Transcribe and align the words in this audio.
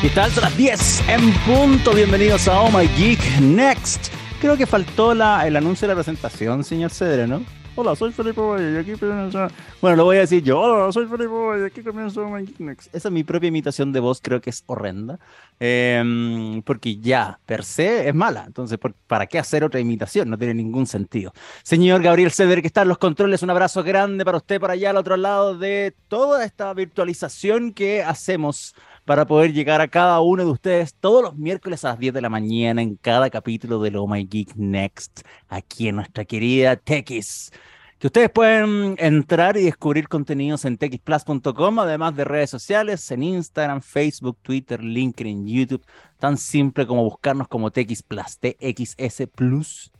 ¿Qué 0.00 0.08
tal? 0.08 0.30
Son 0.30 0.44
las 0.44 0.56
10 0.56 1.08
en 1.10 1.30
punto. 1.44 1.92
Bienvenidos 1.92 2.48
a 2.48 2.62
Oh 2.62 2.70
My 2.70 2.88
Geek 2.96 3.20
Next. 3.38 4.10
Creo 4.40 4.56
que 4.56 4.64
faltó 4.64 5.12
la, 5.12 5.46
el 5.46 5.54
anuncio 5.56 5.86
de 5.86 5.92
la 5.92 5.96
presentación, 5.96 6.64
señor 6.64 6.90
Cedre, 6.90 7.26
¿no? 7.26 7.44
Hola, 7.76 7.94
soy 7.94 8.10
Felipe 8.10 8.40
Boy 8.40 8.62
y 8.62 8.76
aquí 8.78 8.92
comienza... 8.92 9.48
Bueno, 9.82 9.98
lo 9.98 10.04
voy 10.04 10.16
a 10.16 10.20
decir 10.20 10.42
yo. 10.42 10.58
Hola, 10.58 10.90
soy 10.90 11.04
Felipe 11.04 11.26
Boy 11.26 11.60
y 11.60 11.64
aquí 11.64 11.82
comienza 11.82 12.22
Oh 12.22 12.30
My 12.30 12.46
Geek 12.46 12.60
Next. 12.60 12.94
Esa 12.94 13.08
es 13.08 13.12
mi 13.12 13.24
propia 13.24 13.48
imitación 13.48 13.92
de 13.92 14.00
voz, 14.00 14.22
creo 14.22 14.40
que 14.40 14.48
es 14.48 14.64
horrenda. 14.66 15.18
Eh, 15.60 16.62
porque 16.64 16.96
ya, 16.96 17.38
per 17.44 17.62
se, 17.62 18.08
es 18.08 18.14
mala. 18.14 18.44
Entonces, 18.46 18.78
¿para 19.06 19.26
qué 19.26 19.38
hacer 19.38 19.64
otra 19.64 19.80
imitación? 19.80 20.30
No 20.30 20.38
tiene 20.38 20.54
ningún 20.54 20.86
sentido. 20.86 21.34
Señor 21.62 22.02
Gabriel 22.02 22.32
Cedre, 22.32 22.62
que 22.62 22.68
está 22.68 22.82
en 22.82 22.88
los 22.88 22.96
controles, 22.96 23.42
un 23.42 23.50
abrazo 23.50 23.82
grande 23.82 24.24
para 24.24 24.38
usted, 24.38 24.58
para 24.60 24.72
allá 24.72 24.90
al 24.90 24.96
otro 24.96 25.18
lado 25.18 25.58
de 25.58 25.94
toda 26.08 26.46
esta 26.46 26.72
virtualización 26.72 27.74
que 27.74 28.02
hacemos 28.02 28.74
para 29.10 29.26
poder 29.26 29.52
llegar 29.52 29.80
a 29.80 29.88
cada 29.88 30.20
uno 30.20 30.44
de 30.44 30.50
ustedes 30.52 30.94
todos 30.94 31.20
los 31.20 31.36
miércoles 31.36 31.84
a 31.84 31.88
las 31.88 31.98
10 31.98 32.14
de 32.14 32.20
la 32.20 32.28
mañana 32.28 32.80
en 32.80 32.94
cada 32.94 33.28
capítulo 33.28 33.80
de 33.80 33.98
Oh 33.98 34.06
My 34.06 34.24
Geek 34.24 34.54
Next, 34.54 35.22
aquí 35.48 35.88
en 35.88 35.96
nuestra 35.96 36.24
querida 36.24 36.76
Techis. 36.76 37.50
Que 37.98 38.06
ustedes 38.06 38.30
pueden 38.30 38.94
entrar 38.98 39.56
y 39.56 39.64
descubrir 39.64 40.06
contenidos 40.06 40.64
en 40.64 40.78
techisplus.com, 40.78 41.80
además 41.80 42.14
de 42.14 42.22
redes 42.22 42.50
sociales, 42.50 43.10
en 43.10 43.24
Instagram, 43.24 43.80
Facebook, 43.80 44.38
Twitter, 44.42 44.80
LinkedIn, 44.80 45.44
YouTube, 45.44 45.84
tan 46.16 46.36
simple 46.36 46.86
como 46.86 47.02
buscarnos 47.02 47.48
como 47.48 47.72
TX 47.72 48.04
Plus, 48.04 48.38
TXS 48.38 49.26
Plus 49.34 49.90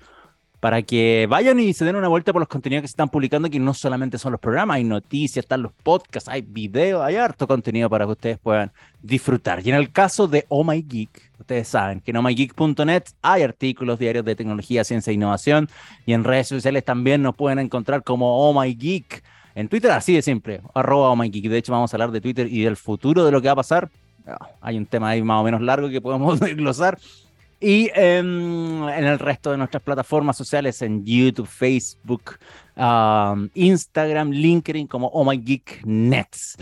para 0.61 0.83
que 0.83 1.27
vayan 1.29 1.59
y 1.59 1.73
se 1.73 1.87
den 1.87 1.97
una 1.97 2.09
vuelta 2.09 2.33
por 2.33 2.41
los 2.41 2.49
contenidos 2.49 2.83
que 2.83 2.89
se 2.89 2.93
están 2.93 3.09
publicando, 3.09 3.49
que 3.49 3.59
no 3.59 3.73
solamente 3.73 4.19
son 4.19 4.33
los 4.33 4.41
programas, 4.41 4.77
hay 4.77 4.85
noticias, 4.85 5.45
están 5.45 5.63
los 5.63 5.73
podcasts, 5.73 6.29
hay 6.29 6.43
videos, 6.43 7.03
hay 7.03 7.17
harto 7.17 7.49
contenido 7.49 7.89
para 7.89 8.05
que 8.05 8.13
ustedes 8.13 8.39
puedan 8.39 8.71
disfrutar. 9.03 9.67
Y 9.67 9.71
en 9.71 9.77
el 9.77 9.91
caso 9.91 10.29
de 10.29 10.45
Oh 10.49 10.63
My 10.63 10.83
Geek, 10.83 11.33
ustedes 11.39 11.67
saben 11.67 12.01
que 12.01 12.11
en 12.11 12.19
ohmygeek.net 12.19 13.05
hay 13.23 13.43
artículos 13.43 13.99
diarios 13.99 14.25
de 14.25 14.37
tecnología, 14.37 14.85
ciencia 14.85 15.11
e 15.11 15.15
innovación, 15.15 15.69
y 16.05 16.13
en 16.13 16.25
redes 16.25 16.49
sociales 16.49 16.85
también 16.85 17.23
nos 17.23 17.35
pueden 17.35 17.59
encontrar 17.59 18.05
como 18.05 18.47
Oh 18.47 18.61
My 18.61 18.75
Geek. 18.75 19.25
En 19.55 19.69
Twitter 19.69 19.91
así 19.91 20.15
de 20.15 20.23
simple, 20.23 20.61
arroba 20.75 21.11
Oh 21.11 21.17
My 21.17 21.31
Geek. 21.31 21.49
De 21.49 21.57
hecho, 21.57 21.73
vamos 21.73 21.93
a 21.93 21.97
hablar 21.97 22.11
de 22.11 22.21
Twitter 22.21 22.47
y 22.47 22.63
del 22.63 22.77
futuro 22.77 23.25
de 23.25 23.33
lo 23.33 23.41
que 23.41 23.49
va 23.49 23.53
a 23.53 23.57
pasar. 23.57 23.91
Ah, 24.27 24.51
hay 24.61 24.77
un 24.77 24.85
tema 24.85 25.09
ahí 25.09 25.23
más 25.23 25.41
o 25.41 25.45
menos 25.45 25.63
largo 25.63 25.89
que 25.89 26.03
podemos 26.03 26.39
desglosar 26.41 26.99
y 27.61 27.91
en 27.95 28.83
el 28.89 29.19
resto 29.19 29.51
de 29.51 29.59
nuestras 29.59 29.83
plataformas 29.83 30.37
sociales, 30.37 30.81
en 30.83 31.05
YouTube, 31.05 31.47
Facebook, 31.47 32.39
Instagram, 33.55 34.31
LinkedIn, 34.31 34.87
como 34.87 35.09
Oh 35.09 35.25
My 35.25 35.37
Geek 35.37 35.83
Nets. 35.85 36.57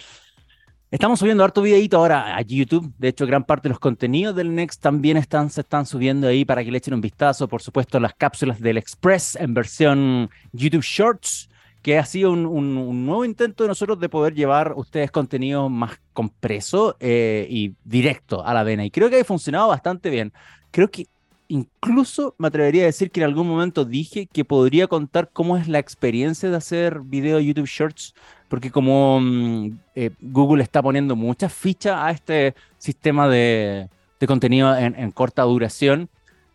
Estamos 0.90 1.18
subiendo 1.18 1.44
harto 1.44 1.60
videito 1.60 1.98
ahora 1.98 2.34
a 2.34 2.40
YouTube. 2.40 2.92
De 2.96 3.08
hecho, 3.08 3.26
gran 3.26 3.44
parte 3.44 3.68
de 3.68 3.74
los 3.74 3.78
contenidos 3.78 4.34
del 4.34 4.54
Next 4.54 4.82
también 4.82 5.18
están, 5.18 5.50
se 5.50 5.60
están 5.60 5.84
subiendo 5.84 6.26
ahí 6.26 6.46
para 6.46 6.64
que 6.64 6.70
le 6.70 6.78
echen 6.78 6.94
un 6.94 7.02
vistazo. 7.02 7.46
Por 7.46 7.60
supuesto, 7.60 8.00
las 8.00 8.14
cápsulas 8.14 8.58
del 8.58 8.78
Express 8.78 9.36
en 9.36 9.52
versión 9.52 10.30
YouTube 10.52 10.82
Shorts, 10.82 11.50
que 11.88 11.98
ha 11.98 12.04
sido 12.04 12.32
un, 12.32 13.06
nuevo 13.06 13.24
intento 13.24 13.64
de 13.64 13.68
nosotros 13.68 13.98
de 13.98 14.10
poder 14.10 14.34
llevar 14.34 14.74
ustedes 14.76 15.10
contenido 15.10 15.70
más 15.70 15.98
compreso 16.12 16.96
eh, 17.00 17.46
y 17.48 17.72
directo 17.82 18.44
a 18.44 18.52
la 18.52 18.62
vena. 18.62 18.84
Y 18.84 18.90
creo 18.90 19.08
que 19.08 19.18
ha 19.18 19.24
funcionado 19.24 19.68
bastante 19.68 20.10
bien 20.10 20.32
creo 20.70 20.90
que 20.90 21.06
incluso 21.48 22.34
me 22.38 22.48
atrevería 22.48 22.82
a 22.82 22.86
decir 22.86 23.10
que 23.10 23.20
en 23.20 23.26
algún 23.26 23.48
momento 23.48 23.84
dije 23.84 24.26
que 24.26 24.44
podría 24.44 24.86
contar 24.86 25.30
cómo 25.32 25.56
es 25.56 25.66
la 25.66 25.78
experiencia 25.78 26.50
de 26.50 26.56
hacer 26.56 27.00
video 27.00 27.40
YouTube 27.40 27.66
Shorts, 27.66 28.14
porque 28.48 28.70
como 28.70 29.20
mm, 29.20 29.78
eh, 29.94 30.10
Google 30.20 30.62
está 30.62 30.82
poniendo 30.82 31.16
muchas 31.16 31.52
fichas 31.52 31.96
a 31.96 32.10
este 32.10 32.54
sistema 32.76 33.28
de, 33.28 33.88
contenido 34.26 34.76
en, 34.76 35.10
corta 35.12 35.42
duración, 35.42 36.10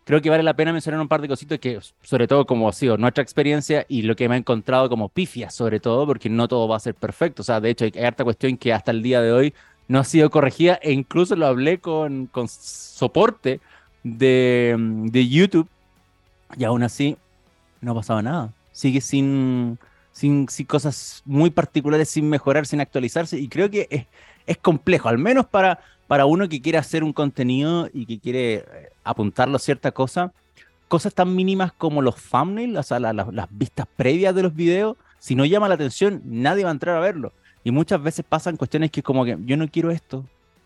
creo 0.06 0.22
que 0.22 0.30
vale 0.30 0.44
la 0.44 0.56
pena 0.56 0.74
mencionar 0.74 1.00
un 1.00 1.08
par 1.08 1.22
de 1.22 1.28
cositas 1.28 1.60
que, 1.60 1.80
sobre 2.02 2.28
todo 2.28 2.46
como 2.46 2.68
ha 2.68 2.74
sido 2.74 2.98
nuestra 2.98 3.24
experiencia 3.24 3.86
y 3.88 4.04
lo 4.04 4.16
que 4.16 4.28
me 4.28 4.36
ha 4.36 4.38
encontrado 4.38 4.90
como 4.90 5.10
pifia, 5.10 5.50
sobre 5.50 5.80
todo, 5.80 6.06
porque 6.06 6.30
no 6.30 6.48
todo 6.48 6.68
va 6.68 6.78
a 6.78 6.80
ser 6.80 6.96
perfecto. 6.96 7.42
O 7.42 7.46
sea, 7.46 7.60
de 7.62 7.70
hecho, 7.70 7.86
hay, 7.86 8.04
harta 8.04 8.24
cuestión 8.24 8.58
que 8.58 8.74
hasta 8.74 8.92
el 8.92 9.02
día 9.02 9.22
de 9.22 9.32
hoy 9.32 9.54
no 9.88 10.00
ha 10.00 10.04
sido 10.04 10.30
corregida 10.30 10.80
e 10.82 10.92
incluso 10.92 11.36
lo 11.36 11.48
hablé 11.48 11.80
con, 11.80 12.28
con 12.28 12.48
soporte 12.48 13.60
de, 14.04 14.76
de 14.78 15.28
YouTube 15.28 15.68
y 16.58 16.64
aún 16.64 16.84
así 16.84 17.18
no 17.82 17.96
pasaba 17.96 18.22
nada. 18.22 18.54
Sigue 18.72 19.02
sin, 19.02 19.78
sin, 20.12 20.48
sin, 20.50 20.66
cosas 20.66 21.22
muy 21.26 21.50
particulares, 21.50 22.10
sin 22.10 22.30
mejorar, 22.30 22.66
sin 22.66 22.82
actualizarse. 22.82 23.38
Y 23.38 23.48
creo 23.48 23.70
que 23.70 23.88
es, 23.90 24.06
es, 24.46 24.58
complejo, 24.58 25.10
al 25.10 25.18
menos 25.18 25.46
para, 25.46 25.80
para 26.08 26.26
uno 26.26 26.50
que 26.50 26.62
quiere 26.62 26.78
hacer 26.78 27.04
un 27.04 27.14
contenido 27.14 27.90
y 27.94 28.06
que 28.06 28.20
quiere 28.20 28.54
eh, 28.56 28.66
apuntarlo 29.04 29.56
a 29.56 29.60
cierta 29.60 29.92
cosa. 29.92 30.32
Cosas 30.88 31.14
tan 31.14 31.36
mínimas 31.36 31.72
como 31.74 32.02
los 32.02 32.16
thumbnails, 32.16 32.78
o 32.78 32.84
sea, 32.84 33.00
las 33.00 33.48
vistas 33.50 33.88
previas 33.96 34.36
de 34.36 34.44
los 34.44 34.54
videos, 34.54 34.98
si 35.20 35.34
no 35.34 35.46
llama 35.46 35.68
la 35.68 35.76
atención, 35.76 36.22
nadie 36.26 36.64
va 36.64 36.70
a 36.70 36.74
entrar 36.74 36.98
a 36.98 37.00
verlo. 37.00 37.32
Y 37.64 37.72
muchas 37.72 38.04
veces 38.04 38.26
pasan 38.28 38.58
cuestiones 38.58 38.92
que 38.92 39.02
como 39.02 39.26
que 39.26 39.38
yo 39.46 39.58
no 39.58 39.68
quiero 39.68 39.90
esto, 39.90 40.26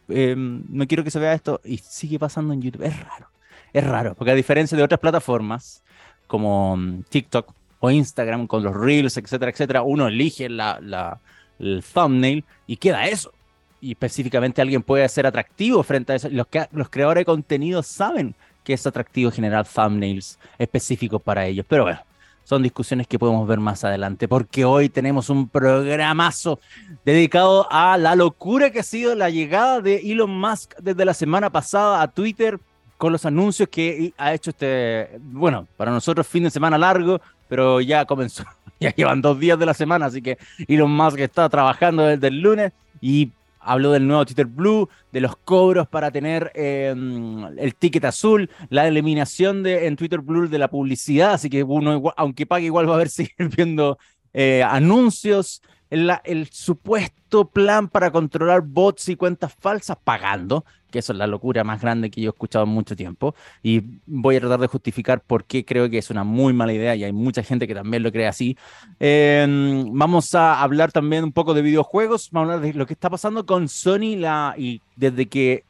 Em, 0.10 0.64
no 0.70 0.88
quiero 0.88 1.04
que 1.04 1.12
se 1.12 1.20
vea 1.20 1.34
esto, 1.34 1.60
y 1.66 1.78
sigue 1.78 2.20
pasando 2.20 2.54
en 2.54 2.62
YouTube. 2.62 2.84
Es 2.84 2.98
raro, 3.00 3.28
es 3.74 3.84
raro, 3.84 4.16
porque 4.16 4.32
a 4.32 4.36
diferencia 4.36 4.78
de 4.78 4.84
otras 4.84 5.00
plataformas 5.00 5.84
como 6.28 6.78
mm, 6.78 7.04
TikTok 7.10 7.54
o 7.80 7.92
Instagram 7.92 8.48
con 8.48 8.64
los 8.64 8.76
Reels, 8.76 9.18
etcétera, 9.18 9.52
etcétera, 9.52 9.82
uno 9.84 10.08
elige 10.08 10.50
la, 10.50 10.80
la, 10.82 11.20
el 11.60 11.84
thumbnail 11.84 12.44
y 12.68 12.78
queda 12.78 13.08
eso. 13.08 13.34
Y 13.80 13.92
específicamente 13.92 14.62
alguien 14.62 14.82
puede 14.82 15.08
ser 15.10 15.28
atractivo 15.28 15.84
frente 15.84 16.14
a 16.14 16.16
eso. 16.16 16.30
Los, 16.30 16.48
los 16.72 16.90
creadores 16.90 17.22
de 17.22 17.26
contenido 17.26 17.84
saben 17.84 18.34
que 18.64 18.74
es 18.74 18.86
atractivo 18.86 19.32
generar 19.32 19.68
thumbnails 19.68 20.38
específicos 20.58 21.22
para 21.22 21.46
ellos. 21.46 21.66
Pero 21.70 21.84
bueno, 21.84 22.00
son 22.48 22.64
discusiones 22.64 23.08
que 23.08 23.20
podemos 23.20 23.46
ver 23.46 23.60
más 23.60 23.84
adelante, 23.84 24.30
porque 24.30 24.64
hoy 24.64 24.88
tenemos 24.88 25.30
un 25.30 25.50
programazo 25.50 26.62
dedicado 27.04 27.68
a 27.70 27.98
la 27.98 28.16
locura 28.16 28.70
que 28.72 28.80
ha 28.80 28.84
sido 28.84 29.16
la 29.16 29.30
llegada 29.30 29.82
de 29.82 29.98
Elon 29.98 30.40
Musk 30.40 30.74
desde 30.80 31.04
la 31.04 31.14
semana 31.14 31.50
pasada 31.50 32.02
a 32.02 32.08
Twitter 32.08 32.58
con 32.98 33.12
los 33.12 33.26
anuncios 33.26 33.68
que 33.68 34.14
ha 34.18 34.34
hecho 34.34 34.52
este, 34.52 35.20
bueno, 35.20 35.68
para 35.76 35.92
nosotros 35.92 36.26
fin 36.26 36.44
de 36.44 36.50
semana 36.50 36.78
largo, 36.78 37.20
pero 37.50 37.82
ya 37.82 38.06
comenzó, 38.06 38.46
ya 38.80 38.96
llevan 38.96 39.22
dos 39.22 39.38
días 39.38 39.60
de 39.60 39.66
la 39.66 39.74
semana, 39.74 40.06
así 40.06 40.22
que 40.22 40.38
Elon 40.70 40.90
Musk 40.90 41.20
está 41.20 41.50
trabajando 41.50 42.06
desde 42.06 42.28
el 42.28 42.40
lunes 42.40 42.72
y 43.02 43.32
habló 43.60 43.92
del 43.92 44.08
nuevo 44.08 44.26
Twitter 44.26 44.46
Blue, 44.46 44.90
de 45.12 45.22
los 45.22 45.36
cobros 45.38 45.88
para 45.88 46.12
tener 46.12 46.52
em, 46.56 47.46
el 47.58 47.76
ticket 47.76 48.06
azul, 48.06 48.50
la 48.70 48.88
eliminación 48.88 49.64
de, 49.64 49.88
en 49.88 49.96
Twitter 49.96 50.22
Blue 50.22 50.48
de 50.48 50.58
la 50.58 50.70
publicidad, 50.70 51.34
así 51.34 51.50
que 51.50 51.64
uno, 51.64 52.14
aunque 52.18 52.46
pague, 52.46 52.66
igual 52.66 52.90
va 52.90 52.96
a 52.96 53.00
ver 53.00 53.10
seguir 53.10 53.34
viendo 53.56 53.98
eh, 54.40 54.62
anuncios, 54.62 55.64
el, 55.90 56.12
el, 56.24 56.48
supuesto 56.52 57.46
plan 57.46 57.88
para 57.88 58.12
controlar 58.12 58.62
bots 58.62 59.10
y 59.10 59.16
cuentas 59.16 59.52
falsas 59.60 59.98
pagando, 60.04 60.64
que 60.92 61.00
eso 61.00 61.12
es 61.12 61.18
la 61.18 61.26
locura 61.26 61.64
más 61.64 61.82
grande 61.82 62.12
que 62.12 62.22
yo 62.22 62.30
he 62.30 62.34
escuchado 62.34 62.66
en 62.66 62.70
mucho 62.70 62.96
tiempo, 62.96 63.34
y 63.64 63.82
voy 64.06 64.36
a 64.36 64.40
tratar 64.40 64.60
de 64.60 64.68
justificar 64.68 65.22
por 65.22 65.46
qué 65.46 65.66
creo 65.66 65.90
que 65.90 65.98
es 65.98 66.12
una 66.12 66.24
muy 66.24 66.54
mala 66.54 66.72
idea 66.72 66.96
y 66.96 67.04
hay 67.04 67.14
mucha 67.14 67.42
gente 67.42 67.68
que 67.68 67.74
también 67.74 68.04
lo 68.04 68.12
cree 68.12 68.28
así. 68.28 68.56
Em, 69.00 69.92
vamos 69.92 70.36
a 70.36 70.62
hablar 70.62 70.92
también 70.92 71.24
un 71.24 71.32
poco 71.32 71.56
de 71.56 71.64
videojuegos, 71.64 72.30
vamos 72.30 72.52
a 72.52 72.54
hablar 72.54 72.72
de 72.72 72.78
lo 72.78 72.86
que 72.86 72.94
está 72.94 73.10
pasando 73.10 73.44
con 73.44 73.68
Sony 73.68 74.18
la, 74.18 74.54
y 74.56 74.82
desde 74.96 75.26
que... 75.26 75.64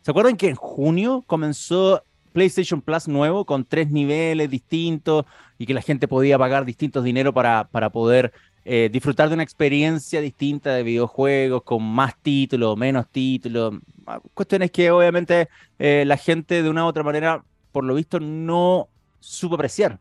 ¿Se 0.00 0.10
acuerdan 0.10 0.38
que 0.38 0.48
en 0.48 0.56
junio 0.56 1.22
comenzó 1.26 2.02
PlayStation 2.30 2.80
Plus 2.80 3.08
nuevo 3.08 3.44
con 3.44 3.64
tres 3.64 3.90
niveles 3.90 4.50
distintos 4.50 5.24
y 5.58 5.66
que 5.66 5.74
la 5.74 5.82
gente 5.82 6.08
podía 6.08 6.38
pagar 6.38 6.64
distintos 6.64 7.04
dinero 7.04 7.34
para, 7.34 7.68
para 7.70 7.90
poder 7.90 8.32
eh, 8.64 8.90
disfrutar 8.92 9.28
de 9.28 9.34
una 9.34 9.42
experiencia 9.42 10.20
distinta 10.20 10.74
de 10.74 10.82
videojuegos 10.82 11.62
con 11.62 11.82
más 11.82 12.16
títulos, 12.20 12.76
menos 12.76 13.08
títulos. 13.08 13.74
Ah, 14.06 14.20
cuestiones 14.34 14.70
que 14.70 14.90
obviamente 14.90 15.48
eh, 15.78 16.04
la 16.06 16.16
gente 16.16 16.62
de 16.62 16.68
una 16.68 16.84
u 16.84 16.88
otra 16.88 17.02
manera, 17.02 17.42
por 17.72 17.84
lo 17.84 17.94
visto, 17.94 18.20
no 18.20 18.88
supo 19.18 19.54
apreciar. 19.54 19.98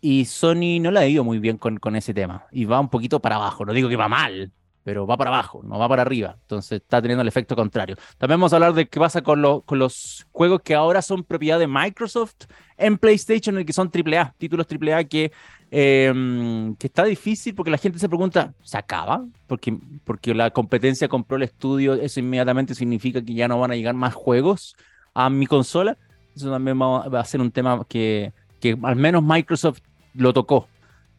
Y 0.00 0.24
Sony 0.24 0.80
no 0.80 0.90
la 0.90 1.00
ha 1.00 1.06
ido 1.06 1.24
muy 1.24 1.38
bien 1.38 1.58
con, 1.58 1.78
con 1.78 1.96
ese 1.96 2.14
tema. 2.14 2.46
Y 2.52 2.64
va 2.64 2.80
un 2.80 2.88
poquito 2.88 3.20
para 3.20 3.36
abajo. 3.36 3.64
No 3.64 3.72
digo 3.72 3.88
que 3.88 3.96
va 3.96 4.08
mal, 4.08 4.50
pero 4.90 5.06
va 5.06 5.16
para 5.16 5.30
abajo, 5.30 5.60
no 5.62 5.78
va 5.78 5.88
para 5.88 6.02
arriba. 6.02 6.36
Entonces 6.42 6.80
está 6.82 7.00
teniendo 7.00 7.22
el 7.22 7.28
efecto 7.28 7.54
contrario. 7.54 7.94
También 8.18 8.40
vamos 8.40 8.52
a 8.52 8.56
hablar 8.56 8.74
de 8.74 8.88
qué 8.88 8.98
pasa 8.98 9.22
con, 9.22 9.60
con 9.60 9.78
los 9.78 10.26
juegos 10.32 10.62
que 10.62 10.74
ahora 10.74 11.00
son 11.00 11.22
propiedad 11.22 11.60
de 11.60 11.68
Microsoft 11.68 12.46
en 12.76 12.98
PlayStation, 12.98 13.60
y 13.60 13.64
que 13.64 13.72
son 13.72 13.88
AAA, 13.94 14.34
títulos 14.38 14.66
AAA 14.68 15.04
que 15.04 15.30
Em, 15.72 16.74
que 16.74 16.88
está 16.88 17.04
difícil 17.04 17.54
porque 17.54 17.70
la 17.70 17.78
gente 17.78 18.00
se 18.00 18.08
pregunta, 18.08 18.54
¿se 18.62 18.76
acaba? 18.76 19.24
Porque, 19.46 19.78
porque 20.02 20.34
la 20.34 20.50
competencia 20.50 21.06
compró 21.06 21.36
el 21.36 21.44
estudio, 21.44 21.94
eso 21.94 22.18
inmediatamente 22.18 22.74
significa 22.74 23.22
que 23.22 23.34
ya 23.34 23.46
no 23.46 23.60
van 23.60 23.70
a 23.70 23.76
llegar 23.76 23.94
más 23.94 24.12
juegos 24.12 24.74
a 25.14 25.30
mi 25.30 25.46
consola. 25.46 25.96
Eso 26.34 26.50
también 26.50 26.80
va, 26.80 27.20
a 27.20 27.24
ser 27.24 27.40
un 27.40 27.52
tema 27.52 27.86
que, 27.88 28.32
que 28.60 28.76
al 28.82 28.96
menos 28.96 29.22
Microsoft 29.22 29.78
lo 30.14 30.32
tocó. 30.32 30.66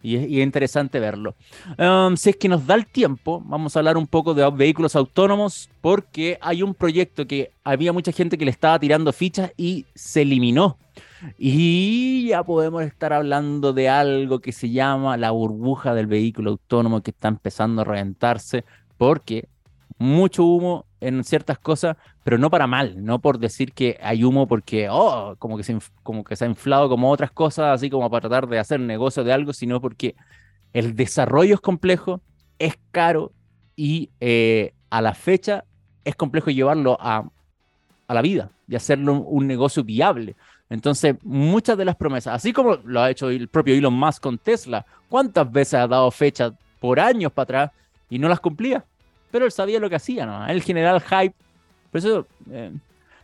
Y 0.04 0.16
es, 0.16 0.44
interesante 0.44 1.00
verlo. 1.00 1.36
Si 2.16 2.30
es 2.30 2.36
que 2.36 2.50
nos 2.50 2.66
da 2.66 2.76
el 2.76 2.86
tiempo, 2.86 3.42
vamos 3.46 3.76
a 3.76 3.80
hablar 3.80 3.98
un 3.98 4.08
poco 4.08 4.34
de 4.34 4.50
vehículos 4.52 4.96
autónomos 4.96 5.70
porque 5.82 6.38
hay 6.42 6.64
un 6.64 6.74
proyecto 6.74 7.28
que 7.28 7.52
había 7.64 7.94
mucha 7.94 8.12
gente 8.12 8.38
que 8.38 8.46
le 8.46 8.52
estaba 8.52 8.80
tirando 8.80 9.14
fichas 9.14 9.52
y 9.58 9.86
se 9.96 10.24
eliminó. 10.24 10.78
Y 11.38 12.28
ya 12.28 12.44
podemos 12.44 12.84
estar 12.84 13.14
hablando 13.14 13.74
de 13.74 13.90
algo 13.90 14.40
que 14.40 14.52
se 14.52 14.72
llama 14.72 15.18
la 15.18 15.32
burbuja 15.32 15.94
del 15.94 16.08
vehículo 16.08 16.52
autónomo 16.52 17.02
que 17.02 17.12
está 17.12 17.28
empezando 17.28 17.82
a 17.82 17.86
reventarse 17.86 18.66
porque 18.98 19.48
mucho 20.02 20.44
humo 20.44 20.86
en 21.00 21.24
ciertas 21.24 21.60
cosas, 21.60 21.96
pero 22.24 22.38
no 22.38 22.50
para 22.50 22.66
mal, 22.66 23.06
no 23.06 23.20
por 23.20 23.38
decir 23.38 23.72
que 23.72 24.00
hay 24.02 24.24
humo 24.24 24.48
porque, 24.48 24.88
oh, 24.90 25.36
como 25.38 25.58
que 25.58 25.64
se, 25.64 25.78
como 26.02 26.24
que 26.24 26.36
ha 26.40 26.48
inflado 26.48 26.90
como 26.90 27.12
otras 27.12 27.32
cosas, 27.32 27.76
así 27.76 27.90
como 27.90 28.10
para 28.10 28.28
tratar 28.28 28.48
de 28.48 28.58
hacer 28.58 28.80
negocio 28.80 29.24
de 29.24 29.32
algo, 29.32 29.54
sino 29.54 29.80
porque 29.80 30.16
el 30.74 30.96
desarrollo 30.96 31.54
es 31.54 31.62
complejo, 31.62 32.20
es 32.58 32.80
caro 32.92 33.32
y 33.76 34.10
eh, 34.20 34.74
a 34.90 35.02
la 35.02 35.14
fecha 35.14 35.66
es 36.04 36.16
complejo 36.16 36.50
llevarlo 36.50 36.98
a, 37.00 37.30
a 38.08 38.14
la 38.14 38.22
vida 38.24 38.50
y 38.68 38.76
hacerlo 38.76 39.22
un, 39.22 39.46
negocio 39.46 39.84
viable. 39.84 40.36
Entonces, 40.70 41.16
muchas 41.22 41.78
de 41.78 41.86
las 41.86 41.96
promesas, 41.96 42.34
así 42.34 42.54
como 42.54 42.78
lo 42.86 43.02
ha 43.02 43.12
hecho 43.12 43.30
el 43.30 43.50
propio 43.50 43.76
Elon 43.76 43.94
Musk 43.94 44.24
con 44.24 44.40
Tesla, 44.40 44.86
¿cuántas 45.10 45.52
veces 45.52 45.76
ha 45.76 45.88
dado 45.88 46.10
fechas 46.10 46.54
por 46.80 47.00
años 47.00 47.32
para 47.32 47.44
atrás 47.44 47.72
y 48.10 48.18
no 48.18 48.28
las 48.30 48.40
cumplía? 48.40 48.84
Pero 49.32 49.46
él 49.46 49.52
sabía 49.52 49.80
lo 49.80 49.90
que 49.90 49.96
hacía, 49.96 50.26
¿no? 50.26 50.46
El 50.48 50.62
general 50.62 51.02
hype. 51.02 51.36
Por 51.92 52.00
eso 52.00 52.28
eh, 52.52 52.72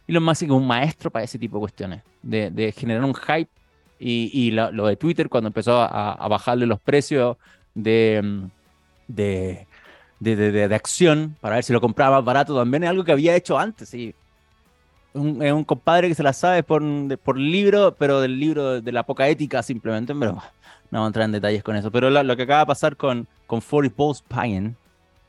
Elon 0.08 0.24
Musk 0.24 0.44
es 0.44 0.50
un 0.50 0.66
maestro 0.66 1.12
para 1.12 1.26
ese 1.26 1.38
tipo 1.38 1.58
de 1.58 1.62
cuestiones, 1.62 2.02
de, 2.24 2.74
generar 2.76 3.04
un 3.04 3.14
hype. 3.14 3.50
Y, 4.00 4.52
lo, 4.52 4.88
de 4.88 4.96
Twitter, 4.96 5.28
cuando 5.28 5.48
empezó 5.48 5.82
a, 5.82 6.28
bajarle 6.28 6.66
los 6.66 6.80
precios 6.80 7.36
de, 7.74 8.48
de, 9.08 9.66
de, 10.20 10.76
acción 10.76 11.36
para 11.42 11.56
ver 11.56 11.64
si 11.64 11.74
lo 11.74 11.82
compraba 11.82 12.18
más 12.18 12.26
barato, 12.26 12.56
también 12.56 12.84
es 12.84 12.90
algo 12.90 13.04
que 13.04 13.12
había 13.12 13.36
hecho 13.36 13.58
antes. 13.58 13.90
¿sí? 13.90 14.14
Un, 15.14 15.42
es 15.42 15.52
un 15.52 15.64
compadre 15.64 16.08
que 16.08 16.16
se 16.16 16.24
la 16.24 16.34
sabe 16.34 16.62
por, 16.64 16.84
por 17.20 17.38
libro, 17.38 17.96
pero 17.98 18.22
del 18.22 18.40
libro 18.40 18.82
de 18.82 18.92
la 18.92 19.04
poca 19.04 19.28
ética 19.28 19.64
simplemente, 19.64 20.14
pero 20.14 20.34
no 20.34 21.00
vamos 21.00 21.08
a 21.08 21.08
entrar 21.08 21.26
en 21.26 21.32
detalles 21.34 21.64
con 21.64 21.76
eso. 21.76 21.92
Pero 21.92 22.10
lo, 22.10 22.36
que 22.36 22.44
acaba 22.44 22.62
de 22.62 22.66
pasar 22.68 22.96
con, 22.96 23.28
con 23.46 23.62
40 23.62 23.96
Post 23.96 24.26
Pine, 24.28 24.76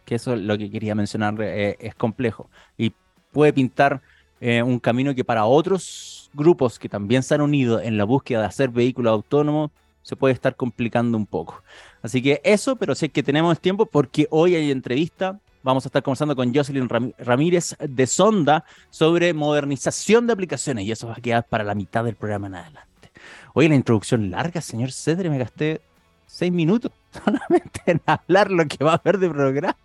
que 0.09 0.15
eso 0.15 0.33
es 0.33 0.41
lo 0.41 0.57
que 0.57 0.71
quería 0.71 0.95
mencionar, 0.95 1.35
eh, 1.43 1.77
es 1.81 1.95
complejo 1.95 2.49
y 2.79 2.95
puede 3.31 3.53
pintar 3.53 4.01
eh, 4.41 4.63
un 4.63 4.79
camino 4.79 5.15
que 5.15 5.23
para 5.23 5.45
otros 5.45 6.31
grupos 6.33 6.79
que 6.79 6.89
también 6.89 7.23
se 7.23 7.35
han 7.35 7.43
unido 7.43 7.79
en 7.79 7.99
la 7.99 8.05
búsqueda 8.05 8.41
de 8.41 8.47
hacer 8.47 8.71
vehículos 8.71 9.13
autónomos 9.13 9.71
se 10.01 10.17
puede 10.17 10.33
estar 10.33 10.57
complicando 10.57 11.19
un 11.19 11.27
poco. 11.27 11.63
Así 12.01 12.23
que 12.23 12.41
eso, 12.43 12.77
pero 12.77 12.95
sé 12.95 13.11
que 13.11 13.23
tenemos 13.23 13.61
tiempo 13.61 13.85
porque 13.85 14.27
hoy 14.31 14.55
hay 14.55 14.71
entrevista. 14.71 15.39
Vamos 15.63 15.85
a 15.85 15.89
estar 15.89 16.03
conversando 16.03 16.35
con 16.35 16.55
Jocelyn 16.55 16.89
Ramírez 17.19 17.77
de 17.79 18.07
Sonda 18.07 18.65
sobre 18.89 19.35
modernización 19.35 20.27
de 20.27 20.33
aplicaciones 20.33 20.87
y 20.87 20.93
eso 20.93 21.09
va 21.09 21.15
a 21.19 21.21
quedar 21.21 21.45
para 21.47 21.65
la 21.65 21.75
mitad 21.75 22.03
del 22.03 22.15
programa 22.15 22.47
en 22.47 22.55
adelante. 22.55 23.11
Hoy 23.53 23.69
la 23.69 23.75
introducción 23.75 24.31
larga, 24.31 24.63
señor 24.63 24.91
Cedre, 24.91 25.29
me 25.29 25.37
gasté 25.37 25.83
seis 26.27 26.51
minutos 26.51 26.93
solamente 27.25 27.81
en 27.87 28.01
hablar 28.07 28.51
lo 28.51 28.67
que 28.67 28.85
va 28.85 28.93
a 28.93 28.97
haber 28.97 29.19
de 29.19 29.31
programa. 29.31 29.77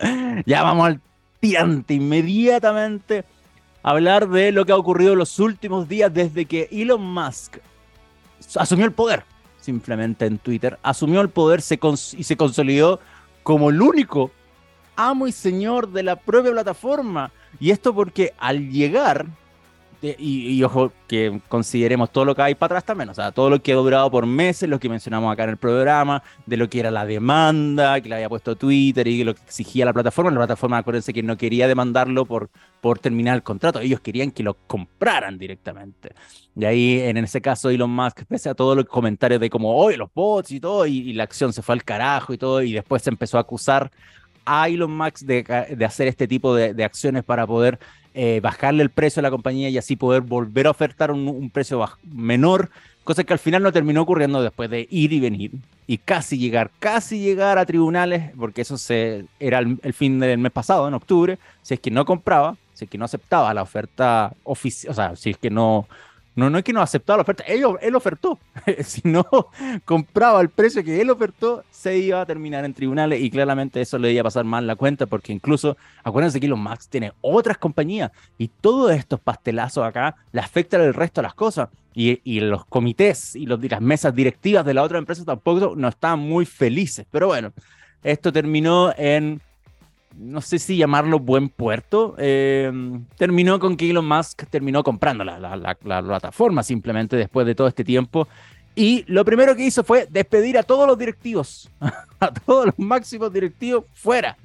ya 0.46 0.62
vamos 0.62 0.86
al 0.86 1.00
tirante 1.40 1.94
inmediatamente 1.94 3.24
hablar 3.82 4.28
de 4.28 4.50
lo 4.52 4.66
que 4.66 4.72
ha 4.72 4.76
ocurrido 4.76 5.14
los 5.14 5.38
últimos 5.38 5.88
días 5.88 6.12
desde 6.12 6.44
que 6.44 6.68
Elon 6.72 7.02
Musk 7.02 7.58
asumió 8.56 8.84
el 8.84 8.92
poder, 8.92 9.24
simplemente 9.60 10.26
en 10.26 10.38
Twitter, 10.38 10.78
asumió 10.82 11.20
el 11.20 11.28
poder 11.28 11.60
y 11.60 12.24
se 12.24 12.36
consolidó 12.36 13.00
como 13.42 13.70
el 13.70 13.80
único 13.80 14.32
amo 14.96 15.28
y 15.28 15.32
señor 15.32 15.92
de 15.92 16.02
la 16.02 16.16
propia 16.16 16.50
plataforma. 16.50 17.30
Y 17.60 17.70
esto 17.70 17.94
porque 17.94 18.34
al 18.38 18.70
llegar 18.70 19.26
y, 20.18 20.62
ojo, 20.62 20.92
que 21.08 21.40
consideremos 21.48 22.10
todo 22.10 22.24
lo 22.24 22.34
que 22.34 22.42
hay 22.42 22.54
para 22.54 22.74
atrás 22.74 22.84
también, 22.84 23.08
o 23.08 23.14
sea, 23.14 23.32
todo 23.32 23.50
lo 23.50 23.62
que 23.62 23.72
ha 23.72 23.76
durado 23.76 24.10
por 24.10 24.26
meses, 24.26 24.68
lo 24.68 24.78
que 24.78 24.88
mencionamos 24.88 25.32
acá 25.32 25.44
en 25.44 25.50
el 25.50 25.56
programa, 25.56 26.22
de 26.44 26.56
lo 26.56 26.68
que 26.68 26.80
era 26.80 26.90
la 26.90 27.06
demanda, 27.06 28.00
que 28.00 28.08
le 28.08 28.16
había 28.16 28.28
puesto 28.28 28.56
Twitter 28.56 29.06
y 29.06 29.24
lo 29.24 29.34
que 29.34 29.42
exigía 29.42 29.84
la 29.84 29.92
plataforma. 29.92 30.30
La 30.30 30.38
plataforma, 30.38 30.78
acuérdense 30.78 31.12
que 31.12 31.22
no 31.22 31.36
quería 31.36 31.66
demandarlo 31.66 32.26
por, 32.26 32.50
por 32.80 32.98
terminar 32.98 33.36
el 33.36 33.42
contrato, 33.42 33.80
ellos 33.80 34.00
querían 34.00 34.30
que 34.30 34.42
lo 34.42 34.54
compraran 34.66 35.38
directamente. 35.38 36.14
Y 36.54 36.64
ahí, 36.64 37.00
en 37.00 37.16
ese 37.18 37.40
caso, 37.40 37.70
Elon 37.70 37.90
Musk, 37.90 38.24
pese 38.26 38.48
a 38.48 38.54
todos 38.54 38.76
los 38.76 38.86
comentarios 38.86 39.40
de 39.40 39.50
como, 39.50 39.76
oye, 39.76 39.96
los 39.96 40.10
bots 40.14 40.50
y 40.52 40.60
todo, 40.60 40.86
y, 40.86 41.12
la 41.12 41.24
acción 41.24 41.52
se 41.52 41.62
fue 41.62 41.74
al 41.74 41.84
carajo 41.84 42.32
y 42.32 42.38
todo, 42.38 42.62
y 42.62 42.72
después 42.72 43.02
se 43.02 43.10
empezó 43.10 43.38
a 43.38 43.40
acusar 43.40 43.90
a 44.44 44.68
Elon 44.68 44.96
Musk 44.96 45.20
de, 45.20 45.42
de 45.76 45.84
hacer 45.84 46.06
este 46.06 46.28
tipo 46.28 46.54
de 46.54 46.84
acciones 46.84 47.24
para 47.24 47.46
poder 47.46 47.78
eh, 48.18 48.40
bajarle 48.40 48.82
el 48.82 48.88
precio 48.88 49.20
a 49.20 49.22
la 49.22 49.30
compañía 49.30 49.68
y 49.68 49.76
así 49.76 49.94
poder 49.94 50.22
volver 50.22 50.66
a 50.66 50.70
ofertar 50.70 51.10
un, 51.10 51.50
precio 51.50 51.86
menor, 52.02 52.70
cosa 53.04 53.24
que 53.24 53.34
al 53.34 53.38
final 53.38 53.62
no 53.62 53.72
terminó 53.72 54.00
ocurriendo 54.00 54.40
después 54.40 54.70
de 54.70 54.88
ir 54.90 55.12
y 55.12 55.20
venir 55.20 55.50
y 55.86 55.98
casi 55.98 56.38
llegar, 56.38 56.70
casi 56.78 57.20
llegar 57.20 57.58
a 57.58 57.66
tribunales, 57.66 58.32
porque 58.38 58.62
eso 58.62 58.78
se, 58.78 59.26
era 59.38 59.58
el, 59.58 59.92
fin 59.92 60.18
del 60.18 60.38
mes 60.38 60.50
pasado, 60.50 60.88
en 60.88 60.94
octubre, 60.94 61.38
si 61.60 61.74
es 61.74 61.80
que 61.80 61.90
no 61.90 62.06
compraba, 62.06 62.56
si 62.72 62.86
es 62.86 62.90
que 62.90 62.96
no 62.96 63.04
aceptaba 63.04 63.52
la 63.52 63.60
oferta 63.60 64.32
oficial, 64.44 64.92
o 64.92 64.94
sea, 64.94 65.14
si 65.14 65.28
es 65.32 65.36
que 65.36 65.50
no, 65.50 65.86
no, 66.36 66.50
no 66.50 66.58
es 66.58 66.64
que 66.64 66.72
no 66.74 66.82
aceptaba 66.82 67.16
la 67.16 67.22
oferta, 67.22 67.42
él, 67.44 67.64
él 67.80 67.94
ofertó. 67.96 68.38
si 68.84 69.00
no 69.04 69.26
compraba 69.86 70.42
el 70.42 70.50
precio 70.50 70.84
que 70.84 71.00
él 71.00 71.08
ofertó, 71.08 71.64
se 71.70 71.96
iba 71.98 72.20
a 72.20 72.26
terminar 72.26 72.64
en 72.66 72.74
tribunales 72.74 73.22
y 73.22 73.30
claramente 73.30 73.80
eso 73.80 73.98
le 73.98 74.12
iba 74.12 74.20
a 74.20 74.24
pasar 74.24 74.44
mal 74.44 74.66
la 74.66 74.76
cuenta 74.76 75.06
porque 75.06 75.32
incluso, 75.32 75.78
acuérdense 76.04 76.38
que 76.38 76.46
Elon 76.46 76.62
Musk 76.62 76.90
tiene 76.90 77.12
otras 77.22 77.56
compañías 77.56 78.12
y 78.36 78.48
todos 78.48 78.92
estos 78.92 79.18
pastelazos 79.18 79.84
acá 79.84 80.14
le 80.30 80.40
afectan 80.40 80.82
el 80.82 80.94
resto 80.94 81.22
de 81.22 81.26
las 81.26 81.34
cosas. 81.34 81.70
Y, 81.98 82.20
y 82.24 82.40
los 82.40 82.66
comités 82.66 83.34
y, 83.34 83.46
los, 83.46 83.58
las 83.70 83.80
mesas 83.80 84.14
directivas 84.14 84.66
de 84.66 84.74
la 84.74 84.82
otra 84.82 84.98
empresa 84.98 85.24
tampoco 85.24 85.74
no 85.74 85.88
están 85.88 86.18
muy 86.18 86.44
felices. 86.44 87.06
Pero 87.10 87.28
bueno, 87.28 87.54
esto 88.02 88.30
terminó 88.30 88.92
en 88.98 89.40
no 90.18 90.40
sé 90.40 90.58
si 90.58 90.76
llamarlo 90.76 91.18
buen 91.18 91.48
puerto, 91.48 92.14
eh, 92.18 92.72
terminó 93.16 93.58
con 93.58 93.76
que 93.76 93.90
Elon 93.90 94.06
Musk 94.06 94.44
terminó 94.48 94.82
comprando 94.82 95.24
la, 95.24 95.74
plataforma 95.74 96.62
simplemente 96.62 97.16
después 97.16 97.46
de 97.46 97.54
todo 97.54 97.68
este 97.68 97.84
tiempo. 97.84 98.28
Y 98.74 99.04
lo 99.08 99.24
primero 99.24 99.56
que 99.56 99.64
hizo 99.64 99.84
fue 99.84 100.06
despedir 100.10 100.58
a 100.58 100.62
todos 100.62 100.86
los 100.86 100.98
directivos, 100.98 101.70
a 102.20 102.32
todos 102.32 102.66
los 102.66 102.78
máximos 102.78 103.32
directivos 103.32 103.84
fuera. 103.94 104.36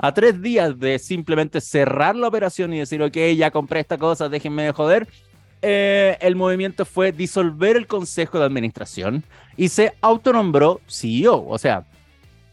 A 0.00 0.14
tres 0.14 0.40
días 0.40 0.78
de 0.78 0.98
simplemente 0.98 1.60
cerrar 1.60 2.14
la 2.14 2.28
operación 2.28 2.72
y 2.72 2.78
decir, 2.78 3.02
ok, 3.02 3.16
ya 3.36 3.50
compré 3.50 3.80
esta 3.80 3.98
cosa, 3.98 4.28
déjenme 4.28 4.62
de 4.62 4.72
joder. 4.72 5.08
Eh, 5.60 6.16
el 6.20 6.36
movimiento 6.36 6.84
fue 6.84 7.10
disolver 7.10 7.76
el 7.76 7.88
consejo 7.88 8.38
de 8.38 8.44
administración 8.44 9.24
y 9.56 9.68
se 9.70 9.94
autonombró 10.00 10.80
CEO. 10.86 11.44
O 11.48 11.58
sea, 11.58 11.84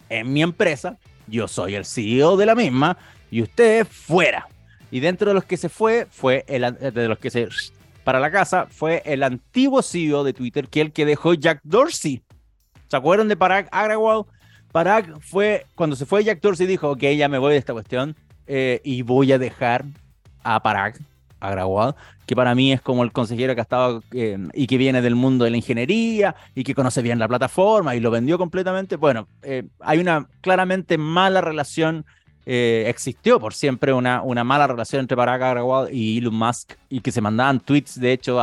en 0.10 0.34
mi 0.34 0.42
empresa 0.42 0.98
yo 1.28 1.48
soy 1.48 1.76
el 1.76 1.86
CEO 1.86 2.38
de 2.38 2.46
la 2.46 2.56
misma 2.56 2.98
y 3.32 3.42
usted 3.42 3.86
fuera. 3.86 4.48
Y 4.92 5.00
dentro 5.00 5.28
de 5.28 5.34
los 5.34 5.46
que 5.46 5.58
se 5.58 5.70
fue, 5.70 6.08
fue 6.10 6.46
el 6.48 6.94
de 6.94 7.08
los 7.08 7.20
que 7.20 7.30
se 7.30 7.48
para 8.04 8.20
la 8.20 8.32
casa, 8.32 8.68
fue 8.70 9.02
el 9.04 9.24
antiguo 9.24 9.82
CEO 9.82 10.24
de 10.24 10.32
Twitter, 10.32 10.70
que 10.70 10.80
el 10.80 10.94
que 10.94 11.06
dejó 11.06 11.34
Jack 11.34 11.60
Dorsey. 11.64 12.22
¿Se 12.88 12.96
acuerdan 12.96 13.28
de 13.28 13.36
Parag 13.36 13.68
Agrawal? 13.72 14.26
Parag 14.72 15.20
fue, 15.22 15.66
cuando 15.74 15.96
se 15.96 16.06
fue 16.06 16.24
Jack 16.24 16.40
Dorsey, 16.40 16.68
dijo, 16.68 16.92
ok, 16.92 17.02
ya 17.18 17.28
me 17.28 17.40
voy 17.40 17.54
de 17.54 17.58
esta 17.58 17.74
cuestión 17.74 18.16
eh, 18.46 18.80
y 18.84 19.02
voy 19.02 19.32
a 19.32 19.40
dejar 19.40 19.86
a 20.44 20.62
Parag 20.62 21.00
Agrawal, 21.40 21.96
que 22.26 22.36
para 22.36 22.56
mí 22.56 22.72
es 22.72 22.82
como 22.82 23.04
el 23.04 23.12
consejero 23.12 23.54
que 23.54 23.62
ha 23.62 23.64
estado 23.64 24.04
eh, 24.12 24.38
y 24.54 24.68
que 24.68 24.78
viene 24.78 25.02
del 25.02 25.16
mundo 25.16 25.46
de 25.46 25.52
la 25.52 25.58
ingeniería 25.58 26.36
y 26.54 26.64
que 26.64 26.74
conoce 26.74 27.02
bien 27.02 27.20
la 27.20 27.28
plataforma 27.28 27.96
y 27.96 28.00
lo 28.00 28.12
vendió 28.12 28.38
completamente. 28.38 28.96
Bueno, 28.96 29.28
eh, 29.44 29.64
hay 29.80 30.00
una 30.00 30.28
claramente 30.42 30.98
mala 30.98 31.42
relación, 31.42 32.06
eh, 32.46 32.86
existió 32.88 33.40
por 33.40 33.54
siempre 33.54 33.94
una, 33.94 34.22
una 34.22 34.44
mala 34.44 34.68
relación 34.68 35.02
entre 35.02 35.18
Parag 35.18 35.42
Agrawal 35.44 35.94
y 35.94 36.18
Elon 36.18 36.36
Musk 36.36 36.74
y 36.90 37.02
que 37.02 37.12
se 37.12 37.22
mandaban 37.22 37.60
tweets, 37.60 38.00
de 38.00 38.12
hecho, 38.14 38.40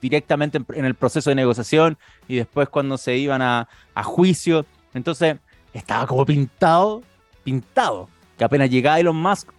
directamente 0.00 0.60
en, 0.74 0.84
el 0.84 0.94
proceso 0.94 1.30
de 1.30 1.36
negociación 1.36 1.98
y 2.26 2.36
después 2.36 2.68
cuando 2.68 2.98
se 2.98 3.16
iban 3.16 3.42
a, 3.42 3.68
a 3.94 4.02
juicio. 4.02 4.66
Entonces, 4.94 5.36
estaba 5.72 6.06
como 6.06 6.24
pintado, 6.24 7.02
pintado, 7.44 8.08
que 8.36 8.44
apenas 8.44 8.70
llegaba 8.70 8.98
Elon 8.98 9.16
Musk, 9.16 9.50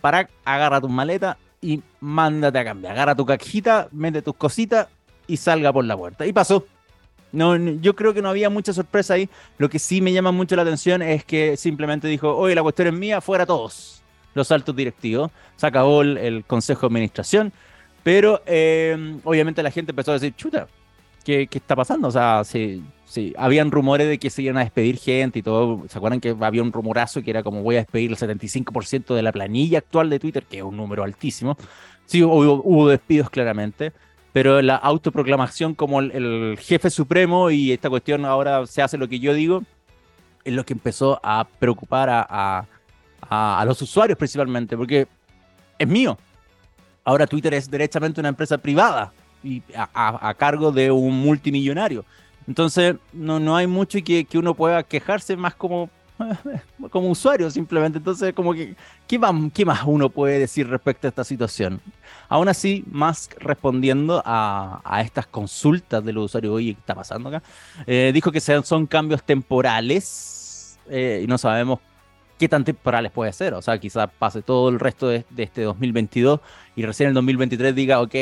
Parag 0.00 0.28
agarra 0.44 0.82
tu 0.82 0.88
maleta 0.90 1.38
y 1.64 1.82
mándate 2.00 2.58
a 2.58 2.64
cambiar. 2.64 2.92
Agarra 2.92 3.14
tu 3.14 3.24
cajita, 3.24 3.88
mete 3.90 4.20
tus 4.20 4.34
cositas 4.36 4.86
y 5.26 5.38
salga 5.38 5.72
por 5.72 5.84
la 5.84 5.96
puerta. 5.96 6.26
Y 6.26 6.32
pasó. 6.32 6.66
No, 7.32 7.56
yo 7.56 7.96
creo 7.96 8.12
que 8.12 8.22
no 8.22 8.28
había 8.28 8.50
mucha 8.50 8.72
sorpresa 8.74 9.14
ahí. 9.14 9.28
Lo 9.56 9.70
que 9.70 9.78
sí 9.78 10.02
me 10.02 10.12
llama 10.12 10.30
mucho 10.30 10.54
la 10.56 10.62
atención 10.62 11.00
es 11.00 11.24
que 11.24 11.56
simplemente 11.56 12.06
dijo, 12.06 12.36
oye, 12.36 12.54
la 12.54 12.62
cuestión 12.62 12.88
es 12.88 12.94
mía, 12.94 13.20
fuera 13.20 13.46
todos 13.46 14.02
los 14.34 14.52
altos 14.52 14.76
directivos. 14.76 15.30
Se 15.56 15.66
acabó 15.66 16.02
el, 16.02 16.44
consejo 16.46 16.82
de 16.82 16.86
administración. 16.88 17.52
Pero 18.02 18.42
eh, 18.44 19.18
obviamente 19.24 19.62
la 19.62 19.70
gente 19.70 19.92
empezó 19.92 20.10
a 20.10 20.14
decir, 20.14 20.34
chuta, 20.36 20.68
¿qué, 21.24 21.48
está 21.50 21.74
pasando? 21.74 22.08
O 22.08 22.10
sea, 22.10 22.44
si 22.44 22.84
sí. 23.04 23.34
Habían 23.36 23.70
rumores 23.70 24.08
de 24.08 24.18
que 24.18 24.30
se 24.30 24.42
iban 24.42 24.56
a 24.56 24.60
despedir 24.60 24.98
gente 24.98 25.38
y 25.38 25.42
todo. 25.42 25.84
¿Se 25.88 25.98
acuerdan 25.98 26.20
que 26.20 26.36
había 26.40 26.62
un 26.62 26.72
rumorazo 26.72 27.22
que 27.22 27.30
era 27.30 27.42
como 27.42 27.62
voy 27.62 27.76
a 27.76 27.78
despedir 27.78 28.10
el 28.10 28.16
75% 28.16 29.14
de 29.14 29.22
la 29.22 29.32
planilla 29.32 29.78
actual 29.78 30.10
de 30.10 30.18
Twitter, 30.18 30.44
que 30.44 30.58
es 30.58 30.62
un 30.62 30.76
número 30.76 31.04
altísimo? 31.04 31.56
Sí, 32.06 32.22
hubo, 32.22 32.88
despidos 32.88 33.30
claramente, 33.30 33.92
pero 34.32 34.60
la 34.60 34.76
autoproclamación 34.76 35.74
como 35.74 36.00
el, 36.00 36.58
jefe 36.60 36.90
supremo 36.90 37.50
y 37.50 37.72
esta 37.72 37.88
cuestión 37.88 38.24
ahora 38.24 38.66
se 38.66 38.82
hace 38.82 38.98
lo 38.98 39.08
que 39.08 39.18
yo 39.18 39.32
digo, 39.32 39.62
es 40.44 40.52
lo 40.52 40.64
que 40.64 40.74
empezó 40.74 41.18
a 41.22 41.46
preocupar 41.58 42.10
a, 42.10 42.66
a 43.30 43.64
los 43.66 43.80
usuarios 43.80 44.18
principalmente, 44.18 44.76
porque 44.76 45.08
es 45.78 45.88
mío. 45.88 46.18
Ahora 47.04 47.26
Twitter 47.26 47.54
es 47.54 47.70
derechamente 47.70 48.20
una 48.20 48.30
empresa 48.30 48.58
privada 48.58 49.12
y 49.42 49.62
a, 49.76 50.34
cargo 50.38 50.72
de 50.72 50.90
un 50.90 51.20
multimillonario. 51.20 52.04
Entonces, 52.46 52.96
no, 53.12 53.40
no 53.40 53.56
hay 53.56 53.66
mucho 53.66 53.98
que, 54.04 54.24
que 54.24 54.38
uno 54.38 54.54
pueda 54.54 54.82
quejarse 54.82 55.36
más 55.36 55.54
como, 55.54 55.88
como 56.90 57.08
usuario, 57.08 57.50
simplemente. 57.50 57.98
Entonces, 57.98 58.34
como 58.34 58.52
que, 58.52 58.76
¿qué 59.06 59.18
más, 59.18 59.34
¿qué 59.52 59.64
más 59.64 59.82
uno 59.84 60.08
puede 60.08 60.38
decir 60.38 60.68
respecto 60.68 61.06
a 61.06 61.10
esta 61.10 61.24
situación? 61.24 61.80
Aún 62.28 62.48
así, 62.48 62.84
Musk 62.90 63.34
respondiendo 63.38 64.22
a, 64.24 64.80
a 64.84 65.00
estas 65.02 65.26
consultas 65.26 66.04
de 66.04 66.12
los 66.12 66.26
usuarios, 66.26 66.54
oye, 66.54 66.74
¿qué 66.74 66.80
está 66.80 66.94
pasando 66.94 67.28
acá? 67.28 67.42
Eh, 67.86 68.10
dijo 68.12 68.30
que 68.30 68.40
son 68.40 68.86
cambios 68.86 69.22
temporales 69.22 70.78
eh, 70.88 71.20
y 71.24 71.26
no 71.26 71.38
sabemos 71.38 71.80
qué 72.38 72.48
tan 72.48 72.64
temporales 72.64 73.12
puede 73.12 73.32
ser. 73.32 73.54
O 73.54 73.62
sea, 73.62 73.78
quizás 73.78 74.10
pase 74.18 74.42
todo 74.42 74.68
el 74.68 74.80
resto 74.80 75.08
de, 75.08 75.24
de, 75.30 75.42
este 75.42 75.62
2022 75.62 76.40
y 76.76 76.84
recién 76.84 77.08
el 77.08 77.14
2023 77.14 77.74
diga, 77.74 78.00
ok, 78.00 78.14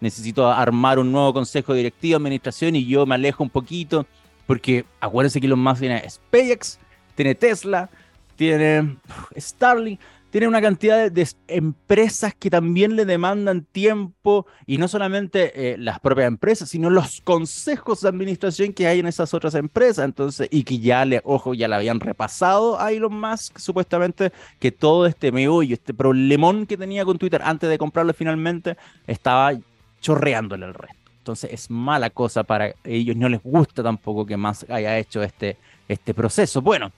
necesito 0.00 0.48
armar 0.48 0.98
un 0.98 1.12
nuevo 1.12 1.32
consejo 1.32 1.74
directivo, 1.74 2.16
administración 2.16 2.76
y 2.76 2.86
yo 2.86 3.06
me 3.06 3.14
alejo 3.14 3.42
un 3.42 3.50
poquito, 3.50 4.06
porque 4.46 4.84
acuérdense 5.00 5.40
que 5.40 5.48
los 5.48 5.58
más 5.58 5.78
tiene 5.78 6.08
SpaceX, 6.08 6.78
tiene 7.14 7.34
Tesla, 7.34 7.90
tiene 8.36 8.96
Starlink, 9.36 10.00
tiene 10.30 10.46
una 10.46 10.62
cantidad 10.62 11.10
de, 11.10 11.28
empresas 11.48 12.34
que 12.34 12.50
también 12.50 12.94
le 12.94 13.04
demandan 13.04 13.64
tiempo 13.64 14.46
y 14.64 14.78
no 14.78 14.86
solamente 14.86 15.72
eh, 15.72 15.76
las 15.76 15.98
propias 15.98 16.28
empresas, 16.28 16.68
sino 16.68 16.88
los 16.88 17.20
consejos 17.20 18.00
de 18.00 18.08
administración 18.08 18.72
que 18.72 18.86
hay 18.86 19.00
en 19.00 19.06
esas 19.06 19.34
otras 19.34 19.54
empresas. 19.56 20.04
Entonces, 20.04 20.48
y 20.50 20.62
que 20.62 20.78
ya 20.78 21.04
le, 21.04 21.20
ojo, 21.24 21.54
ya 21.54 21.66
le 21.66 21.74
habían 21.74 21.98
repasado 21.98 22.80
a 22.80 22.92
Elon 22.92 23.20
Musk, 23.20 23.58
supuestamente, 23.58 24.32
que 24.60 24.70
todo 24.70 25.06
este 25.06 25.32
meollo, 25.32 25.74
este 25.74 25.92
problemón 25.92 26.66
que 26.66 26.76
tenía 26.76 27.04
con 27.04 27.18
Twitter 27.18 27.42
antes 27.44 27.68
de 27.68 27.78
comprarlo 27.78 28.14
finalmente, 28.14 28.76
estaba 29.06 29.52
chorreándole 30.00 30.66
el 30.66 30.74
resto. 30.74 30.96
Entonces 31.18 31.50
es 31.52 31.70
mala 31.70 32.10
cosa 32.10 32.44
para 32.44 32.74
ellos, 32.84 33.16
no 33.16 33.28
les 33.28 33.42
gusta 33.42 33.82
tampoco 33.82 34.24
que 34.24 34.36
más 34.36 34.64
haya 34.70 34.98
hecho 34.98 35.22
este, 35.22 35.56
este 35.86 36.14
proceso. 36.14 36.62
Bueno, 36.62 36.92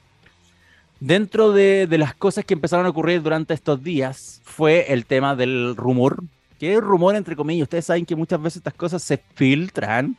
dentro 1.00 1.52
de, 1.52 1.87
de, 1.87 1.99
las 1.99 2.14
cosas 2.14 2.44
que 2.44 2.54
empezaron 2.54 2.87
a 2.87 2.90
ocurrir 2.90 3.21
durante 3.23 3.52
estos 3.52 3.82
días 3.82 4.40
fue 4.44 4.92
el 4.92 5.06
tema 5.06 5.35
del 5.35 5.75
rumor, 5.76 6.23
que 6.59 6.75
es 6.75 6.80
rumor 6.80 7.16
entre 7.16 7.35
comillas, 7.35 7.64
ustedes 7.64 7.87
saben 7.87 8.06
que 8.06 8.14
muchas 8.14 8.40
veces 8.40 8.59
estas 8.59 8.75
cosas 8.75 9.02
se 9.02 9.18
filtran 9.35 10.16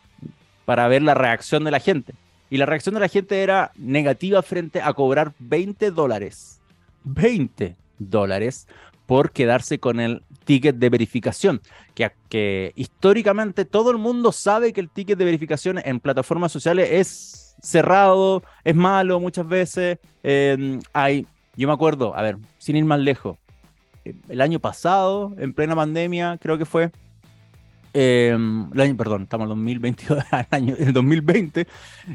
para 0.65 0.87
ver 0.87 1.01
la 1.01 1.13
reacción 1.13 1.63
de 1.63 1.71
la 1.71 1.79
gente. 1.79 2.13
Y 2.49 2.57
la 2.57 2.65
reacción 2.65 2.93
de 2.93 3.01
la 3.01 3.07
gente 3.07 3.41
era 3.41 3.71
negativa 3.77 4.41
frente 4.43 4.81
a 4.81 4.93
cobrar 4.93 5.33
20 5.39 5.91
dólares. 5.91 6.61
20 7.03 7.75
dólares 7.97 8.67
por 9.05 9.31
quedarse 9.31 9.79
con 9.79 9.99
el 9.99 10.23
ticket 10.45 10.77
de 10.77 10.89
verificación, 10.89 11.61
que, 11.93 12.11
que 12.29 12.71
históricamente 12.75 13.65
todo 13.65 13.91
el 13.91 13.97
mundo 13.97 14.31
sabe 14.31 14.73
que 14.73 14.81
el 14.81 14.89
ticket 14.89 15.17
de 15.17 15.25
verificación 15.25 15.79
en 15.83 15.99
plataformas 15.99 16.51
sociales 16.51 16.89
es 16.91 17.55
cerrado, 17.61 18.43
es 18.63 18.75
malo 18.75 19.19
muchas 19.19 19.47
veces. 19.47 19.99
Em, 20.21 20.79
hay, 20.93 21.27
yo 21.55 21.67
me 21.67 21.73
acuerdo, 21.73 22.15
a 22.15 22.21
ver, 22.21 22.37
sin 22.57 22.75
ir 22.75 22.85
más 22.85 22.99
lejos, 22.99 23.37
el 24.27 24.41
año 24.41 24.59
pasado, 24.59 25.33
en 25.37 25.53
plena 25.53 25.75
pandemia, 25.75 26.37
creo 26.41 26.57
que 26.57 26.65
fue, 26.65 26.91
em, 27.93 28.69
el 28.73 28.81
año, 28.81 28.97
perdón, 28.97 29.23
estamos 29.23 29.45
en 29.45 29.49
2022, 29.49 30.23
el 30.31 30.45
año, 30.51 30.75
el 30.77 30.93
2020, 30.93 31.67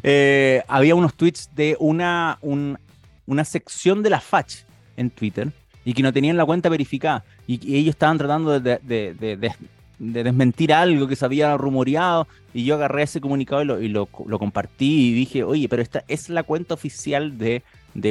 eh, 0.03 0.63
había 0.69 0.95
unos 0.95 1.15
tweets 1.15 1.51
de 1.55 1.77
una, 1.81 2.39
una 2.43 3.45
sección 3.45 4.03
de 4.03 4.11
la 4.11 4.21
FACH 4.21 4.65
en 4.97 5.11
Twitter 5.11 5.53
y 5.89 5.95
que 5.95 6.03
no 6.03 6.13
tenían 6.13 6.37
la 6.37 6.45
cuenta 6.45 6.69
verificada 6.69 7.25
y, 7.47 7.75
ellos 7.75 7.95
estaban 7.95 8.19
tratando 8.19 8.61
de, 8.61 8.79
desmentir 9.99 10.71
algo 10.75 11.09
que 11.09 11.17
se 11.17 11.25
había 11.25 11.57
rumoreado 11.57 12.29
y 12.53 12.67
yo 12.67 12.75
agarré 12.75 13.05
ese 13.05 13.23
comunicado 13.23 13.63
y, 13.63 13.65
lo, 13.65 13.81
y 13.81 13.89
lo, 13.89 14.39
compartí 14.39 15.09
y 15.09 15.15
dije, 15.15 15.45
oye, 15.45 15.67
pero 15.67 15.81
esta 15.81 16.05
es 16.07 16.29
la 16.29 16.43
cuenta 16.43 16.75
oficial 16.75 17.39
de 17.39 17.63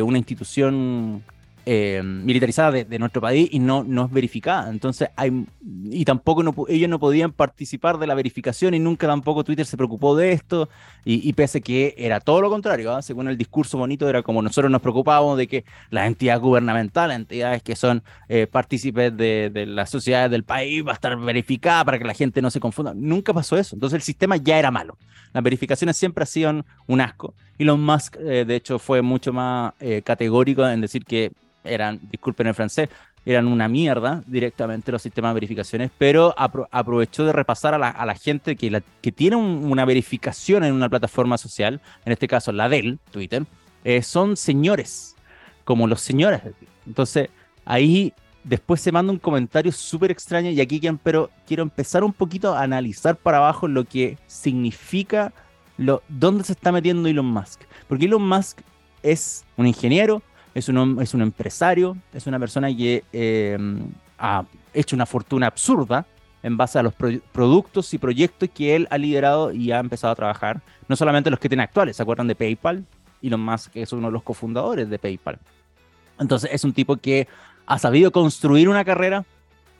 una 0.01 0.17
institución 0.17 1.21
eh, 1.69 2.01
militarizada 2.01 2.71
de, 2.71 2.97
nuestro 2.97 3.19
país 3.19 3.49
y 3.51 3.59
no, 3.59 3.83
no 3.83 4.05
es 4.05 4.11
verificada. 4.13 4.69
Entonces, 4.69 5.09
hay, 5.17 5.45
y 5.83 6.05
tampoco 6.05 6.65
ellos 6.69 6.89
no 6.89 6.97
podían 6.97 7.33
participar 7.33 7.97
de 7.97 8.07
la 8.07 8.15
verificación 8.15 8.73
y 8.73 8.79
nunca 8.79 9.05
tampoco 9.05 9.43
Twitter 9.43 9.65
se 9.65 9.75
preocupó 9.75 10.15
de 10.15 10.31
esto. 10.31 10.69
Y, 11.03 11.27
y 11.27 11.33
pese 11.33 11.59
que 11.59 11.93
era 11.97 12.21
todo 12.21 12.39
lo 12.39 12.49
contrario, 12.49 12.95
¿ah? 12.95 13.01
según 13.01 13.27
el 13.27 13.37
discurso 13.37 13.77
bonito, 13.77 14.07
era 14.07 14.23
como 14.23 14.41
nosotros 14.41 14.71
nos 14.71 14.81
preocupábamos 14.81 15.37
de 15.37 15.47
que 15.47 15.65
las 15.89 16.07
entidades 16.07 16.41
gubernamentales, 16.41 17.17
entidades 17.17 17.61
que 17.61 17.75
son 17.75 18.01
eh, 18.29 18.47
partícipes 18.47 19.17
de, 19.17 19.49
de 19.49 19.65
las 19.65 19.89
sociedades 19.89 20.31
del 20.31 20.45
país, 20.45 20.87
va 20.87 20.91
a 20.91 20.95
estar 20.95 21.17
verificada 21.17 21.83
para 21.83 21.99
que 21.99 22.05
la 22.05 22.13
gente 22.13 22.41
no 22.41 22.49
se 22.49 22.61
confunda. 22.61 22.93
Nunca 22.93 23.33
pasó 23.33 23.57
eso. 23.57 23.75
Entonces, 23.75 23.97
el 23.97 24.03
sistema 24.03 24.37
ya 24.37 24.57
era 24.57 24.71
malo. 24.71 24.97
Las 25.33 25.43
verificaciones 25.43 25.97
siempre 25.97 26.23
han 26.23 26.27
sido 26.27 26.65
un 26.87 27.01
asco. 27.01 27.33
Elon 27.59 27.83
Musk, 27.83 28.15
eh, 28.21 28.45
de 28.47 28.55
hecho, 28.55 28.79
fue 28.79 29.01
mucho 29.01 29.33
más 29.33 29.73
eh, 29.81 30.01
categórico 30.01 30.65
en 30.65 30.79
decir 30.79 31.03
que 31.03 31.33
eran, 31.67 31.99
disculpen 32.09 32.47
el 32.47 32.53
francés, 32.53 32.89
eran 33.25 33.47
una 33.47 33.67
mierda 33.67 34.23
directamente 34.25 34.91
los 34.91 35.01
sistemas 35.01 35.31
de 35.31 35.33
verificaciones, 35.35 35.91
pero 35.97 36.33
aprovechó 36.37 37.25
de 37.25 37.33
repasar 37.33 37.73
a 37.73 37.77
la, 37.77 38.15
gente 38.15 38.55
que, 38.55 38.71
la, 38.71 38.81
que 39.01 39.11
tiene 39.11 39.35
una 39.35 39.83
verificación 39.85 40.63
en 40.63 40.73
una 40.73 40.87
plataforma 40.89 41.37
social, 41.37 41.81
en 42.05 42.13
este 42.13 42.27
caso 42.27 42.51
la 42.51 42.69
del 42.69 42.99
Twitter, 43.11 43.45
eh, 43.83 44.01
son 44.01 44.37
señores, 44.37 45.15
como 45.65 45.87
los 45.87 46.01
señores. 46.01 46.41
Entonces, 46.85 47.29
ahí 47.65 48.13
después 48.47 48.79
se 48.79 48.91
manda 48.91 49.11
un 49.11 49.19
comentario 49.19 49.71
súper 49.71 50.09
extraño 50.09 50.49
y 50.49 50.61
aquí 50.61 50.79
pero 51.03 51.29
quiero 51.45 51.63
empezar 51.63 52.03
un 52.03 52.13
poquito 52.13 52.53
a 52.53 52.61
analizar 52.61 53.17
para 53.17 53.37
abajo 53.37 53.67
lo 53.67 53.83
que 53.83 54.17
significa, 54.25 55.33
lo, 55.77 56.01
dónde 56.07 56.45
se 56.45 56.53
está 56.53 56.71
metiendo 56.71 57.09
Elon 57.09 57.25
Musk. 57.25 57.61
Porque 57.87 58.05
Elon 58.05 58.27
Musk 58.27 58.59
es 59.03 59.45
un 59.57 59.67
ingeniero, 59.67 60.21
es 60.57 60.69
un, 60.69 60.99
es 60.99 61.13
un 61.13 61.21
empresario, 61.21 61.95
es 62.11 62.25
una 62.25 62.39
persona 62.39 62.75
que 62.75 63.03
eh, 63.13 63.57
ha 64.17 64.43
hecho 64.73 64.95
una 64.95 65.05
fortuna 65.05 65.45
absurda 65.45 66.07
en 66.41 66.57
base 66.57 66.79
a 66.79 66.83
los 66.83 66.95
productos 66.95 67.93
y 67.93 67.99
proyectos 67.99 68.49
que 68.49 68.75
él 68.75 68.87
ha 68.89 68.97
liderado 68.97 69.51
y 69.51 69.71
ha 69.71 69.77
empezado 69.77 70.13
a 70.13 70.15
trabajar, 70.15 70.61
no 70.87 70.95
solamente 70.95 71.29
los 71.29 71.39
que 71.39 71.47
tiene 71.47 71.61
actuales, 71.61 71.97
¿se 71.97 72.01
acuerdan 72.01 72.27
de 72.27 72.33
PayPal? 72.33 72.83
Más 73.21 73.69
que 73.69 73.83
es 73.83 73.91
uno 73.91 74.07
de 74.07 74.13
los 74.13 74.23
cofundadores 74.23 74.89
de 74.89 74.97
PayPal. 74.97 75.37
Entonces 76.19 76.49
es 76.51 76.63
un 76.63 76.73
tipo 76.73 76.97
que 76.97 77.27
ha 77.67 77.77
sabido 77.77 78.11
construir 78.11 78.67
una 78.67 78.83
carrera 78.83 79.25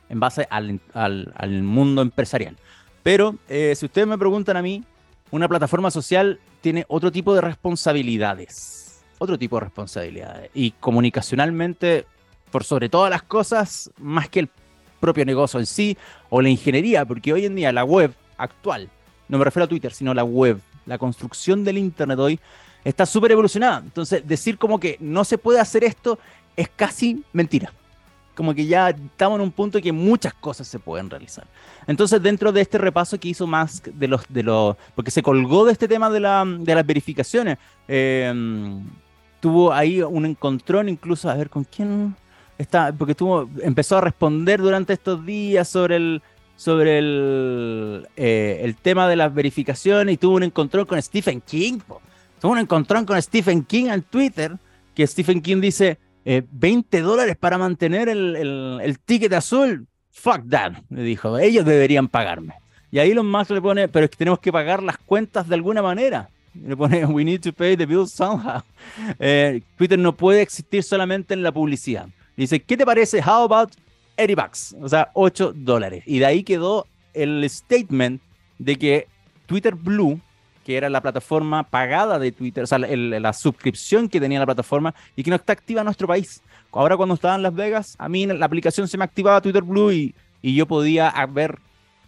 en 0.10 0.20
base 0.20 0.48
al, 0.52 0.80
al, 0.94 1.64
mundo 1.64 2.04
empresarial. 2.04 2.56
Pero 3.02 3.36
eh, 3.50 3.74
si 3.76 3.86
ustedes 3.88 4.08
me 4.08 4.18
preguntan 4.18 4.58
a 4.58 4.62
mí, 4.62 4.84
una 5.32 5.48
plataforma 5.48 5.90
social 5.90 6.40
tiene 6.62 6.86
otro 6.88 7.12
tipo 7.12 7.34
de 7.34 7.42
responsabilidades 7.42 8.87
otro 9.18 9.38
tipo 9.38 9.58
de 9.58 9.62
responsabilidades. 9.62 10.52
Y 10.54 10.72
comunicacionalmente, 10.72 12.06
por 12.52 12.64
sobre 12.64 12.90
todas 12.90 13.10
las 13.10 13.24
cosas, 13.24 13.92
más 13.98 14.30
que 14.30 14.40
el 14.40 14.50
propio 15.00 15.26
negocio 15.26 15.60
en 15.60 15.66
sí 15.66 15.98
o 16.30 16.42
la 16.42 16.50
ingeniería, 16.50 17.06
porque 17.06 17.34
hoy 17.34 17.46
en 17.46 17.56
día 17.56 17.72
la 17.72 17.84
web 17.84 18.14
actual, 18.38 18.90
no 19.28 19.38
me 19.38 19.46
refiero 19.46 19.66
a 19.66 19.68
Twitter, 19.68 19.94
sino 19.94 20.14
la 20.14 20.24
web, 20.24 20.60
la 20.86 20.98
construcción 20.98 21.64
del 21.64 21.78
Internet 21.78 22.20
hoy 22.20 22.40
está 22.84 23.06
súper 23.06 23.32
evolucionada. 23.32 23.80
Entonces, 23.80 24.26
decir 24.26 24.58
como 24.58 24.80
que 24.80 24.98
no 25.00 25.24
se 25.24 25.38
puede 25.38 25.60
hacer 25.60 25.84
esto 25.84 26.20
es 26.56 26.70
casi 26.70 27.24
mentira. 27.34 27.72
Como 28.34 28.54
que 28.54 28.66
ya 28.68 28.90
estamos 28.90 29.38
en 29.38 29.42
un 29.42 29.52
punto 29.52 29.82
que 29.82 29.92
muchas 29.92 30.34
cosas 30.36 30.68
se 30.68 30.78
pueden 30.78 31.10
realizar. 31.10 31.48
Entonces, 31.88 32.22
dentro 32.22 32.52
de 32.52 32.62
este 32.62 32.78
repaso 32.78 33.20
que 33.20 33.30
hizo 33.30 33.48
Musk 33.48 33.88
de 33.88 34.08
los, 34.08 34.22
de 34.30 34.44
los, 34.44 34.76
porque 34.96 35.12
se 35.12 35.24
colgó 35.24 35.66
de 35.66 35.72
este 35.72 35.88
tema 35.88 36.10
de, 36.10 36.20
la, 36.20 36.46
de 36.46 36.76
las 36.76 36.86
verificaciones, 36.86 37.58
eh, 37.88 38.32
tuvo 39.48 39.72
ahí 39.72 40.02
un 40.02 40.26
encontrón, 40.26 40.90
incluso 40.90 41.30
a 41.30 41.36
ver 41.36 41.50
con 41.50 41.64
quién 41.64 42.18
está, 42.58 42.92
porque 42.92 43.16
tuvo, 43.16 43.50
empezó 43.62 43.98
a 43.98 44.02
responder 44.02 44.60
durante 44.60 44.92
estos 44.92 45.26
días 45.26 45.70
sobre 45.70 45.96
el 45.96 46.22
sobre 46.58 46.98
el, 46.98 48.08
eh, 48.18 48.60
el 48.64 48.76
tema 48.76 49.08
de 49.08 49.16
las 49.16 49.34
verificaciones 49.34 50.16
y 50.16 50.18
tuvo 50.18 50.36
un 50.36 50.44
encontrón 50.44 50.86
con 50.86 51.02
Stephen 51.02 51.40
King. 51.40 51.80
Tuvo 52.42 52.52
un 52.52 52.58
encontrón 52.58 53.06
con 53.06 53.22
Stephen 53.22 53.64
King 53.64 53.86
en 53.86 54.02
Twitter, 54.02 54.58
que 54.94 55.08
Stephen 55.08 55.42
King 55.42 55.62
dice, 55.62 55.98
20 56.26 56.98
eh, 56.98 57.02
dólares 57.02 57.38
para 57.38 57.58
mantener 57.58 58.10
el, 58.10 58.36
el, 58.84 59.00
ticket 59.00 59.32
azul. 59.32 59.88
Fuck 60.12 60.50
that, 60.50 60.74
le 60.90 61.04
dijo, 61.04 61.38
ellos 61.38 61.64
deberían 61.64 62.10
pagarme. 62.10 62.56
Y 62.92 63.00
ahí 63.00 63.14
los 63.14 63.24
más 63.24 63.50
le 63.50 63.62
pone, 63.62 63.88
pero 63.88 64.06
es 64.06 64.12
que 64.12 64.18
tenemos 64.18 64.40
que 64.40 64.52
pagar 64.52 64.84
las 64.84 64.98
cuentas 64.98 65.48
de 65.48 65.56
alguna 65.56 65.82
manera. 65.82 66.32
Le 66.66 66.76
pone, 66.76 67.06
we 67.06 67.24
need 67.24 67.42
to 67.42 67.54
pay 67.54 67.76
the 67.76 67.86
bills 67.86 68.12
somehow. 68.14 68.62
Eh, 69.20 69.62
Twitter 69.78 69.98
no 69.98 70.16
puede 70.16 70.42
existir 70.42 70.84
solamente 70.84 71.34
en 71.34 71.44
la 71.44 71.52
publicidad. 71.52 72.08
Dice, 72.36 72.60
¿qué 72.62 72.78
te 72.78 72.86
parece? 72.86 73.20
How 73.20 73.44
about 73.44 73.72
80 74.18 74.42
bucks? 74.42 74.76
O 74.82 74.90
sea, 74.90 75.10
8 75.14 75.54
dólares. 75.56 76.04
Y 76.06 76.20
de 76.20 76.26
ahí 76.26 76.44
quedó 76.44 76.88
el 77.14 77.48
statement 77.50 78.22
de 78.60 78.76
que 78.78 79.08
Twitter 79.46 79.76
Blue, 79.76 80.20
que 80.64 80.78
era 80.78 80.90
la 80.90 81.02
plataforma 81.02 81.64
pagada 81.64 82.20
de 82.20 82.32
Twitter, 82.32 82.64
o 82.64 82.68
sea, 82.68 82.78
la 82.78 83.34
suscripción 83.34 84.10
que 84.10 84.20
tenía 84.20 84.40
la 84.40 84.46
plataforma 84.46 84.94
y 85.16 85.24
que 85.24 85.30
no 85.30 85.36
está 85.36 85.54
activa 85.54 85.82
en 85.82 85.86
nuestro 85.86 86.08
país. 86.08 86.42
Ahora 86.72 86.98
cuando 86.98 87.16
estaba 87.16 87.36
en 87.36 87.44
Las 87.44 87.56
Vegas, 87.56 87.96
a 87.98 88.08
mí 88.08 88.26
la 88.28 88.46
aplicación 88.46 88.88
se 88.88 88.98
me 88.98 89.04
activaba 89.04 89.42
Twitter 89.42 89.64
Blue 89.64 89.92
y, 89.92 90.14
y 90.42 90.54
yo 90.54 90.68
podía 90.68 91.14
ver 91.32 91.60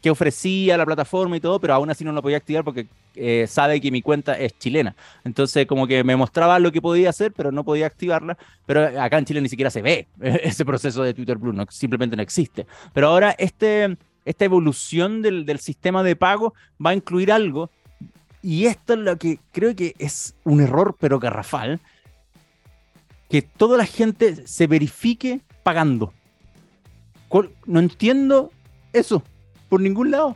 qué 0.02 0.10
ofrecía 0.10 0.78
la 0.78 0.86
plataforma 0.86 1.38
y 1.38 1.40
todo, 1.40 1.60
pero 1.60 1.74
aún 1.74 1.90
así 1.90 2.04
no 2.04 2.12
lo 2.12 2.22
podía 2.22 2.38
activar 2.38 2.64
porque 2.64 2.88
eh, 3.16 3.46
sabe 3.48 3.82
que 3.82 3.92
mi 3.92 4.02
cuenta 4.02 4.38
es 4.38 4.58
chilena. 4.58 4.96
Entonces, 5.24 5.66
como 5.66 5.88
que 5.88 6.04
me 6.04 6.16
mostraba 6.16 6.60
lo 6.60 6.72
que 6.72 6.82
podía 6.82 7.10
hacer, 7.10 7.34
pero 7.34 7.52
no 7.52 7.64
podía 7.64 7.88
activarla. 7.88 8.38
Pero 8.66 9.02
acá 9.02 9.18
en 9.18 9.26
Chile 9.26 9.42
ni 9.42 9.50
siquiera 9.50 9.70
se 9.70 9.82
ve 9.82 10.08
ese 10.22 10.66
proceso 10.66 11.04
de 11.04 11.14
Twitter 11.14 11.38
Blue, 11.38 11.54
no, 11.54 11.66
simplemente 11.70 12.16
no 12.16 12.22
existe. 12.22 12.66
Pero 12.94 13.08
ahora 13.08 13.32
este, 13.38 13.98
esta 14.26 14.46
evolución 14.46 15.22
del, 15.22 15.46
del 15.46 15.60
sistema 15.60 16.04
de 16.04 16.16
pago 16.16 16.54
va 16.84 16.92
a 16.92 16.96
incluir 16.96 17.32
algo, 17.32 17.70
y 18.42 18.66
esto 18.66 18.94
es 18.94 19.00
lo 19.00 19.18
que 19.18 19.40
creo 19.52 19.76
que 19.76 19.96
es 20.00 20.34
un 20.46 20.62
error, 20.62 20.96
pero 20.98 21.20
garrafal, 21.20 21.82
que 23.30 23.42
toda 23.42 23.78
la 23.78 23.86
gente 23.86 24.48
se 24.48 24.66
verifique 24.66 25.42
pagando. 25.62 26.14
No 27.66 27.80
entiendo 27.80 28.52
eso 28.92 29.22
por 29.70 29.80
ningún 29.80 30.12
lado. 30.12 30.36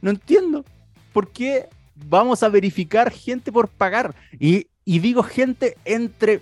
No 0.00 0.10
entiendo 0.10 0.64
por 1.12 1.30
qué 1.30 1.68
vamos 2.08 2.42
a 2.42 2.48
verificar 2.48 3.10
gente 3.10 3.52
por 3.52 3.68
pagar. 3.68 4.14
Y, 4.38 4.66
digo 4.84 5.22
gente 5.22 5.76
entre 5.84 6.40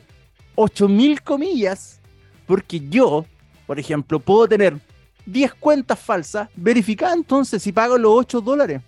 8000 0.54 1.23
comillas, 1.23 2.00
porque 2.47 2.80
yo, 2.80 3.26
por 3.66 3.78
ejemplo, 3.78 4.20
puedo 4.20 4.49
tener 4.49 4.78
10 5.26 5.54
cuentas 5.54 5.99
falsas 5.99 6.49
verificadas 6.54 7.16
entonces 7.16 7.62
si 7.62 7.73
pago 7.73 7.99
los 7.99 8.12
8 8.14 8.40
dólares. 8.40 8.82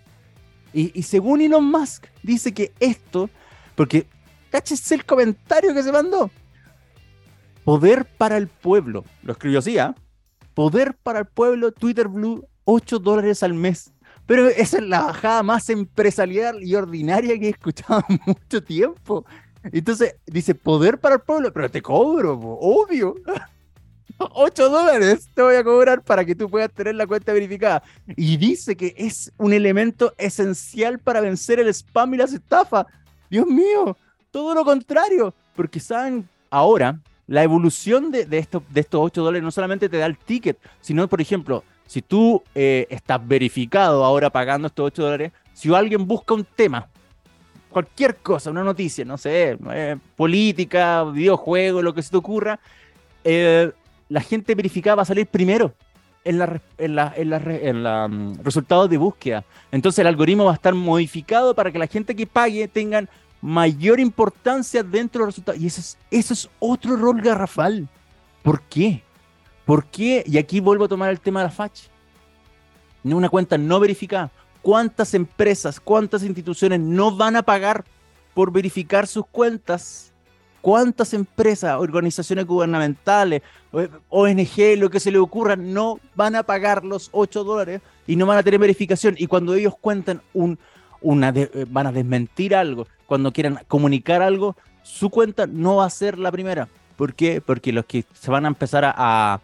Y, 0.72 0.98
y 0.98 1.02
según 1.02 1.40
Elon 1.40 1.64
Musk, 1.64 2.06
dice 2.22 2.54
que 2.54 2.72
esto, 2.78 3.28
porque, 3.74 4.06
cáchese 4.50 4.94
el 4.94 5.04
comentario 5.04 5.74
que 5.74 5.82
se 5.82 5.92
mandó. 5.92 6.30
Poder 7.64 8.04
para 8.04 8.36
el 8.36 8.48
pueblo, 8.48 9.04
lo 9.22 9.32
escribió 9.32 9.58
así, 9.58 9.78
¿ah? 9.78 9.94
Poder 10.54 10.94
para 10.94 11.20
el 11.20 11.26
pueblo, 11.26 11.72
Twitter 11.72 12.08
Blue, 12.08 12.46
8 12.70 12.98
dólares 13.00 13.42
al 13.42 13.54
mes. 13.54 13.92
Pero 14.26 14.46
esa 14.48 14.78
es 14.78 14.84
la 14.84 15.02
bajada 15.02 15.42
más 15.42 15.68
empresarial 15.70 16.62
y 16.62 16.76
ordinaria 16.76 17.38
que 17.38 17.46
he 17.46 17.50
escuchado 17.50 18.04
mucho 18.26 18.62
tiempo. 18.62 19.24
Entonces 19.64 20.14
dice, 20.26 20.54
poder 20.54 20.98
para 20.98 21.16
el 21.16 21.20
pueblo, 21.20 21.52
pero 21.52 21.68
te 21.70 21.82
cobro, 21.82 22.38
obvio. 22.38 23.16
8 24.18 24.68
dólares 24.68 25.28
te 25.34 25.42
voy 25.42 25.56
a 25.56 25.64
cobrar 25.64 26.02
para 26.02 26.24
que 26.24 26.34
tú 26.34 26.48
puedas 26.48 26.70
tener 26.70 26.94
la 26.94 27.06
cuenta 27.06 27.32
verificada. 27.32 27.82
Y 28.06 28.36
dice 28.36 28.76
que 28.76 28.94
es 28.96 29.32
un 29.36 29.52
elemento 29.52 30.14
esencial 30.16 30.98
para 30.98 31.20
vencer 31.20 31.58
el 31.58 31.68
spam 31.68 32.14
y 32.14 32.18
las 32.18 32.32
estafas. 32.32 32.86
Dios 33.30 33.46
mío, 33.46 33.96
todo 34.30 34.54
lo 34.54 34.64
contrario. 34.64 35.34
Porque 35.56 35.80
saben, 35.80 36.28
ahora 36.50 37.00
la 37.26 37.42
evolución 37.42 38.10
de, 38.10 38.26
de 38.26 38.38
estos 38.38 38.62
8 39.00 39.22
dólares 39.22 39.42
no 39.42 39.50
solamente 39.50 39.88
te 39.88 39.98
da 39.98 40.06
el 40.06 40.18
ticket, 40.18 40.58
sino, 40.80 41.08
por 41.08 41.20
ejemplo, 41.20 41.64
si 41.90 42.02
tú 42.02 42.40
eh, 42.54 42.86
estás 42.88 43.20
verificado 43.26 44.04
ahora 44.04 44.30
pagando 44.30 44.68
estos 44.68 44.86
8 44.86 45.02
dólares, 45.02 45.32
si 45.52 45.74
alguien 45.74 46.06
busca 46.06 46.34
un 46.34 46.44
tema, 46.44 46.86
cualquier 47.68 48.14
cosa, 48.18 48.52
una 48.52 48.62
noticia, 48.62 49.04
no 49.04 49.18
sé, 49.18 49.58
eh, 49.72 49.96
política, 50.14 51.02
videojuego, 51.02 51.82
lo 51.82 51.92
que 51.92 52.02
se 52.02 52.12
te 52.12 52.16
ocurra, 52.16 52.60
eh, 53.24 53.72
la 54.08 54.20
gente 54.20 54.54
verificada 54.54 54.94
va 54.94 55.02
a 55.02 55.04
salir 55.04 55.26
primero 55.26 55.74
en 56.22 56.38
la, 56.38 56.62
en 56.78 56.96
en 56.96 57.82
en 57.82 57.82
mm, 57.82 58.44
resultados 58.44 58.88
de 58.88 58.96
búsqueda. 58.96 59.44
Entonces 59.72 59.98
el 59.98 60.06
algoritmo 60.06 60.44
va 60.44 60.52
a 60.52 60.54
estar 60.54 60.76
modificado 60.76 61.56
para 61.56 61.72
que 61.72 61.78
la 61.80 61.88
gente 61.88 62.14
que 62.14 62.24
pague 62.24 62.68
tengan 62.68 63.08
mayor 63.40 63.98
importancia 63.98 64.84
dentro 64.84 65.22
de 65.22 65.26
los 65.26 65.34
resultados. 65.34 65.60
Y 65.60 65.66
eso 65.66 65.80
es, 65.80 65.98
eso 66.12 66.34
es 66.34 66.48
otro 66.60 66.94
rol 66.94 67.20
garrafal. 67.20 67.88
¿Por 68.44 68.62
qué? 68.62 69.02
¿Por 69.70 69.84
qué? 69.84 70.24
Y 70.26 70.36
aquí 70.36 70.58
vuelvo 70.58 70.86
a 70.86 70.88
tomar 70.88 71.10
el 71.10 71.20
tema 71.20 71.38
de 71.38 71.46
la 71.46 71.52
FACH. 71.52 71.82
Una 73.04 73.28
cuenta 73.28 73.56
no 73.56 73.78
verificada. 73.78 74.32
¿Cuántas 74.62 75.14
empresas, 75.14 75.78
cuántas 75.78 76.24
instituciones 76.24 76.80
no 76.80 77.16
van 77.16 77.36
a 77.36 77.42
pagar 77.42 77.84
por 78.34 78.50
verificar 78.50 79.06
sus 79.06 79.24
cuentas? 79.26 80.12
¿Cuántas 80.60 81.14
empresas, 81.14 81.76
organizaciones 81.78 82.46
gubernamentales, 82.46 83.42
ONG, 84.08 84.76
lo 84.76 84.90
que 84.90 84.98
se 84.98 85.12
le 85.12 85.18
ocurra, 85.18 85.54
no 85.54 86.00
van 86.16 86.34
a 86.34 86.42
pagar 86.42 86.84
los 86.84 87.08
8 87.12 87.44
dólares 87.44 87.80
y 88.08 88.16
no 88.16 88.26
van 88.26 88.38
a 88.38 88.42
tener 88.42 88.58
verificación? 88.58 89.14
Y 89.18 89.28
cuando 89.28 89.54
ellos 89.54 89.74
cuentan 89.80 90.20
un, 90.34 90.58
eh, 91.00 91.66
van 91.68 91.86
a 91.86 91.92
desmentir 91.92 92.56
algo, 92.56 92.88
cuando 93.06 93.32
quieran 93.32 93.60
comunicar 93.68 94.20
algo, 94.20 94.56
su 94.82 95.10
cuenta 95.10 95.46
no 95.46 95.76
va 95.76 95.84
a 95.84 95.90
ser 95.90 96.18
la 96.18 96.32
primera. 96.32 96.66
¿Por 96.96 97.14
qué? 97.14 97.40
Porque 97.40 97.72
los 97.72 97.84
que 97.84 98.04
se 98.12 98.32
van 98.32 98.46
a 98.46 98.48
empezar 98.48 98.84
a, 98.84 99.40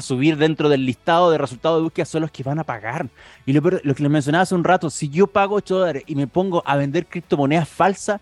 subir 0.00 0.36
dentro 0.36 0.68
del 0.68 0.86
listado 0.86 1.30
de 1.30 1.38
resultados 1.38 1.78
de 1.78 1.82
búsqueda 1.82 2.04
son 2.04 2.22
los 2.22 2.30
que 2.30 2.42
van 2.42 2.58
a 2.58 2.64
pagar. 2.64 3.08
Y 3.46 3.52
lo, 3.52 3.60
lo 3.60 3.94
que 3.94 4.02
les 4.02 4.10
mencionaba 4.10 4.42
hace 4.42 4.54
un 4.54 4.64
rato, 4.64 4.90
si 4.90 5.08
yo 5.08 5.26
pago 5.26 5.56
8 5.56 5.78
dólares 5.78 6.02
y 6.06 6.14
me 6.14 6.26
pongo 6.26 6.62
a 6.66 6.76
vender 6.76 7.06
criptomonedas 7.06 7.68
falsas, 7.68 8.20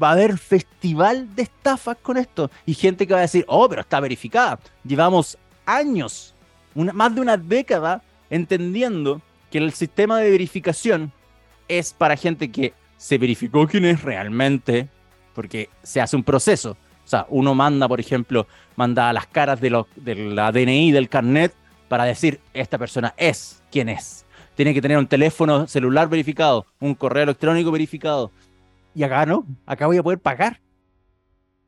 va 0.00 0.10
a 0.10 0.12
haber 0.12 0.38
festival 0.38 1.34
de 1.34 1.42
estafas 1.42 1.96
con 2.00 2.16
esto. 2.16 2.50
Y 2.64 2.74
gente 2.74 3.06
que 3.06 3.12
va 3.12 3.20
a 3.20 3.22
decir, 3.22 3.44
oh, 3.48 3.68
pero 3.68 3.82
está 3.82 4.00
verificada. 4.00 4.58
Llevamos 4.84 5.36
años, 5.64 6.34
una, 6.74 6.92
más 6.92 7.14
de 7.14 7.20
una 7.20 7.36
década, 7.36 8.02
entendiendo 8.30 9.20
que 9.50 9.58
el 9.58 9.72
sistema 9.72 10.18
de 10.18 10.30
verificación 10.30 11.12
es 11.68 11.92
para 11.92 12.16
gente 12.16 12.50
que 12.50 12.74
se 12.96 13.18
verificó 13.18 13.66
quién 13.66 13.84
es 13.84 14.02
realmente, 14.02 14.88
porque 15.34 15.68
se 15.82 16.00
hace 16.00 16.16
un 16.16 16.24
proceso. 16.24 16.76
O 17.06 17.08
sea, 17.08 17.24
uno 17.30 17.54
manda, 17.54 17.86
por 17.86 18.00
ejemplo, 18.00 18.48
manda 18.74 19.12
las 19.12 19.28
caras 19.28 19.60
de, 19.60 19.84
de 19.94 20.14
la 20.16 20.50
DNI 20.50 20.90
del 20.90 21.08
carnet 21.08 21.54
para 21.86 22.04
decir, 22.04 22.40
esta 22.52 22.78
persona 22.78 23.14
es 23.16 23.62
quien 23.70 23.88
es. 23.88 24.26
Tiene 24.56 24.74
que 24.74 24.82
tener 24.82 24.98
un 24.98 25.06
teléfono 25.06 25.68
celular 25.68 26.08
verificado, 26.08 26.66
un 26.80 26.96
correo 26.96 27.22
electrónico 27.22 27.70
verificado. 27.70 28.32
Y 28.92 29.04
acá 29.04 29.24
no, 29.24 29.46
acá 29.66 29.86
voy 29.86 29.98
a 29.98 30.02
poder 30.02 30.18
pagar. 30.18 30.60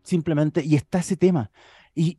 Simplemente, 0.03 0.65
y 0.65 0.75
está 0.75 0.99
ese 0.99 1.17
tema. 1.17 1.51
Y 1.95 2.19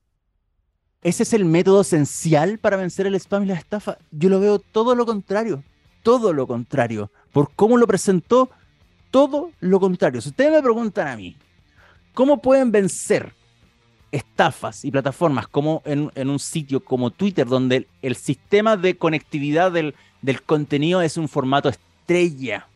ese 1.02 1.24
es 1.24 1.34
el 1.34 1.44
método 1.44 1.82
esencial 1.82 2.58
para 2.58 2.78
vencer 2.78 3.06
el 3.06 3.16
spam 3.16 3.44
y 3.44 3.48
la 3.48 3.56
estafa. 3.56 3.98
Yo 4.12 4.30
lo 4.30 4.40
veo 4.40 4.60
todo 4.60 4.96
lo 4.96 5.06
contrario, 5.06 5.64
todo 6.04 6.32
lo 6.32 6.48
contrario. 6.48 7.12
Por 7.34 7.54
cómo 7.54 7.78
lo 7.78 7.86
presentó, 7.86 8.50
todo 9.12 9.52
lo 9.60 9.80
contrario. 9.82 10.22
Si 10.22 10.30
ustedes 10.30 10.52
me 10.52 10.62
preguntan 10.62 11.08
a 11.10 11.18
mí, 11.18 11.36
¿cómo 12.14 12.42
pueden 12.42 12.72
vencer 12.72 13.34
estafas 14.12 14.86
y 14.86 14.92
plataformas 14.92 15.48
como 15.48 15.82
en, 15.86 16.30
un 16.30 16.40
sitio 16.40 16.84
como 16.84 17.12
Twitter, 17.12 17.48
donde 17.48 17.88
el, 18.02 18.16
sistema 18.16 18.78
de 18.78 18.98
conectividad 18.98 19.72
del, 19.72 19.94
contenido 20.46 21.02
es 21.02 21.18
un 21.18 21.28
formato 21.28 21.70
estrella. 21.70 22.68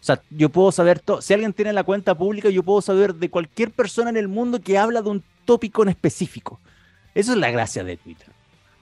O 0.00 0.04
sea, 0.04 0.20
yo 0.30 0.50
puedo 0.50 0.70
saber 0.70 0.98
todo. 0.98 1.22
Si 1.22 1.32
alguien 1.32 1.52
tiene 1.52 1.72
la 1.72 1.84
cuenta 1.84 2.14
pública, 2.14 2.50
yo 2.50 2.62
puedo 2.62 2.82
saber 2.82 3.14
de 3.14 3.30
cualquier 3.30 3.70
persona 3.70 4.10
en 4.10 4.16
el 4.16 4.28
mundo 4.28 4.60
que 4.60 4.76
habla 4.76 5.00
de 5.00 5.08
un 5.08 5.24
tópico 5.44 5.82
en 5.82 5.88
específico. 5.88 6.60
Eso 7.14 7.32
es 7.32 7.38
la 7.38 7.50
gracia 7.50 7.84
de 7.84 7.96
Twitter. 7.96 8.28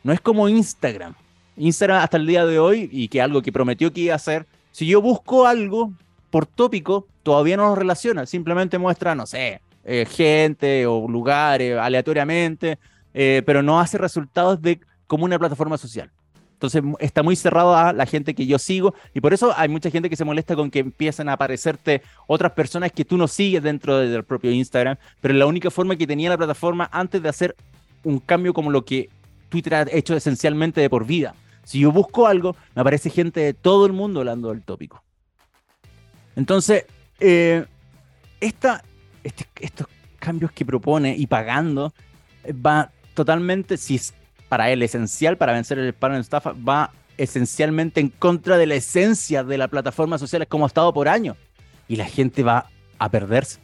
No 0.03 0.13
es 0.13 0.21
como 0.21 0.49
Instagram. 0.49 1.15
Instagram 1.57 2.03
hasta 2.03 2.17
el 2.17 2.27
día 2.27 2.45
de 2.45 2.59
hoy, 2.59 2.89
y 2.91 3.09
que 3.09 3.21
algo 3.21 3.43
que 3.43 3.53
prometió 3.53 3.93
que 3.93 4.01
iba 4.01 4.15
a 4.15 4.17
hacer, 4.17 4.47
si 4.73 4.87
yo 4.87 5.01
busco 5.01 5.47
algo 5.47 5.93
por 6.31 6.47
tópico, 6.47 7.07
todavía 7.23 7.57
no 7.57 7.69
lo 7.69 7.77
relaciona. 7.77 8.27
Simplemente 8.27 8.79
muestra, 8.79 9.15
no 9.15 9.27
sé, 9.27 9.61
eh, 9.85 10.07
gente 10.09 10.87
o 10.87 11.09
lugares 11.09 11.77
aleatoriamente, 11.79 12.79
eh, 13.15 13.43
pero 13.45 13.63
no 13.63 13.81
hace 13.81 13.99
resultados 13.99 14.61
de 14.63 14.81
como 15.07 15.25
una 15.25 15.39
plataforma 15.39 15.77
social. 15.77 16.11
Entonces 16.55 16.83
está 17.01 17.25
muy 17.25 17.35
cerrado 17.35 17.77
a 17.77 17.93
la 17.93 18.07
gente 18.07 18.35
que 18.35 18.47
yo 18.47 18.57
sigo 18.57 18.95
y 19.15 19.21
por 19.21 19.35
eso 19.35 19.53
hay 19.57 19.69
mucha 19.69 19.91
gente 19.91 20.09
que 20.09 20.15
se 20.15 20.25
molesta 20.25 20.55
con 20.55 20.71
que 20.71 20.79
empiezan 20.79 21.29
a 21.29 21.33
aparecerte 21.33 22.03
otras 22.29 22.53
personas 22.53 22.93
que 22.93 23.05
tú 23.05 23.17
no 23.17 23.27
sigues 23.27 23.65
dentro 23.65 23.99
del 23.99 24.23
propio 24.23 24.53
Instagram, 24.53 24.97
pero 25.21 25.35
la 25.35 25.47
única 25.47 25.73
forma 25.73 25.97
que 25.97 26.07
tenía 26.07 26.31
la 26.31 26.39
plataforma 26.39 26.89
antes 26.93 27.21
de 27.21 27.29
hacer 27.29 27.57
un 28.05 28.21
cambio 28.21 28.55
como 28.55 28.71
lo 28.71 28.85
que 28.85 29.09
Twitter 29.49 29.75
ha 29.75 29.87
hecho 29.91 30.15
esencialmente 30.15 30.81
de 30.81 30.89
por 30.89 31.05
vida. 31.05 31.35
Si 31.65 31.81
yo 31.81 31.91
busco 31.91 32.29
algo, 32.29 32.55
me 32.75 32.83
aparece 32.83 33.11
gente 33.11 33.41
de 33.41 33.55
todo 33.55 33.85
el 33.87 33.93
mundo 33.93 34.21
hablando 34.21 34.51
del 34.51 34.63
tópico. 34.63 35.03
Entonces, 36.37 36.87
eh, 37.21 37.67
esta, 38.41 38.85
este, 39.23 39.47
estos 39.61 39.87
cambios 40.19 40.53
que 40.53 40.65
propone 40.65 41.17
y 41.17 41.27
pagando 41.27 41.93
eh, 42.45 42.53
va 42.53 42.91
totalmente, 43.15 43.77
si 43.77 43.97
es 43.97 44.15
para 44.49 44.71
él 44.71 44.83
esencial 44.83 45.37
para 45.37 45.53
vencer 45.53 45.79
el 45.79 45.89
spam 45.89 46.13
de 46.13 46.21
estafa, 46.21 46.53
va 46.53 46.93
esencialmente 47.17 48.01
en 48.01 48.09
contra 48.09 48.59
de 48.59 48.67
la 48.67 48.75
esencia 48.75 49.45
de 49.45 49.59
la 49.59 49.69
plataforma 49.69 50.19
social 50.19 50.47
como 50.47 50.65
ha 50.65 50.69
estado 50.69 50.93
por 50.93 51.09
años. 51.09 51.37
y 51.89 51.97
la 51.97 52.07
gente 52.07 52.43
va 52.43 52.67
a 52.99 53.09
perderse. 53.11 53.59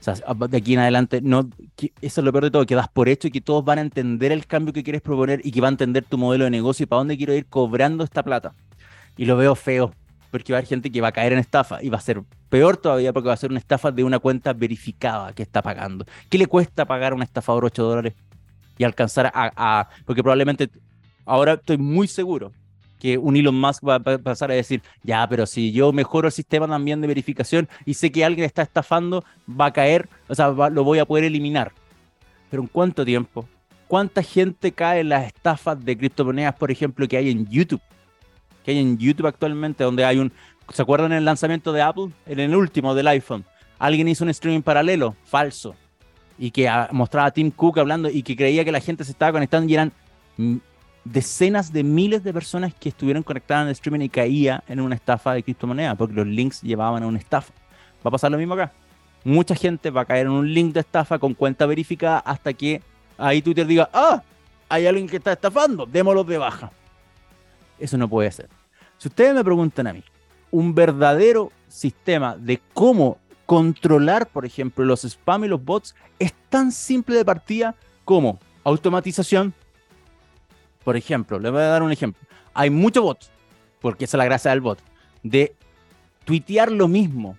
O 0.00 0.02
sea, 0.02 0.14
de 0.14 0.56
aquí 0.56 0.74
en 0.74 0.80
adelante, 0.80 1.20
no, 1.22 1.48
eso 1.76 2.20
es 2.20 2.24
lo 2.24 2.32
peor 2.32 2.44
de 2.44 2.50
todo, 2.50 2.66
que 2.66 2.74
das 2.74 2.88
por 2.88 3.08
hecho 3.08 3.28
y 3.28 3.30
que 3.30 3.40
todos 3.40 3.64
van 3.64 3.78
a 3.78 3.82
entender 3.82 4.32
el 4.32 4.46
cambio 4.46 4.72
que 4.72 4.82
quieres 4.82 5.02
proponer 5.02 5.40
y 5.44 5.52
que 5.52 5.60
van 5.60 5.72
a 5.72 5.74
entender 5.74 6.04
tu 6.04 6.16
modelo 6.16 6.44
de 6.44 6.50
negocio 6.50 6.84
y 6.84 6.86
para 6.86 6.98
dónde 6.98 7.16
quiero 7.16 7.34
ir 7.34 7.46
cobrando 7.46 8.02
esta 8.02 8.22
plata. 8.22 8.54
Y 9.16 9.26
lo 9.26 9.36
veo 9.36 9.54
feo, 9.54 9.94
porque 10.30 10.52
va 10.52 10.58
a 10.58 10.60
haber 10.60 10.68
gente 10.68 10.90
que 10.90 11.00
va 11.00 11.08
a 11.08 11.12
caer 11.12 11.32
en 11.32 11.38
estafa 11.38 11.82
y 11.82 11.88
va 11.88 11.98
a 11.98 12.00
ser 12.00 12.22
peor 12.48 12.76
todavía 12.76 13.12
porque 13.12 13.28
va 13.28 13.34
a 13.34 13.38
ser 13.38 13.50
una 13.50 13.58
estafa 13.58 13.90
de 13.90 14.04
una 14.04 14.18
cuenta 14.18 14.52
verificada 14.52 15.32
que 15.32 15.42
está 15.42 15.62
pagando. 15.62 16.04
¿Qué 16.28 16.38
le 16.38 16.46
cuesta 16.46 16.84
pagar 16.84 17.12
a 17.12 17.14
un 17.14 17.22
estafador 17.22 17.64
8 17.64 17.82
dólares 17.82 18.14
y 18.78 18.84
alcanzar 18.84 19.26
a, 19.26 19.52
a, 19.56 19.88
Porque 20.06 20.22
probablemente, 20.22 20.70
ahora 21.24 21.54
estoy 21.54 21.78
muy 21.78 22.08
seguro 22.08 22.52
que 22.98 23.18
un 23.18 23.34
Elon 23.34 23.58
Musk 23.58 23.82
va 23.86 23.96
a 23.96 24.18
pasar 24.18 24.50
a 24.50 24.54
decir, 24.54 24.82
ya, 25.02 25.26
pero 25.28 25.46
si 25.46 25.72
yo 25.72 25.92
mejoro 25.92 26.28
el 26.28 26.32
sistema 26.32 26.68
también 26.68 27.00
de 27.00 27.06
verificación 27.06 27.68
y 27.86 27.94
sé 27.94 28.12
que 28.12 28.24
alguien 28.24 28.44
está 28.44 28.62
estafando, 28.62 29.24
va 29.48 29.66
a 29.66 29.72
caer, 29.72 30.08
o 30.28 30.34
sea, 30.34 30.48
lo 30.48 30.84
voy 30.84 30.98
a 30.98 31.06
poder 31.06 31.24
eliminar. 31.24 31.72
Pero 32.50 32.62
¿en 32.62 32.68
cuánto 32.68 33.04
tiempo? 33.04 33.48
¿Cuánta 33.88 34.22
gente 34.22 34.70
cae 34.70 35.00
en 35.00 35.08
las 35.08 35.26
estafas 35.26 35.82
de 35.84 35.96
criptomonedas, 35.96 36.54
por 36.54 36.70
ejemplo, 36.70 37.08
que 37.08 37.16
hay 37.16 37.30
en 37.30 37.46
YouTube? 37.48 37.80
Que 38.64 38.72
hay 38.72 38.78
en 38.78 38.98
YouTube 38.98 39.26
actualmente, 39.26 39.84
donde 39.84 40.04
hay 40.04 40.18
un... 40.18 40.32
¿Se 40.72 40.82
acuerdan 40.82 41.12
el 41.12 41.24
lanzamiento 41.24 41.72
de 41.72 41.82
Apple? 41.82 42.10
En 42.26 42.40
el 42.40 42.54
último 42.54 42.94
del 42.94 43.08
iPhone. 43.08 43.44
Alguien 43.78 44.08
hizo 44.08 44.24
un 44.24 44.30
streaming 44.30 44.62
paralelo, 44.62 45.16
falso. 45.24 45.74
Y 46.38 46.50
que 46.50 46.70
mostraba 46.92 47.28
a 47.28 47.30
Tim 47.30 47.50
Cook 47.50 47.78
hablando 47.78 48.08
y 48.08 48.22
que 48.22 48.36
creía 48.36 48.64
que 48.64 48.72
la 48.72 48.80
gente 48.80 49.04
se 49.04 49.12
estaba 49.12 49.32
conectando 49.32 49.70
y 49.70 49.74
eran 49.74 49.92
decenas 51.04 51.72
de 51.72 51.82
miles 51.82 52.22
de 52.22 52.32
personas 52.32 52.74
que 52.74 52.90
estuvieron 52.90 53.22
conectadas 53.22 53.62
en 53.62 53.68
el 53.68 53.72
streaming 53.72 54.00
y 54.00 54.08
caía 54.08 54.62
en 54.68 54.80
una 54.80 54.94
estafa 54.94 55.34
de 55.34 55.42
criptomonedas, 55.42 55.96
porque 55.96 56.14
los 56.14 56.26
links 56.26 56.62
llevaban 56.62 57.02
a 57.02 57.06
una 57.06 57.18
estafa. 57.18 57.52
Va 58.04 58.08
a 58.08 58.10
pasar 58.10 58.30
lo 58.30 58.38
mismo 58.38 58.54
acá. 58.54 58.72
Mucha 59.24 59.54
gente 59.54 59.90
va 59.90 60.02
a 60.02 60.04
caer 60.04 60.26
en 60.26 60.32
un 60.32 60.52
link 60.52 60.72
de 60.72 60.80
estafa 60.80 61.18
con 61.18 61.34
cuenta 61.34 61.66
verificada 61.66 62.18
hasta 62.20 62.52
que 62.52 62.80
ahí 63.18 63.42
Twitter 63.42 63.66
diga, 63.66 63.90
ah, 63.92 64.22
hay 64.68 64.86
alguien 64.86 65.08
que 65.08 65.16
está 65.16 65.32
estafando, 65.32 65.84
démoslo 65.84 66.24
de 66.24 66.38
baja. 66.38 66.70
Eso 67.80 67.98
no 67.98 68.08
puede 68.08 68.30
ser. 68.30 68.48
Si 68.98 69.08
ustedes 69.08 69.34
me 69.34 69.42
preguntan 69.42 69.86
a 69.86 69.92
mí, 69.92 70.04
un 70.50 70.74
verdadero 70.74 71.50
sistema 71.68 72.36
de 72.36 72.60
cómo 72.74 73.18
controlar, 73.46 74.28
por 74.28 74.44
ejemplo, 74.44 74.84
los 74.84 75.04
spam 75.04 75.44
y 75.44 75.48
los 75.48 75.64
bots 75.64 75.94
es 76.18 76.32
tan 76.48 76.70
simple 76.70 77.16
de 77.16 77.24
partida 77.24 77.74
como 78.04 78.38
automatización, 78.62 79.54
por 80.84 80.96
ejemplo, 80.96 81.38
le 81.38 81.50
voy 81.50 81.60
a 81.62 81.66
dar 81.66 81.82
un 81.82 81.92
ejemplo. 81.92 82.22
Hay 82.54 82.70
muchos 82.70 83.02
bots, 83.02 83.30
porque 83.80 84.04
esa 84.04 84.16
es 84.16 84.18
la 84.18 84.24
gracia 84.24 84.50
del 84.50 84.60
bot, 84.60 84.78
de 85.22 85.54
tuitear 86.24 86.70
lo 86.70 86.86
mismo 86.88 87.36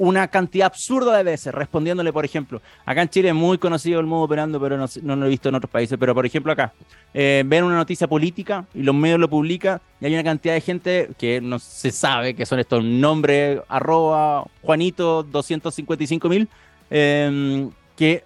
una 0.00 0.28
cantidad 0.28 0.64
absurda 0.64 1.14
de 1.18 1.22
veces, 1.22 1.52
respondiéndole, 1.52 2.10
por 2.10 2.24
ejemplo, 2.24 2.62
acá 2.86 3.02
en 3.02 3.10
Chile 3.10 3.28
es 3.28 3.34
muy 3.34 3.58
conocido 3.58 4.00
el 4.00 4.06
modo 4.06 4.22
operando, 4.22 4.58
pero 4.58 4.78
no, 4.78 4.86
no, 5.02 5.14
lo 5.14 5.26
he 5.26 5.28
visto 5.28 5.50
en 5.50 5.56
otros 5.56 5.70
países, 5.70 5.98
pero 6.00 6.14
por 6.14 6.24
ejemplo 6.24 6.50
acá, 6.50 6.72
eh, 7.12 7.42
ven 7.44 7.64
una 7.64 7.76
noticia 7.76 8.08
política 8.08 8.64
y 8.72 8.82
los 8.82 8.94
medios 8.94 9.20
lo 9.20 9.28
publican 9.28 9.78
y 10.00 10.06
hay 10.06 10.14
una 10.14 10.24
cantidad 10.24 10.54
de 10.54 10.62
gente 10.62 11.10
que 11.18 11.42
no 11.42 11.58
se 11.58 11.90
sabe 11.90 12.34
que 12.34 12.46
son 12.46 12.58
estos 12.58 12.82
nombres, 12.82 13.60
arroba 13.68 14.44
Juanito 14.62 15.22
255 15.22 16.28
mil, 16.30 16.48
em, 16.88 17.70
que 17.94 18.24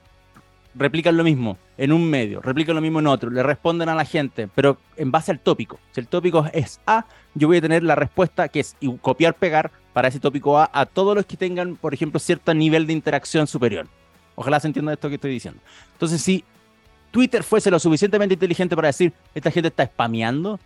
replican 0.77 1.17
lo 1.17 1.25
mismo 1.25 1.59
en 1.77 1.93
un 1.93 2.09
medio, 2.09 2.41
replican 2.41 2.77
lo 2.77 2.83
mismo 2.83 3.01
en 3.01 3.09
otro, 3.09 3.31
le 3.31 3.43
responden 3.43 3.89
a 3.89 3.97
la 3.97 4.05
gente, 4.05 4.49
pero 4.55 4.79
en 4.97 5.11
base 5.11 5.33
al 5.33 5.41
tópico. 5.41 5.81
Si 5.91 5.99
el 5.99 6.07
tópico 6.07 6.47
es 6.53 6.81
A, 6.87 7.05
yo 7.35 7.49
voy 7.49 7.57
a 7.57 7.61
tener 7.61 7.83
la 7.83 7.97
respuesta 7.97 8.47
que 8.49 8.61
es 8.61 8.77
copiar, 9.01 9.35
pegar 9.35 9.73
para 9.95 10.09
ese 10.09 10.21
tópico 10.21 10.59
A 10.59 10.69
a 10.71 10.85
todos 10.85 11.17
los 11.17 11.25
que 11.25 11.39
tengan, 11.39 11.77
por 11.77 11.95
ejemplo, 11.95 12.21
cierto 12.21 12.53
nivel 12.53 12.87
de 12.87 12.93
interacción 12.93 13.47
superior. 13.47 13.87
Ojalá 14.35 14.61
se 14.61 14.67
entienda 14.67 14.93
esto 14.93 15.09
que 15.09 15.15
estoy 15.15 15.31
diciendo. 15.31 15.61
Entonces, 15.93 16.21
si 16.21 16.45
Twitter 17.11 17.43
fuese 17.43 17.71
lo 17.71 17.79
suficientemente 17.79 18.35
inteligente 18.35 18.77
para 18.77 18.89
decir, 18.89 19.13
esta 19.35 19.51
gente 19.51 19.69
está 19.69 19.87
spameando, 19.87 20.59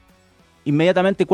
inmediatamente 0.64 1.26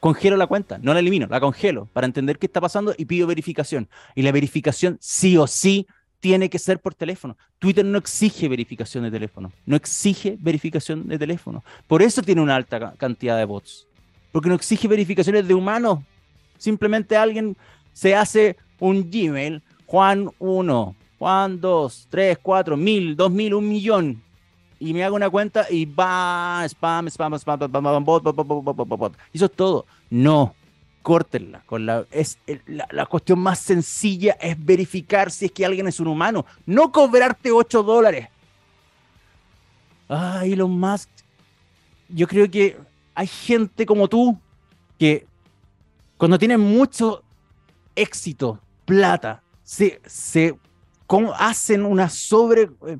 congelo 0.00 0.36
la 0.36 0.46
cuenta, 0.46 0.78
no 0.78 0.94
la 0.94 1.00
elimino, 1.00 1.26
la 1.28 1.38
congelo 1.38 1.86
para 1.92 2.06
entender 2.06 2.38
qué 2.38 2.46
está 2.46 2.60
pasando 2.60 2.94
y 2.96 3.04
pido 3.04 3.26
verificación. 3.26 3.88
Y 4.14 4.22
la 4.22 4.32
verificación 4.32 4.96
sí 5.00 5.36
o 5.36 5.46
sí 5.46 5.86
tiene 6.20 6.48
que 6.48 6.58
ser 6.58 6.80
por 6.80 6.94
teléfono. 6.94 7.36
Twitter 7.58 7.84
no 7.84 7.98
exige 7.98 8.48
verificación 8.48 9.04
de 9.04 9.10
teléfono, 9.10 9.52
no 9.66 9.76
exige 9.76 10.38
verificación 10.40 11.06
de 11.06 11.18
teléfono. 11.18 11.62
Por 11.86 12.00
eso 12.00 12.22
tiene 12.22 12.40
una 12.40 12.56
alta 12.56 12.94
cantidad 12.96 13.36
de 13.36 13.44
bots, 13.44 13.86
porque 14.32 14.48
no 14.48 14.54
exige 14.54 14.88
verificaciones 14.88 15.46
de 15.46 15.54
humanos. 15.54 16.00
Simplemente 16.58 17.16
alguien 17.16 17.56
se 17.92 18.14
hace 18.14 18.56
un 18.78 19.10
Gmail, 19.10 19.62
Juan 19.86 20.30
1, 20.38 20.94
Juan 21.18 21.60
2, 21.60 22.06
3, 22.10 22.38
4, 22.42 22.76
1000, 22.76 23.16
2000, 23.16 23.54
un 23.54 23.68
millón. 23.68 24.22
Y 24.80 24.94
me 24.94 25.02
hago 25.02 25.16
una 25.16 25.30
cuenta 25.30 25.66
y 25.70 25.86
va, 25.86 26.62
spam, 26.68 27.08
spam, 27.08 27.34
spam, 27.34 27.58
spam, 27.58 27.70
spam, 27.70 28.04
bot, 28.04 28.22
bot, 28.22 28.36
bot, 28.36 28.76
bot, 28.76 28.86
bot. 28.86 29.16
Eso 29.32 29.46
es 29.46 29.52
todo. 29.52 29.86
No, 30.10 30.54
córtenla. 31.02 31.62
Con 31.66 31.86
la, 31.86 32.04
es, 32.10 32.38
la, 32.66 33.06
cuestión 33.06 33.40
más 33.40 33.58
sencilla 33.58 34.36
es 34.40 34.62
verificar 34.62 35.30
si 35.30 35.46
es 35.46 35.52
que 35.52 35.64
alguien 35.64 35.88
es 35.88 35.98
un 36.00 36.08
humano, 36.08 36.46
no 36.66 36.92
cobrarte 36.92 37.50
8 37.50 37.82
dólares. 37.82 38.28
Ay, 40.08 40.54
lo 40.54 40.68
más 40.68 41.08
Yo 42.08 42.26
creo 42.26 42.50
que 42.50 42.78
hay 43.14 43.26
gente 43.26 43.84
como 43.84 44.08
tú 44.08 44.38
que 44.98 45.26
cuando 46.18 46.38
tiene 46.38 46.58
mucho 46.58 47.22
éxito, 47.94 48.60
plata, 48.84 49.42
se, 49.62 50.00
se 50.04 50.58
hacen 51.36 51.84
una 51.84 52.10
sobre. 52.10 52.70
Eh, 52.86 52.98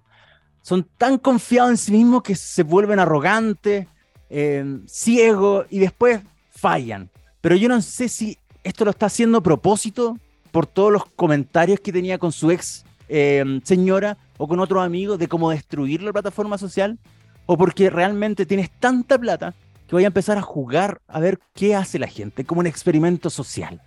son 0.63 0.87
tan 0.97 1.19
confiados 1.19 1.71
en 1.71 1.77
sí 1.77 1.93
mismos 1.93 2.23
que 2.23 2.35
se 2.35 2.63
vuelven 2.63 3.01
arrogantes, 3.01 3.87
eh, 4.31 4.79
ciegos 4.87 5.67
y 5.71 5.79
después 5.79 6.21
fallan. 6.51 7.11
Pero 7.41 7.57
yo 7.57 7.69
no 7.69 7.81
sé 7.81 8.09
si 8.09 8.39
esto 8.63 8.85
lo 8.85 8.91
está 8.91 9.07
haciendo 9.07 9.39
a 9.39 9.43
propósito 9.43 10.19
por 10.51 10.67
todos 10.67 10.93
los 10.93 11.07
comentarios 11.07 11.81
que 11.81 11.93
tenía 11.93 12.19
con 12.19 12.33
su 12.33 12.51
ex 12.51 12.85
eh, 13.09 13.61
señora 13.65 14.19
o 14.37 14.47
con 14.47 14.61
otros 14.61 14.85
amigos 14.85 15.19
de 15.19 15.27
cómo 15.27 15.51
destruir 15.51 16.03
la 16.03 16.13
plataforma 16.13 16.59
social, 16.59 16.99
o 17.47 17.57
porque 17.57 17.89
realmente 17.89 18.45
tienes 18.45 18.71
tanta 18.71 19.19
plata 19.19 19.55
que 19.89 19.97
voy 19.97 20.05
a 20.05 20.09
empezar 20.09 20.39
a 20.39 20.43
jugar 20.43 21.01
a 21.09 21.19
ver 21.19 21.41
qué 21.55 21.75
hace 21.75 21.99
la 21.99 22.07
gente, 22.07 22.45
como 22.45 22.61
un 22.61 22.67
experimento 22.67 23.31
social. 23.31 23.81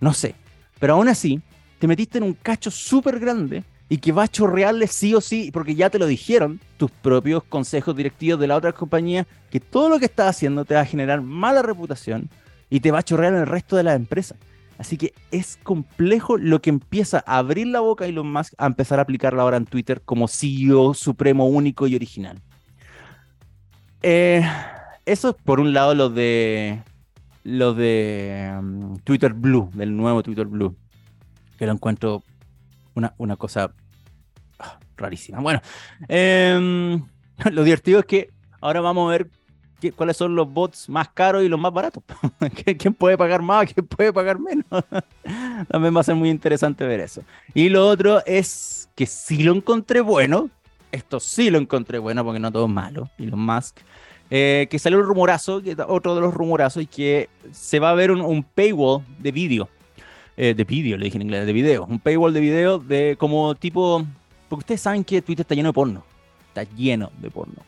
No 0.00 0.14
sé, 0.14 0.34
pero 0.78 0.94
aún 0.94 1.08
así, 1.08 1.42
te 1.78 1.86
metiste 1.86 2.18
en 2.18 2.24
un 2.24 2.34
cacho 2.34 2.70
súper 2.70 3.18
grande 3.18 3.64
y 3.88 3.98
que 3.98 4.12
va 4.12 4.22
a 4.22 4.28
chorrearle 4.28 4.86
sí 4.86 5.14
o 5.14 5.20
sí, 5.20 5.50
porque 5.52 5.74
ya 5.74 5.90
te 5.90 5.98
lo 5.98 6.06
dijeron 6.06 6.60
tus 6.78 6.90
propios 6.90 7.44
consejos 7.44 7.94
directivos 7.94 8.40
de 8.40 8.46
la 8.46 8.56
otra 8.56 8.72
compañía, 8.72 9.26
que 9.50 9.60
todo 9.60 9.90
lo 9.90 9.98
que 9.98 10.06
estás 10.06 10.28
haciendo 10.28 10.64
te 10.64 10.74
va 10.74 10.80
a 10.80 10.86
generar 10.86 11.20
mala 11.20 11.62
reputación, 11.62 12.30
y 12.70 12.80
te 12.80 12.90
va 12.90 12.98
a 12.98 13.02
chorrear 13.02 13.34
en 13.34 13.40
el 13.40 13.46
resto 13.46 13.76
de 13.76 13.82
la 13.82 13.94
empresa. 13.94 14.36
Así 14.78 14.96
que 14.96 15.14
es 15.30 15.58
complejo 15.62 16.36
lo 16.36 16.60
que 16.60 16.70
empieza 16.70 17.22
a 17.26 17.38
abrir 17.38 17.68
la 17.68 17.80
boca 17.80 18.06
Elon 18.06 18.32
Musk 18.32 18.54
a 18.58 18.66
empezar 18.66 18.98
a 18.98 19.02
aplicarla 19.02 19.42
ahora 19.42 19.56
en 19.56 19.66
Twitter 19.66 20.02
como 20.04 20.26
CEO 20.26 20.94
supremo, 20.94 21.46
único 21.46 21.86
y 21.86 21.94
original. 21.94 22.40
Eh, 24.02 24.44
eso 25.06 25.30
es 25.30 25.34
por 25.42 25.60
un 25.60 25.72
lado 25.72 25.94
lo 25.94 26.10
de 26.10 26.82
lo 27.44 27.74
de 27.74 28.54
um, 28.58 28.96
Twitter 29.00 29.34
Blue, 29.34 29.70
del 29.74 29.96
nuevo 29.96 30.22
Twitter 30.22 30.46
Blue, 30.46 30.74
que 31.58 31.66
lo 31.66 31.72
encuentro 31.72 32.22
una, 32.94 33.14
una 33.18 33.36
cosa 33.36 33.72
ah, 34.58 34.78
rarísima. 34.96 35.40
Bueno, 35.40 35.60
em, 36.08 37.04
lo 37.52 37.64
divertido 37.64 38.00
es 38.00 38.06
que 38.06 38.30
ahora 38.60 38.80
vamos 38.80 39.08
a 39.08 39.12
ver 39.12 39.30
cuáles 39.94 40.16
son 40.16 40.34
los 40.34 40.50
bots 40.50 40.88
más 40.88 41.10
caros 41.10 41.44
y 41.44 41.48
los 41.48 41.60
más 41.60 41.72
baratos. 41.72 42.02
¿Quién 42.78 42.94
puede 42.94 43.18
pagar 43.18 43.42
más? 43.42 43.72
¿Quién 43.72 43.86
puede 43.86 44.12
pagar 44.12 44.38
menos? 44.38 44.64
También 45.68 45.94
va 45.94 46.00
a 46.00 46.04
ser 46.04 46.14
muy 46.14 46.30
interesante 46.30 46.86
ver 46.86 47.00
eso. 47.00 47.22
Y 47.52 47.68
lo 47.68 47.86
otro 47.86 48.24
es 48.24 48.88
que 48.94 49.04
si 49.04 49.42
lo 49.42 49.54
encontré 49.54 50.00
bueno, 50.00 50.48
esto 50.92 51.20
sí 51.20 51.50
lo 51.50 51.58
encontré 51.58 51.98
bueno 51.98 52.24
porque 52.24 52.40
no 52.40 52.50
todo 52.50 52.66
es 52.66 52.72
malo, 52.72 53.10
Elon 53.18 53.40
Musk, 53.40 53.80
eh, 54.30 54.66
que 54.70 54.78
salió 54.78 54.98
un 54.98 55.04
rumorazo, 55.04 55.62
otro 55.88 56.14
de 56.14 56.20
los 56.20 56.34
rumorazos, 56.34 56.82
y 56.82 56.86
que 56.86 57.28
se 57.52 57.78
va 57.78 57.90
a 57.90 57.94
ver 57.94 58.10
un, 58.10 58.42
paywall 58.42 59.02
de 59.18 59.32
vídeo. 59.32 59.68
Eh, 60.36 60.54
de 60.54 60.64
vídeo, 60.64 60.96
le 60.96 61.04
dije 61.04 61.16
en 61.16 61.22
inglés, 61.22 61.46
de 61.46 61.52
video. 61.52 61.84
Un 61.84 62.00
paywall 62.00 62.32
de 62.32 62.40
video 62.40 62.78
de 62.78 63.16
como 63.18 63.54
tipo... 63.54 64.04
Porque 64.48 64.60
ustedes 64.62 64.80
saben 64.80 65.04
que 65.04 65.22
Twitter 65.22 65.44
está 65.44 65.54
lleno 65.54 65.68
de 65.68 65.72
porno. 65.72 66.04
Está 66.48 66.64
lleno 66.74 67.10
de 67.20 67.30
porno 67.30 67.62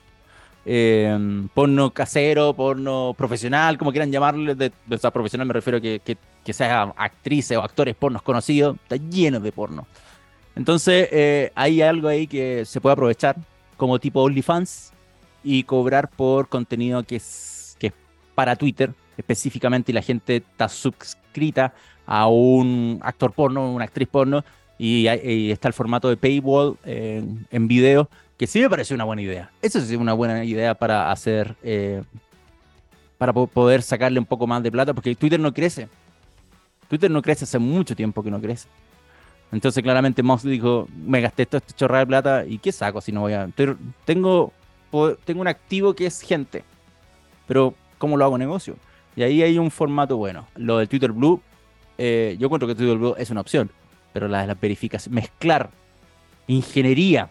eh, 0.68 1.46
porno 1.54 1.90
casero, 1.92 2.52
porno 2.52 3.14
profesional, 3.16 3.78
como 3.78 3.92
quieran 3.92 4.10
llamarle, 4.10 4.56
de, 4.56 4.72
de 4.84 5.10
profesional 5.12 5.46
me 5.46 5.54
refiero 5.54 5.78
a 5.78 5.80
que, 5.80 6.00
que, 6.04 6.18
que 6.44 6.52
sea 6.52 6.92
actrices 6.96 7.56
o 7.56 7.62
actores 7.62 7.94
pornos 7.94 8.20
conocidos, 8.22 8.76
está 8.82 8.96
lleno 8.96 9.38
de 9.38 9.52
porno. 9.52 9.86
Entonces 10.56 11.08
eh, 11.12 11.52
hay 11.54 11.80
algo 11.82 12.08
ahí 12.08 12.26
que 12.26 12.64
se 12.64 12.80
puede 12.80 12.94
aprovechar 12.94 13.36
como 13.76 14.00
tipo 14.00 14.22
OnlyFans 14.22 14.92
y 15.46 15.62
cobrar 15.62 16.10
por 16.10 16.48
contenido 16.48 17.04
que 17.04 17.16
es, 17.16 17.76
que 17.78 17.92
para 18.34 18.56
Twitter 18.56 18.92
específicamente 19.16 19.92
y 19.92 19.94
la 19.94 20.02
gente 20.02 20.36
está 20.36 20.68
suscrita 20.68 21.72
a 22.04 22.26
un 22.26 22.98
actor 23.00 23.32
porno, 23.32 23.72
una 23.72 23.84
actriz 23.84 24.08
porno, 24.08 24.44
y, 24.76 25.06
está 25.06 25.68
el 25.68 25.74
formato 25.74 26.08
de 26.08 26.16
paywall 26.16 26.76
en, 26.84 27.46
en, 27.50 27.68
video, 27.68 28.10
que 28.36 28.46
sí 28.48 28.60
me 28.60 28.68
parece 28.68 28.92
una 28.92 29.04
buena 29.04 29.22
idea. 29.22 29.50
Eso 29.62 29.80
sí 29.80 29.94
es 29.94 30.00
una 30.00 30.12
buena 30.12 30.44
idea 30.44 30.74
para 30.74 31.12
hacer, 31.12 31.56
eh, 31.62 32.02
para 33.16 33.32
poder 33.32 33.82
sacarle 33.82 34.18
un 34.18 34.26
poco 34.26 34.48
más 34.48 34.62
de 34.64 34.70
plata, 34.72 34.92
porque 34.92 35.14
Twitter 35.14 35.40
no 35.40 35.54
crece. 35.54 35.88
Twitter 36.88 37.10
no 37.10 37.22
crece 37.22 37.44
hace 37.44 37.58
mucho 37.58 37.94
tiempo 37.94 38.22
que 38.22 38.30
no 38.30 38.40
crece. 38.40 38.68
Entonces 39.52 39.80
claramente 39.82 40.22
Moss 40.22 40.42
dijo, 40.42 40.88
me 41.06 41.20
gasté 41.20 41.46
todo 41.46 41.58
este 41.58 41.72
chorrada 41.72 42.00
de 42.00 42.06
plata 42.06 42.44
y 42.46 42.58
¿qué 42.58 42.72
saco 42.72 43.00
si 43.00 43.12
no 43.12 43.22
voy 43.22 43.32
a...? 43.32 43.48
tengo, 44.04 44.52
tengo 45.24 45.40
un 45.40 45.48
activo 45.48 45.94
que 45.94 46.06
es 46.06 46.20
gente, 46.20 46.64
pero 47.46 47.74
¿cómo 47.98 48.16
lo 48.16 48.24
hago 48.24 48.38
negocio? 48.38 48.76
Y 49.14 49.22
ahí 49.22 49.42
hay 49.42 49.58
un 49.58 49.70
formato 49.70 50.16
bueno. 50.16 50.46
Lo 50.56 50.78
del 50.78 50.88
Twitter 50.88 51.12
Blue, 51.12 51.40
eh, 51.98 52.36
yo 52.38 52.46
encuentro 52.46 52.68
que 52.68 52.74
Twitter 52.74 52.96
Blue 52.96 53.14
es 53.18 53.30
una 53.30 53.40
opción, 53.40 53.70
pero 54.12 54.28
la 54.28 54.42
de 54.42 54.46
la 54.48 54.54
verificación, 54.54 55.14
mezclar 55.14 55.70
ingeniería 56.46 57.30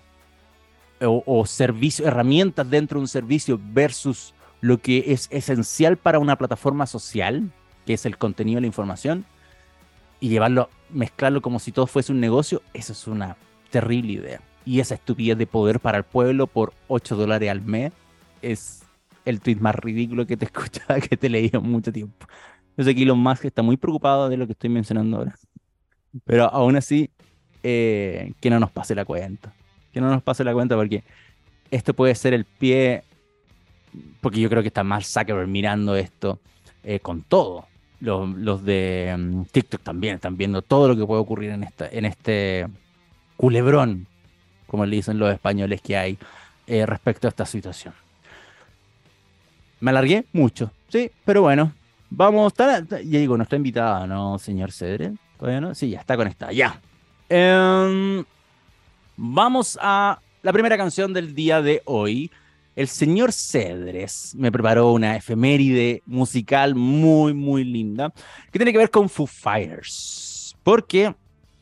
o, 1.02 1.24
o 1.26 1.46
servicio, 1.46 2.06
herramientas 2.08 2.70
dentro 2.70 3.00
de 3.00 3.02
un 3.02 3.08
servicio 3.08 3.60
versus 3.62 4.34
lo 4.62 4.80
que 4.80 5.06
es 5.08 5.28
esencial 5.32 5.98
para 5.98 6.20
una 6.20 6.38
plataforma 6.38 6.88
social, 6.88 7.52
que 7.86 7.94
es 7.94 8.06
el 8.06 8.18
contenido 8.18 8.60
la 8.60 8.68
información, 8.68 9.26
y 10.20 10.30
llevarlo, 10.30 10.70
mezclarlo 10.90 11.42
como 11.42 11.60
si 11.60 11.72
todo 11.72 11.88
fuese 11.88 12.12
un 12.12 12.20
negocio, 12.20 12.62
eso 12.74 12.94
es 12.94 13.08
una 13.08 13.38
terrible 13.70 14.14
idea. 14.14 14.42
Y 14.66 14.80
esa 14.80 14.96
estupidez 14.96 15.38
de 15.38 15.48
poder 15.48 15.80
para 15.80 15.98
el 15.98 16.04
pueblo 16.04 16.48
por 16.48 16.74
8 16.88 17.16
dólares 17.16 17.50
al 17.50 17.62
mes 17.62 17.94
es 18.42 18.84
el 19.26 19.40
tweet 19.42 19.58
más 19.58 19.76
ridículo 19.76 20.26
que 20.26 20.38
te 20.38 20.46
escuchaba, 20.52 21.00
que 21.00 21.18
te 21.18 21.30
leí 21.30 21.50
en 21.54 21.64
mucho 21.64 21.92
tiempo. 21.92 22.26
Yo 22.78 22.84
sé 22.84 22.94
que 22.96 23.04
Elon 23.04 23.20
Musk 23.20 23.46
está 23.46 23.62
muy 23.62 23.78
preocupado 23.78 24.28
de 24.30 24.38
lo 24.38 24.46
que 24.46 24.54
estoy 24.54 24.70
mencionando 24.70 25.18
ahora. 25.18 25.36
Pero 26.26 26.46
aún 26.46 26.76
así, 26.76 27.10
eh, 27.64 28.34
que 28.42 28.50
no 28.50 28.60
nos 28.60 28.72
pase 28.72 28.96
la 28.96 29.06
cuenta. 29.06 29.54
Que 29.94 30.02
no 30.02 30.10
nos 30.10 30.24
pase 30.24 30.44
la 30.44 30.54
cuenta 30.54 30.76
porque 30.76 31.04
esto 31.72 31.94
puede 31.94 32.16
ser 32.16 32.34
el 32.34 32.46
pie, 32.46 33.04
porque 34.22 34.42
yo 34.42 34.50
creo 34.50 34.62
que 34.62 34.68
está 34.68 34.84
más 34.84 35.08
Zuckerberg 35.08 35.48
mirando 35.48 35.96
esto 35.96 36.40
eh, 36.84 37.00
con 37.00 37.22
todo 37.22 37.66
los, 38.00 38.64
de 38.64 39.16
mm, 39.18 39.44
TikTok 39.52 39.82
también 39.82 40.16
están 40.16 40.38
viendo 40.38 40.62
todo 40.62 40.88
lo 40.88 40.96
que 40.96 41.06
puede 41.06 41.22
ocurrir 41.22 41.52
en, 41.52 41.64
esta, 41.64 41.88
en 41.90 42.06
este 42.06 42.68
culebrón, 43.38 44.08
como 44.68 44.86
le 44.86 44.96
dicen 44.96 45.20
los 45.20 45.32
españoles 45.32 45.82
que 45.82 45.98
hay 45.98 46.18
eh, 46.68 46.86
respecto 46.86 47.28
a 47.28 47.30
esta 47.30 47.46
situación. 47.46 47.94
Me 49.80 49.92
alargué 49.92 50.26
mucho, 50.34 50.72
sí, 50.90 51.12
pero 51.26 51.42
bueno, 51.42 51.74
vamos, 52.10 52.54
ya 52.58 52.80
digo, 53.00 53.38
no 53.38 53.44
está 53.44 53.56
invitada, 53.56 54.08
¿no, 54.08 54.40
señor 54.40 54.72
Cedre? 54.72 55.14
¿Todavía 55.38 55.62
no? 55.62 55.76
Sí, 55.76 55.90
ya 55.90 56.00
está 56.00 56.16
conectada, 56.16 56.52
ya. 56.52 56.80
Em, 57.30 58.24
vamos 59.18 59.78
a 59.82 60.20
la 60.42 60.54
primera 60.54 60.78
canción 60.78 61.14
del 61.14 61.36
día 61.36 61.62
de 61.62 61.82
hoy 61.86 62.32
el 62.76 62.90
señor 62.90 63.32
Cedres 63.32 64.36
me 64.36 64.52
preparó 64.52 64.92
una 64.92 65.16
efeméride 65.16 66.04
musical 66.06 66.76
muy, 66.76 67.34
muy 67.34 67.64
linda 67.64 68.14
que 68.52 68.60
tiene 68.60 68.74
que 68.74 68.78
ver 68.78 68.92
con 68.92 69.08
Foo 69.08 69.26
Fighters. 69.26 70.58
Porque 70.62 71.16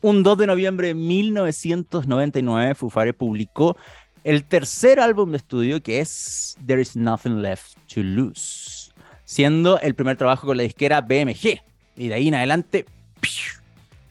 un 0.04 0.22
2 0.22 0.36
de 0.36 0.46
noviembre 0.46 0.88
de 0.88 0.94
1999 0.94 2.74
Foo 2.74 2.90
Fighters 2.90 3.16
publicó 3.16 3.74
el 4.22 4.44
tercer 4.44 5.00
álbum 5.00 5.30
de 5.30 5.38
estudio 5.38 5.82
que 5.82 6.00
es 6.00 6.58
There 6.66 6.82
Is 6.82 6.94
Nothing 6.94 7.40
Left 7.40 7.78
to 7.86 8.02
Lose, 8.02 8.92
siendo 9.24 9.80
el 9.80 9.94
primer 9.94 10.18
trabajo 10.18 10.46
con 10.46 10.58
la 10.58 10.62
disquera 10.62 11.00
BMG. 11.00 11.58
Y 11.96 12.08
de 12.08 12.14
ahí 12.14 12.28
en 12.28 12.34
adelante, 12.34 12.84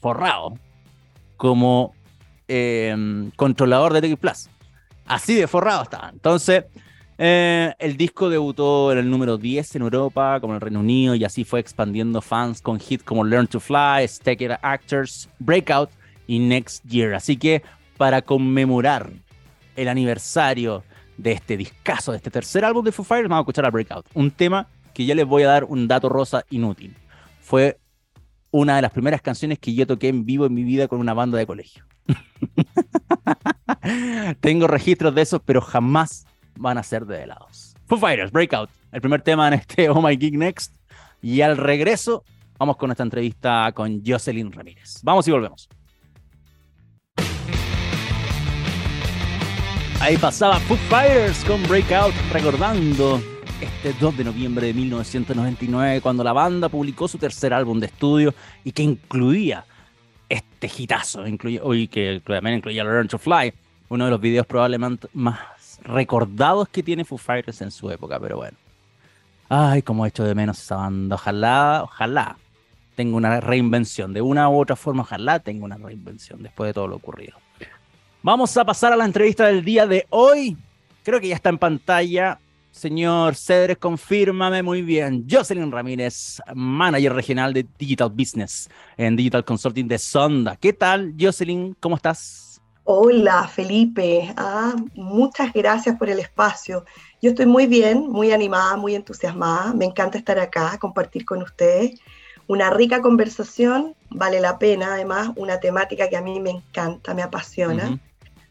forrado 0.01 0.57
como 1.37 1.93
em, 2.47 3.29
controlador 3.35 3.93
de 3.93 4.01
TX 4.01 4.19
Plus. 4.19 4.49
Así 5.05 5.35
de 5.35 5.45
forrado 5.45 5.83
estaba. 5.83 6.09
Entonces, 6.09 6.63
eh, 7.17 7.73
el 7.79 7.97
disco 7.97 8.29
debutó 8.29 8.91
en 8.91 8.97
el 8.97 9.09
número 9.09 9.37
10 9.37 9.75
en 9.75 9.81
Europa, 9.83 10.39
como 10.39 10.53
en 10.53 10.55
el 10.55 10.61
Reino 10.61 10.79
Unido, 10.79 11.15
y 11.15 11.23
así 11.23 11.43
fue 11.43 11.59
expandiendo 11.59 12.21
fans 12.21 12.61
con 12.61 12.79
hits 12.79 13.03
como 13.03 13.23
Learn 13.23 13.47
to 13.47 13.59
Fly, 13.59 14.07
Stack 14.07 14.59
Actors, 14.61 15.29
Breakout 15.39 15.89
y 16.27 16.39
Next 16.39 16.83
Year. 16.85 17.13
Así 17.13 17.37
que 17.37 17.61
para 17.97 18.21
conmemorar 18.21 19.11
el 19.75 19.87
aniversario 19.87 20.83
de 21.17 21.33
este 21.33 21.57
discazo, 21.57 22.11
de 22.11 22.17
este 22.17 22.31
tercer 22.31 22.65
álbum 22.65 22.83
de 22.83 22.91
Foo 22.91 23.05
Fighters, 23.05 23.29
vamos 23.29 23.41
a 23.41 23.43
escuchar 23.43 23.65
a 23.65 23.71
Breakout. 23.71 24.07
Un 24.13 24.31
tema 24.31 24.67
que 24.93 25.05
ya 25.05 25.15
les 25.15 25.25
voy 25.25 25.43
a 25.43 25.47
dar 25.47 25.63
un 25.65 25.87
dato 25.87 26.09
rosa 26.09 26.43
inútil. 26.49 26.95
Fue 27.39 27.79
una 28.51 28.75
de 28.75 28.83
las 28.83 28.91
primeras 28.91 29.21
canciones 29.21 29.59
que 29.59 29.73
yo 29.73 29.87
toqué 29.87 30.09
en 30.09 30.25
vivo 30.25 30.45
en 30.45 30.53
mi 30.53 30.63
vida 30.63 30.87
con 30.87 30.99
una 30.99 31.13
banda 31.13 31.37
de 31.37 31.47
colegio. 31.47 31.85
Tengo 34.41 34.67
registros 34.67 35.15
de 35.15 35.23
eso, 35.23 35.39
pero 35.39 35.61
jamás 35.61 36.25
van 36.55 36.77
a 36.77 36.83
ser 36.83 37.05
de 37.05 37.23
helados. 37.23 37.75
Foo 37.87 37.97
Fighters, 37.97 38.31
Breakout, 38.31 38.69
el 38.91 39.01
primer 39.01 39.21
tema 39.21 39.47
en 39.47 39.55
este 39.55 39.89
Oh 39.89 40.01
My 40.01 40.15
Geek 40.15 40.35
Next. 40.35 40.75
Y 41.21 41.41
al 41.41 41.57
regreso, 41.57 42.23
vamos 42.57 42.77
con 42.77 42.91
esta 42.91 43.03
entrevista 43.03 43.71
con 43.73 44.03
Jocelyn 44.05 44.51
Ramírez. 44.51 44.99
Vamos 45.03 45.27
y 45.27 45.31
volvemos. 45.31 45.69
Ahí 49.99 50.17
pasaba 50.17 50.59
Foo 50.59 50.75
Fighters 50.89 51.45
con 51.45 51.63
Breakout, 51.63 52.13
recordando 52.31 53.21
este 53.61 53.93
2 53.99 54.17
de 54.17 54.23
noviembre 54.25 54.67
de 54.67 54.73
1999, 54.73 56.01
cuando 56.01 56.23
la 56.23 56.33
banda 56.33 56.67
publicó 56.67 57.07
su 57.07 57.17
tercer 57.17 57.53
álbum 57.53 57.79
de 57.79 57.85
estudio 57.85 58.33
y 58.65 58.73
que 58.73 58.83
incluía 58.83 59.63
este 60.27 60.69
hitazo, 60.77 61.25
incluye, 61.25 61.61
y 61.75 61.87
que 61.87 62.21
también 62.25 62.57
incluía 62.57 62.83
Learn 62.83 63.07
to 63.07 63.17
Fly, 63.17 63.53
uno 63.89 64.05
de 64.05 64.11
los 64.11 64.19
videos 64.19 64.45
probablemente 64.45 65.07
más 65.13 65.39
recordados 65.83 66.67
que 66.69 66.83
tiene 66.83 67.05
Foo 67.05 67.17
Fighters 67.17 67.61
en 67.61 67.71
su 67.71 67.89
época, 67.91 68.19
pero 68.19 68.37
bueno. 68.37 68.57
Ay, 69.49 69.81
como 69.81 70.05
he 70.05 70.09
hecho 70.09 70.23
de 70.23 70.33
menos 70.33 70.59
esa 70.59 70.77
banda. 70.77 71.15
Ojalá, 71.15 71.81
ojalá 71.83 72.37
tenga 72.95 73.15
una 73.15 73.39
reinvención. 73.39 74.13
De 74.13 74.21
una 74.21 74.49
u 74.49 74.59
otra 74.59 74.75
forma, 74.75 75.03
ojalá 75.03 75.39
tenga 75.39 75.65
una 75.65 75.77
reinvención 75.77 76.41
después 76.41 76.69
de 76.69 76.73
todo 76.73 76.87
lo 76.87 76.95
ocurrido. 76.95 77.37
Vamos 78.21 78.55
a 78.55 78.65
pasar 78.65 78.93
a 78.93 78.95
la 78.95 79.05
entrevista 79.05 79.47
del 79.47 79.63
día 79.63 79.85
de 79.85 80.05
hoy. 80.09 80.57
Creo 81.03 81.19
que 81.19 81.27
ya 81.27 81.35
está 81.35 81.49
en 81.49 81.57
pantalla. 81.57 82.39
Señor 82.71 83.35
Cedres, 83.35 83.77
confírmame 83.77 84.63
muy 84.63 84.81
bien. 84.81 85.27
Jocelyn 85.29 85.71
Ramírez, 85.71 86.41
manager 86.55 87.13
regional 87.13 87.53
de 87.53 87.67
Digital 87.77 88.09
Business 88.09 88.69
en 88.97 89.15
Digital 89.15 89.45
Consulting 89.45 89.87
de 89.87 89.99
Sonda. 89.99 90.55
¿Qué 90.55 90.73
tal, 90.73 91.13
Jocelyn? 91.19 91.75
¿Cómo 91.79 91.97
estás? 91.97 92.42
Hola, 92.85 93.47
Felipe. 93.47 94.33
Ah, 94.35 94.75
muchas 94.95 95.53
gracias 95.53 95.97
por 95.97 96.09
el 96.09 96.19
espacio. 96.19 96.83
Yo 97.21 97.29
estoy 97.29 97.45
muy 97.45 97.65
bien, 97.65 98.09
muy 98.09 98.33
animada, 98.33 98.75
muy 98.75 98.93
entusiasmada. 98.93 99.73
Me 99.73 99.85
encanta 99.85 100.17
estar 100.17 100.37
acá, 100.37 100.77
compartir 100.79 101.23
con 101.25 101.41
ustedes. 101.41 101.99
Una 102.45 102.69
rica 102.71 103.01
conversación, 103.01 103.95
vale 104.09 104.41
la 104.41 104.59
pena, 104.59 104.95
además, 104.95 105.29
una 105.37 105.61
temática 105.61 106.09
que 106.09 106.17
a 106.17 106.21
mí 106.21 106.41
me 106.41 106.49
encanta, 106.49 107.13
me 107.13 107.21
apasiona. 107.21 107.97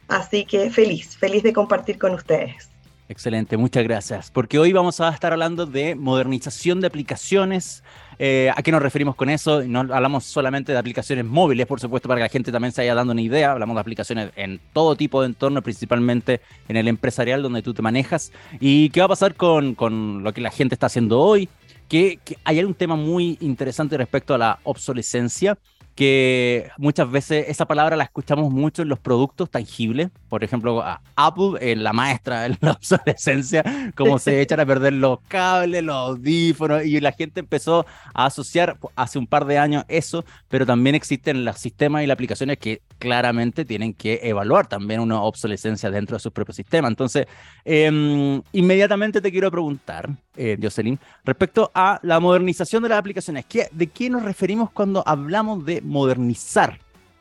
Así 0.09 0.47
que 0.47 0.71
feliz, 0.71 1.15
feliz 1.17 1.43
de 1.43 1.53
compartir 1.53 1.99
con 1.99 2.15
ustedes. 2.15 2.71
Excelente, 3.11 3.59
muchas 3.59 3.85
gracias. 3.85 4.31
Porque 4.31 4.59
hoy 4.59 4.73
vamos 4.73 5.01
a 5.03 5.11
estar 5.11 5.35
hablando 5.35 5.67
de 5.67 5.95
modernización 5.95 6.81
de 6.81 6.87
aplicaciones. 6.87 7.85
Eh, 8.19 8.51
¿A 8.55 8.63
qué 8.63 8.73
nos 8.73 8.83
referimos 8.83 9.15
con 9.15 9.31
eso? 9.31 9.63
No 9.63 9.81
hablamos 9.81 10.25
solamente 10.25 10.73
de 10.73 10.79
aplicaciones 10.79 11.25
móviles, 11.25 11.67
por 11.67 11.81
supuesto, 11.81 12.09
para 12.09 12.19
que 12.19 12.25
la 12.25 12.29
gente 12.29 12.53
también 12.53 12.73
se 12.73 12.83
vaya 12.83 12.95
dando 12.95 13.13
una 13.13 13.23
idea. 13.23 13.53
Hablamos 13.53 13.75
de 13.77 13.81
aplicaciones 13.81 14.31
en 14.37 14.61
todo 14.73 14.97
tipo 14.97 15.21
de 15.21 15.29
entorno, 15.29 15.63
principalmente 15.63 16.41
en 16.69 16.77
el 16.77 16.89
empresarial 16.89 17.43
donde 17.43 17.63
tú 17.63 17.75
te 17.75 17.83
manejas. 17.83 18.33
¿Y 18.61 18.91
qué 18.91 19.01
va 19.01 19.07
a 19.07 19.09
pasar 19.11 19.35
con, 19.35 19.75
con 19.75 20.23
lo 20.23 20.33
que 20.33 20.41
la 20.41 20.51
gente 20.51 20.75
está 20.75 20.87
haciendo 20.87 21.21
hoy? 21.21 21.49
Que, 21.89 22.19
que 22.25 22.39
hay 22.45 22.63
un 22.65 22.75
tema 22.75 22.97
muy 22.97 23.37
interesante 23.41 23.97
respecto 23.97 24.35
a 24.35 24.39
la 24.39 24.59
obsolescencia 24.65 25.59
que 25.95 26.71
muchas 26.79 27.11
veces 27.11 27.47
esa 27.49 27.67
palabra 27.67 27.97
la 27.97 28.05
escuchamos 28.05 28.51
mucho 28.51 28.83
en 28.83 28.89
los 28.89 28.99
productos 28.99 29.51
tangibles. 29.51 30.09
Por 30.29 30.43
ejemplo, 30.43 30.83
Apple, 31.17 31.59
eh, 31.61 31.77
la 31.77 31.93
maestra 31.93 32.43
de 32.43 32.57
la 32.61 32.73
obsolescencia, 32.73 33.63
como 33.95 34.19
se 34.19 34.41
echan 34.41 34.61
a 34.61 34.67
perder 34.67 34.95
los 34.95 35.21
cables, 35.29 35.83
los 35.83 35.95
audífonos, 35.95 36.85
y 36.85 37.01
la 37.01 37.13
gente 37.13 37.41
empezó 37.41 37.85
a 38.15 38.27
asociar 38.27 38.79
hace 38.97 39.19
un 39.19 39.27
par 39.27 39.45
de 39.45 39.59
años 39.59 39.85
eso, 39.89 40.25
pero 40.49 40.65
también 40.65 40.95
existen 40.95 41.45
los 41.45 41.59
sistemas 41.59 42.03
y 42.03 42.07
las 42.07 42.15
aplicaciones 42.15 42.59
que 42.59 42.81
claramente 42.99 43.65
tienen 43.65 43.93
que 43.93 44.21
evaluar 44.23 44.67
también 44.67 45.01
una 45.01 45.21
obsolescencia 45.23 45.91
dentro 45.91 46.17
de 46.17 46.21
sus 46.21 46.33
propios 46.33 46.57
sistemas. 46.57 46.91
Entonces, 46.91 47.27
em, 47.65 48.41
inmediatamente 48.53 49.21
te 49.21 49.31
quiero 49.31 49.51
preguntar, 49.51 50.09
eh, 50.37 50.57
Jocelyn, 50.61 50.99
respecto 51.25 51.71
a 51.75 52.01
la 52.03 52.19
modernización 52.19 52.83
de 52.83 52.89
las 52.89 52.99
aplicaciones. 52.99 53.45
¿De 53.73 53.87
qué 53.89 54.09
nos 54.09 54.23
referimos 54.23 54.71
cuando 54.71 55.03
hablamos 55.07 55.65
de 55.67 55.82
modernizar 55.83 56.79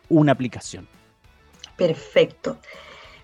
una 0.09 0.31
aplicación? 0.31 0.87
Perfecto. 1.75 2.57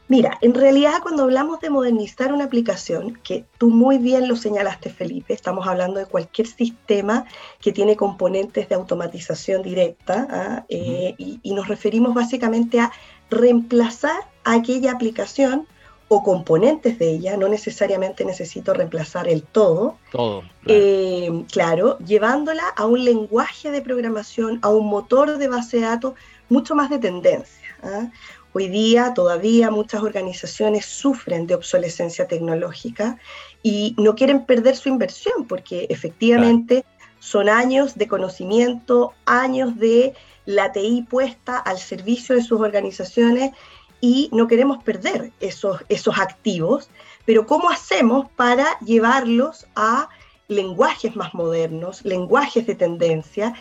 Mira, 0.09 0.37
en 0.41 0.53
realidad 0.53 1.01
cuando 1.01 1.23
hablamos 1.23 1.59
de 1.59 1.69
modernizar 1.69 2.31
una 2.31 2.45
aplicación, 2.45 3.19
que 3.23 3.45
tú 3.57 3.69
muy 3.69 3.97
bien 3.97 4.29
lo 4.29 4.37
señalaste 4.37 4.89
Felipe, 4.89 5.33
estamos 5.33 5.67
hablando 5.67 5.99
de 5.99 6.05
cualquier 6.05 6.47
sistema 6.47 7.25
que 7.59 7.73
tiene 7.73 7.97
componentes 7.97 8.69
de 8.69 8.75
automatización 8.75 9.63
directa 9.63 10.27
¿ah? 10.29 10.65
eh, 10.69 11.13
y, 11.17 11.53
nos 11.53 11.67
referimos 11.67 12.13
básicamente 12.13 12.79
a 12.79 12.91
reemplazar 13.29 14.29
aquella 14.45 14.93
aplicación 14.93 15.67
o 16.09 16.23
componentes 16.23 16.97
de 16.99 17.11
ella, 17.11 17.35
no 17.35 17.49
necesariamente 17.49 18.23
necesito 18.23 18.73
reemplazar 18.73 19.27
el 19.27 19.43
todo. 19.43 19.97
Todo. 20.11 20.43
Eh, 20.65 21.43
claro, 21.51 21.97
llevándola 21.99 22.63
a 22.75 22.85
un 22.85 23.03
lenguaje 23.03 23.71
de 23.71 23.81
programación, 23.81 24.59
a 24.61 24.69
un 24.69 24.87
motor 24.87 25.37
de 25.37 25.47
base 25.47 25.77
de 25.77 25.83
datos 25.83 26.13
mucho 26.49 26.75
más 26.75 26.89
de 26.89 26.99
tendencia. 26.99 27.67
¿ah? 27.83 28.09
Hoy 28.53 28.69
día 28.69 29.13
todavía 29.13 29.69
muchas 29.69 30.01
organizaciones 30.01 30.85
sufren 30.85 31.45
de 31.45 31.55
obsolescencia 31.55 32.27
tecnológica 32.27 33.17
y 33.61 33.93
no 33.97 34.15
quieren 34.15 34.45
perder 34.45 34.75
su 34.75 34.89
inversión 34.89 35.45
porque 35.45 35.87
efectivamente 35.89 36.85
son 37.19 37.49
años 37.49 37.95
de 37.95 38.07
conocimiento, 38.07 39.13
años 39.25 39.77
de 39.77 40.13
la 40.45 40.71
TI 40.71 41.05
puesta 41.09 41.57
al 41.57 41.77
servicio 41.77 42.35
de 42.35 42.41
sus 42.41 42.61
organizaciones 42.61 43.51
y 44.01 44.29
no 44.31 44.47
queremos 44.47 44.83
perder 44.83 45.31
esos, 45.39 45.83
esos 45.89 46.17
activos, 46.19 46.89
pero 47.25 47.45
¿cómo 47.45 47.69
hacemos 47.69 48.29
para 48.35 48.79
llevarlos 48.79 49.67
a 49.75 50.09
lenguajes 50.47 51.15
más 51.15 51.33
modernos, 51.33 52.05
lenguajes 52.05 52.65
de 52.67 52.75
tendencia 52.75 53.53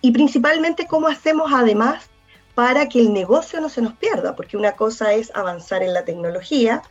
y 0.00 0.12
principalmente 0.12 0.86
cómo 0.86 1.08
hacemos 1.08 1.52
además 1.54 2.08
para 2.54 2.88
que 2.88 3.00
el 3.00 3.12
negocio 3.12 3.60
no 3.60 3.68
se 3.68 3.82
nos 3.82 3.94
pierda, 3.94 4.36
porque 4.36 4.56
una 4.56 4.72
cosa 4.72 5.12
es 5.14 5.30
avanzar 5.34 5.82
en 5.82 5.94
la 5.94 6.04
tecnología, 6.04 6.82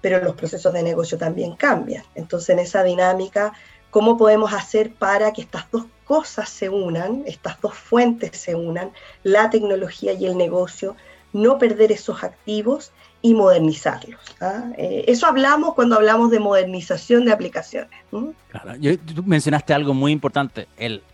pero 0.00 0.22
los 0.22 0.34
procesos 0.34 0.72
de 0.72 0.82
negocio 0.82 1.16
también 1.16 1.56
cambian. 1.56 2.04
Entonces, 2.14 2.50
en 2.50 2.58
esa 2.58 2.82
dinámica, 2.82 3.52
¿cómo 3.90 4.18
podemos 4.18 4.52
hacer 4.52 4.92
para 4.92 5.32
que 5.32 5.40
estas 5.40 5.70
dos 5.70 5.86
cosas 6.04 6.48
se 6.48 6.68
unan, 6.68 7.24
estas 7.26 7.60
dos 7.60 7.74
fuentes 7.74 8.36
se 8.36 8.54
unan, 8.54 8.92
la 9.22 9.50
tecnología 9.50 10.12
y 10.12 10.26
el 10.26 10.36
negocio, 10.36 10.96
no 11.36 11.58
perder 11.58 11.92
esos 11.92 12.24
activos 12.24 12.92
y 13.22 13.34
modernizarlos. 13.34 14.20
¿ah? 14.40 14.70
Eh, 14.78 15.04
eso 15.06 15.26
hablamos 15.26 15.74
cuando 15.74 15.96
hablamos 15.96 16.30
de 16.30 16.40
modernización 16.40 17.24
de 17.24 17.32
aplicaciones. 17.32 17.90
Claro, 18.10 18.72
tú 19.14 19.22
mencionaste 19.24 19.74
algo 19.74 19.94
muy 19.94 20.12
importante, 20.12 20.66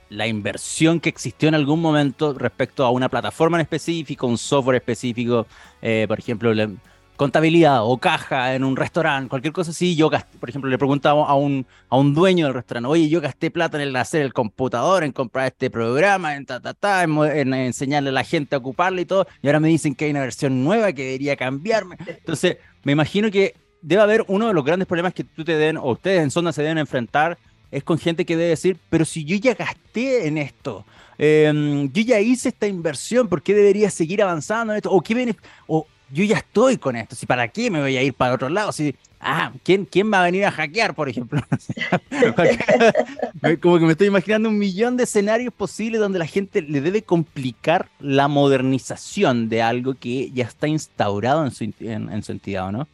la 0.08 0.26
inversión 0.26 1.00
que 1.00 1.08
existió 1.08 1.48
en 1.48 1.54
algún 1.54 1.80
momento 1.80 2.34
respecto 2.34 2.84
a 2.84 2.90
una 2.90 3.08
plataforma 3.08 3.56
en 3.56 3.62
específico, 3.62 4.26
un 4.26 4.38
software 4.38 4.76
específico, 4.76 5.46
eh, 5.80 6.04
por 6.06 6.18
ejemplo, 6.18 6.52
contabilidad 7.16 7.84
o 7.84 7.98
caja 7.98 8.54
en 8.54 8.64
un 8.64 8.76
restaurante, 8.76 9.28
cualquier 9.28 9.52
cosa 9.52 9.70
así. 9.70 9.94
Yo, 9.94 10.10
por 10.40 10.48
ejemplo, 10.48 10.70
le 10.70 10.78
preguntaba 10.78 11.26
a 11.26 11.34
un, 11.34 11.66
a 11.88 11.96
un 11.96 12.14
dueño 12.14 12.46
del 12.46 12.54
restaurante, 12.54 12.88
oye, 12.88 13.08
yo 13.08 13.20
gasté 13.20 13.50
plata 13.50 13.76
en 13.76 13.88
el 13.88 13.96
hacer 13.96 14.22
el 14.22 14.32
computador, 14.32 15.04
en 15.04 15.12
comprar 15.12 15.46
este 15.46 15.70
programa, 15.70 16.36
en 16.36 16.46
ta, 16.46 16.60
ta, 16.60 16.74
ta, 16.74 17.02
en, 17.04 17.54
enseñarle 17.54 18.10
a 18.10 18.12
la 18.12 18.24
gente 18.24 18.54
a 18.54 18.58
ocuparlo 18.58 19.00
y 19.00 19.04
todo, 19.04 19.26
y 19.42 19.46
ahora 19.46 19.60
me 19.60 19.68
dicen 19.68 19.94
que 19.94 20.06
hay 20.06 20.10
una 20.10 20.20
versión 20.20 20.64
nueva 20.64 20.92
que 20.92 21.04
debería 21.04 21.36
cambiarme. 21.36 21.96
Entonces, 22.06 22.56
me 22.82 22.92
imagino 22.92 23.30
que 23.30 23.54
debe 23.82 24.02
haber 24.02 24.24
uno 24.28 24.48
de 24.48 24.54
los 24.54 24.64
grandes 24.64 24.86
problemas 24.86 25.14
que 25.14 25.24
tú 25.24 25.44
te 25.44 25.56
den, 25.56 25.76
o 25.76 25.92
ustedes 25.92 26.22
en 26.22 26.30
Sonda 26.30 26.52
se 26.52 26.62
deben 26.62 26.78
enfrentar, 26.78 27.38
es 27.70 27.82
con 27.84 27.98
gente 27.98 28.24
que 28.24 28.36
debe 28.36 28.50
decir, 28.50 28.76
pero 28.90 29.04
si 29.04 29.24
yo 29.24 29.36
ya 29.36 29.54
gasté 29.54 30.26
en 30.26 30.38
esto, 30.38 30.84
em, 31.18 31.90
yo 31.92 32.02
ya 32.02 32.20
hice 32.20 32.50
esta 32.50 32.66
inversión, 32.66 33.28
¿por 33.28 33.42
qué 33.42 33.54
debería 33.54 33.90
seguir 33.90 34.22
avanzando 34.22 34.72
en 34.72 34.76
esto? 34.76 34.90
O, 34.90 35.00
qué 35.00 35.34
o 35.66 35.86
yo 36.12 36.24
ya 36.24 36.36
estoy 36.36 36.76
con 36.76 36.94
esto, 36.94 37.16
si 37.16 37.24
para 37.24 37.48
qué 37.48 37.70
me 37.70 37.80
voy 37.80 37.96
a 37.96 38.02
ir 38.02 38.12
para 38.12 38.34
otro 38.34 38.50
lado, 38.50 38.70
si, 38.70 38.94
ah, 39.18 39.50
¿quién, 39.64 39.86
¿quién 39.86 40.12
va 40.12 40.20
a 40.20 40.24
venir 40.24 40.44
a 40.44 40.50
hackear, 40.50 40.94
por 40.94 41.08
ejemplo? 41.08 41.40
Como 43.62 43.78
que 43.78 43.86
me 43.86 43.92
estoy 43.92 44.08
imaginando 44.08 44.50
un 44.50 44.58
millón 44.58 44.98
de 44.98 45.04
escenarios 45.04 45.54
posibles 45.54 46.02
donde 46.02 46.18
la 46.18 46.26
gente 46.26 46.60
le 46.60 46.82
debe 46.82 47.02
complicar 47.02 47.88
la 47.98 48.28
modernización 48.28 49.48
de 49.48 49.62
algo 49.62 49.94
que 49.94 50.30
ya 50.32 50.44
está 50.44 50.68
instaurado 50.68 51.46
en 51.46 51.50
su, 51.50 51.64
en, 51.80 52.22
su 52.22 52.32
entidad, 52.32 52.70
¿no? 52.70 52.86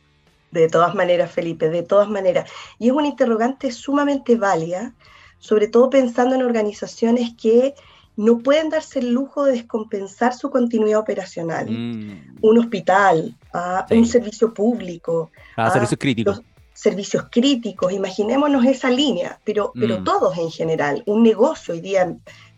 De 0.53 0.69
todas 0.69 0.95
maneras, 0.95 1.33
Felipe, 1.33 1.69
de 1.71 1.83
todas 1.83 2.09
maneras. 2.09 2.49
Y 2.79 2.87
es 2.87 2.93
una 2.93 3.09
interrogante 3.09 3.73
sumamente 3.73 4.37
válida, 4.37 4.95
sobre 5.41 5.67
todo 5.67 5.91
pensando 5.91 6.37
en 6.37 6.43
organizaciones 6.43 7.33
que 7.35 7.75
no 8.19 8.39
pueden 8.39 8.69
darse 8.69 8.99
el 8.99 9.13
lujo 9.13 9.45
de 9.45 9.53
descompensar 9.53 10.35
su 10.35 10.51
continuidad 10.51 10.99
operacional. 10.99 11.71
Mm. 11.71 12.39
Un 12.41 12.59
hospital, 12.59 13.37
ah, 13.55 13.87
un 13.91 14.07
servicio 14.07 14.53
público. 14.53 15.31
Ah, 15.57 15.71
servicios 15.71 16.01
críticos. 16.01 16.43
Servicios 16.75 17.27
críticos, 17.31 17.93
imaginémonos 17.93 18.65
esa 18.65 18.91
línea, 18.91 19.39
pero, 19.45 19.71
pero 19.73 20.01
mm. 20.01 20.05
todos 20.05 20.37
en 20.37 20.51
general. 20.51 21.05
Un 21.07 21.23
negocio, 21.23 21.75
hoy 21.75 21.81
día 21.81 22.13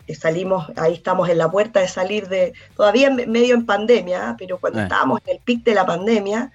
eh, 0.07 0.15
salimos, 0.15 0.65
ahí 0.77 0.95
estamos 0.95 1.29
en 1.29 1.37
la 1.37 1.51
puerta 1.51 1.79
de 1.79 1.87
salir 1.87 2.27
de, 2.27 2.53
todavía 2.75 3.11
medio 3.11 3.53
en 3.53 3.67
pandemia, 3.67 4.29
ah, 4.29 4.35
pero 4.39 4.59
cuando 4.59 4.79
eh. 4.79 4.83
estábamos 4.83 5.21
en 5.27 5.35
el 5.35 5.43
pic 5.43 5.63
de 5.63 5.75
la 5.75 5.85
pandemia, 5.85 6.51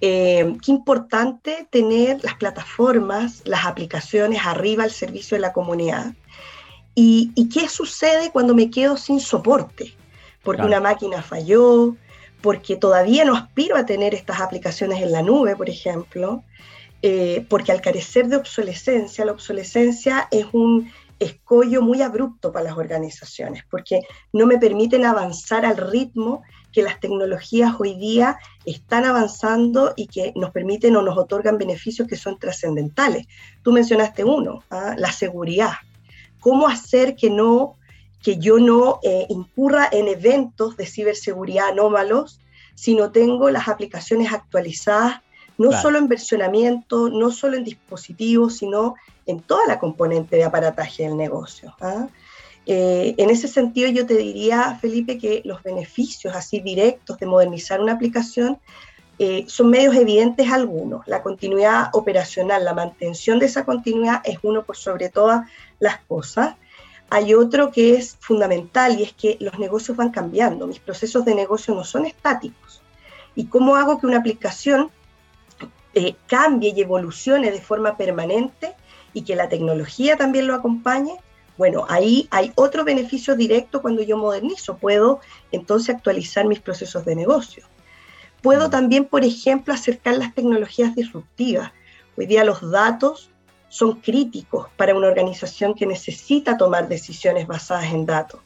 eh, 0.00 0.56
qué 0.64 0.72
importante 0.72 1.68
tener 1.70 2.24
las 2.24 2.34
plataformas, 2.34 3.42
las 3.44 3.64
aplicaciones 3.64 4.40
arriba 4.44 4.82
al 4.82 4.90
servicio 4.90 5.36
de 5.36 5.42
la 5.42 5.52
comunidad. 5.52 6.14
¿Y, 6.94 7.48
qué 7.48 7.68
sucede 7.68 8.30
cuando 8.30 8.54
me 8.54 8.70
quedo 8.70 8.96
sin 8.96 9.20
soporte? 9.20 9.94
Porque 10.42 10.62
una 10.62 10.80
máquina 10.80 11.22
falló, 11.22 11.96
porque 12.42 12.76
todavía 12.76 13.24
no 13.24 13.36
aspiro 13.36 13.76
a 13.76 13.86
tener 13.86 14.14
estas 14.14 14.40
aplicaciones 14.40 15.02
en 15.02 15.12
la 15.12 15.22
nube, 15.22 15.56
por 15.56 15.68
ejemplo, 15.68 16.42
eh, 17.02 17.46
porque 17.48 17.72
al 17.72 17.80
carecer 17.80 18.28
de 18.28 18.36
obsolescencia, 18.36 19.24
la 19.24 19.32
obsolescencia 19.32 20.28
es 20.30 20.46
un 20.52 20.90
escollo 21.18 21.82
muy 21.82 22.00
abrupto 22.00 22.50
para 22.50 22.64
las 22.64 22.78
organizaciones, 22.78 23.64
porque 23.70 24.00
no 24.32 24.46
me 24.46 24.58
permiten 24.58 25.04
avanzar 25.04 25.66
al 25.66 25.76
ritmo 25.76 26.42
que 26.72 26.82
las 26.82 26.98
tecnologías 26.98 27.74
hoy 27.78 27.94
día 27.94 28.38
están 28.64 29.04
avanzando 29.04 29.92
y 29.96 30.06
que 30.06 30.32
nos 30.36 30.50
permiten 30.50 30.96
o 30.96 31.02
nos 31.02 31.18
otorgan 31.18 31.58
beneficios 31.58 32.08
que 32.08 32.16
son 32.16 32.38
trascendentales. 32.38 33.26
Tú 33.62 33.72
mencionaste 33.72 34.24
uno, 34.24 34.62
¿ah? 34.70 34.94
la 34.96 35.12
seguridad 35.12 35.72
cómo 36.40 36.68
hacer 36.68 37.16
que, 37.16 37.30
no, 37.30 37.76
que 38.22 38.38
yo 38.38 38.58
no 38.58 38.98
eh, 39.02 39.26
incurra 39.28 39.88
en 39.92 40.08
eventos 40.08 40.76
de 40.76 40.86
ciberseguridad 40.86 41.68
anómalos 41.68 42.40
si 42.74 42.94
no 42.94 43.12
tengo 43.12 43.50
las 43.50 43.68
aplicaciones 43.68 44.32
actualizadas, 44.32 45.20
no 45.58 45.70
solo 45.72 45.98
en 45.98 46.08
versionamiento, 46.08 47.10
no 47.10 47.30
solo 47.30 47.58
en 47.58 47.64
dispositivos, 47.64 48.56
sino 48.56 48.94
en 49.26 49.40
toda 49.40 49.66
la 49.66 49.78
componente 49.78 50.36
de 50.36 50.44
aparataje 50.44 51.02
del 51.02 51.18
negocio. 51.18 51.76
¿ah? 51.82 52.08
Eh, 52.64 53.14
en 53.18 53.30
ese 53.30 53.48
sentido, 53.48 53.90
yo 53.90 54.06
te 54.06 54.16
diría, 54.16 54.78
Felipe, 54.80 55.18
que 55.18 55.42
los 55.44 55.62
beneficios 55.62 56.34
así 56.34 56.60
directos 56.60 57.18
de 57.18 57.26
modernizar 57.26 57.80
una 57.80 57.92
aplicación 57.92 58.58
eh, 59.18 59.44
son 59.48 59.68
medios 59.68 59.94
evidentes 59.96 60.50
algunos. 60.50 61.06
La 61.06 61.22
continuidad 61.22 61.90
operacional, 61.92 62.64
la 62.64 62.72
mantención 62.72 63.38
de 63.38 63.46
esa 63.46 63.66
continuidad 63.66 64.22
es 64.24 64.38
uno 64.42 64.64
por 64.64 64.76
sobre 64.76 65.10
todas 65.10 65.46
las 65.80 65.98
cosas. 66.06 66.54
Hay 67.10 67.34
otro 67.34 67.72
que 67.72 67.94
es 67.94 68.16
fundamental 68.20 69.00
y 69.00 69.02
es 69.02 69.12
que 69.12 69.36
los 69.40 69.58
negocios 69.58 69.96
van 69.96 70.10
cambiando. 70.10 70.68
Mis 70.68 70.78
procesos 70.78 71.24
de 71.24 71.34
negocio 71.34 71.74
no 71.74 71.82
son 71.82 72.06
estáticos. 72.06 72.82
¿Y 73.34 73.46
cómo 73.46 73.74
hago 73.74 73.98
que 73.98 74.06
una 74.06 74.18
aplicación 74.18 74.90
eh, 75.94 76.14
cambie 76.28 76.72
y 76.76 76.80
evolucione 76.80 77.50
de 77.50 77.60
forma 77.60 77.96
permanente 77.96 78.74
y 79.12 79.22
que 79.22 79.34
la 79.34 79.48
tecnología 79.48 80.16
también 80.16 80.46
lo 80.46 80.54
acompañe? 80.54 81.16
Bueno, 81.58 81.84
ahí 81.88 82.28
hay 82.30 82.52
otro 82.54 82.84
beneficio 82.84 83.34
directo 83.34 83.82
cuando 83.82 84.02
yo 84.02 84.16
modernizo. 84.16 84.76
Puedo 84.76 85.20
entonces 85.50 85.94
actualizar 85.94 86.46
mis 86.46 86.60
procesos 86.60 87.04
de 87.04 87.16
negocio. 87.16 87.64
Puedo 88.40 88.68
mm. 88.68 88.70
también, 88.70 89.04
por 89.04 89.24
ejemplo, 89.24 89.74
acercar 89.74 90.14
las 90.14 90.34
tecnologías 90.34 90.94
disruptivas. 90.94 91.72
Hoy 92.16 92.26
día 92.26 92.44
los 92.44 92.70
datos 92.70 93.29
son 93.70 94.00
críticos 94.00 94.66
para 94.76 94.94
una 94.94 95.06
organización 95.06 95.74
que 95.74 95.86
necesita 95.86 96.58
tomar 96.58 96.88
decisiones 96.88 97.46
basadas 97.46 97.86
en 97.92 98.04
datos. 98.04 98.40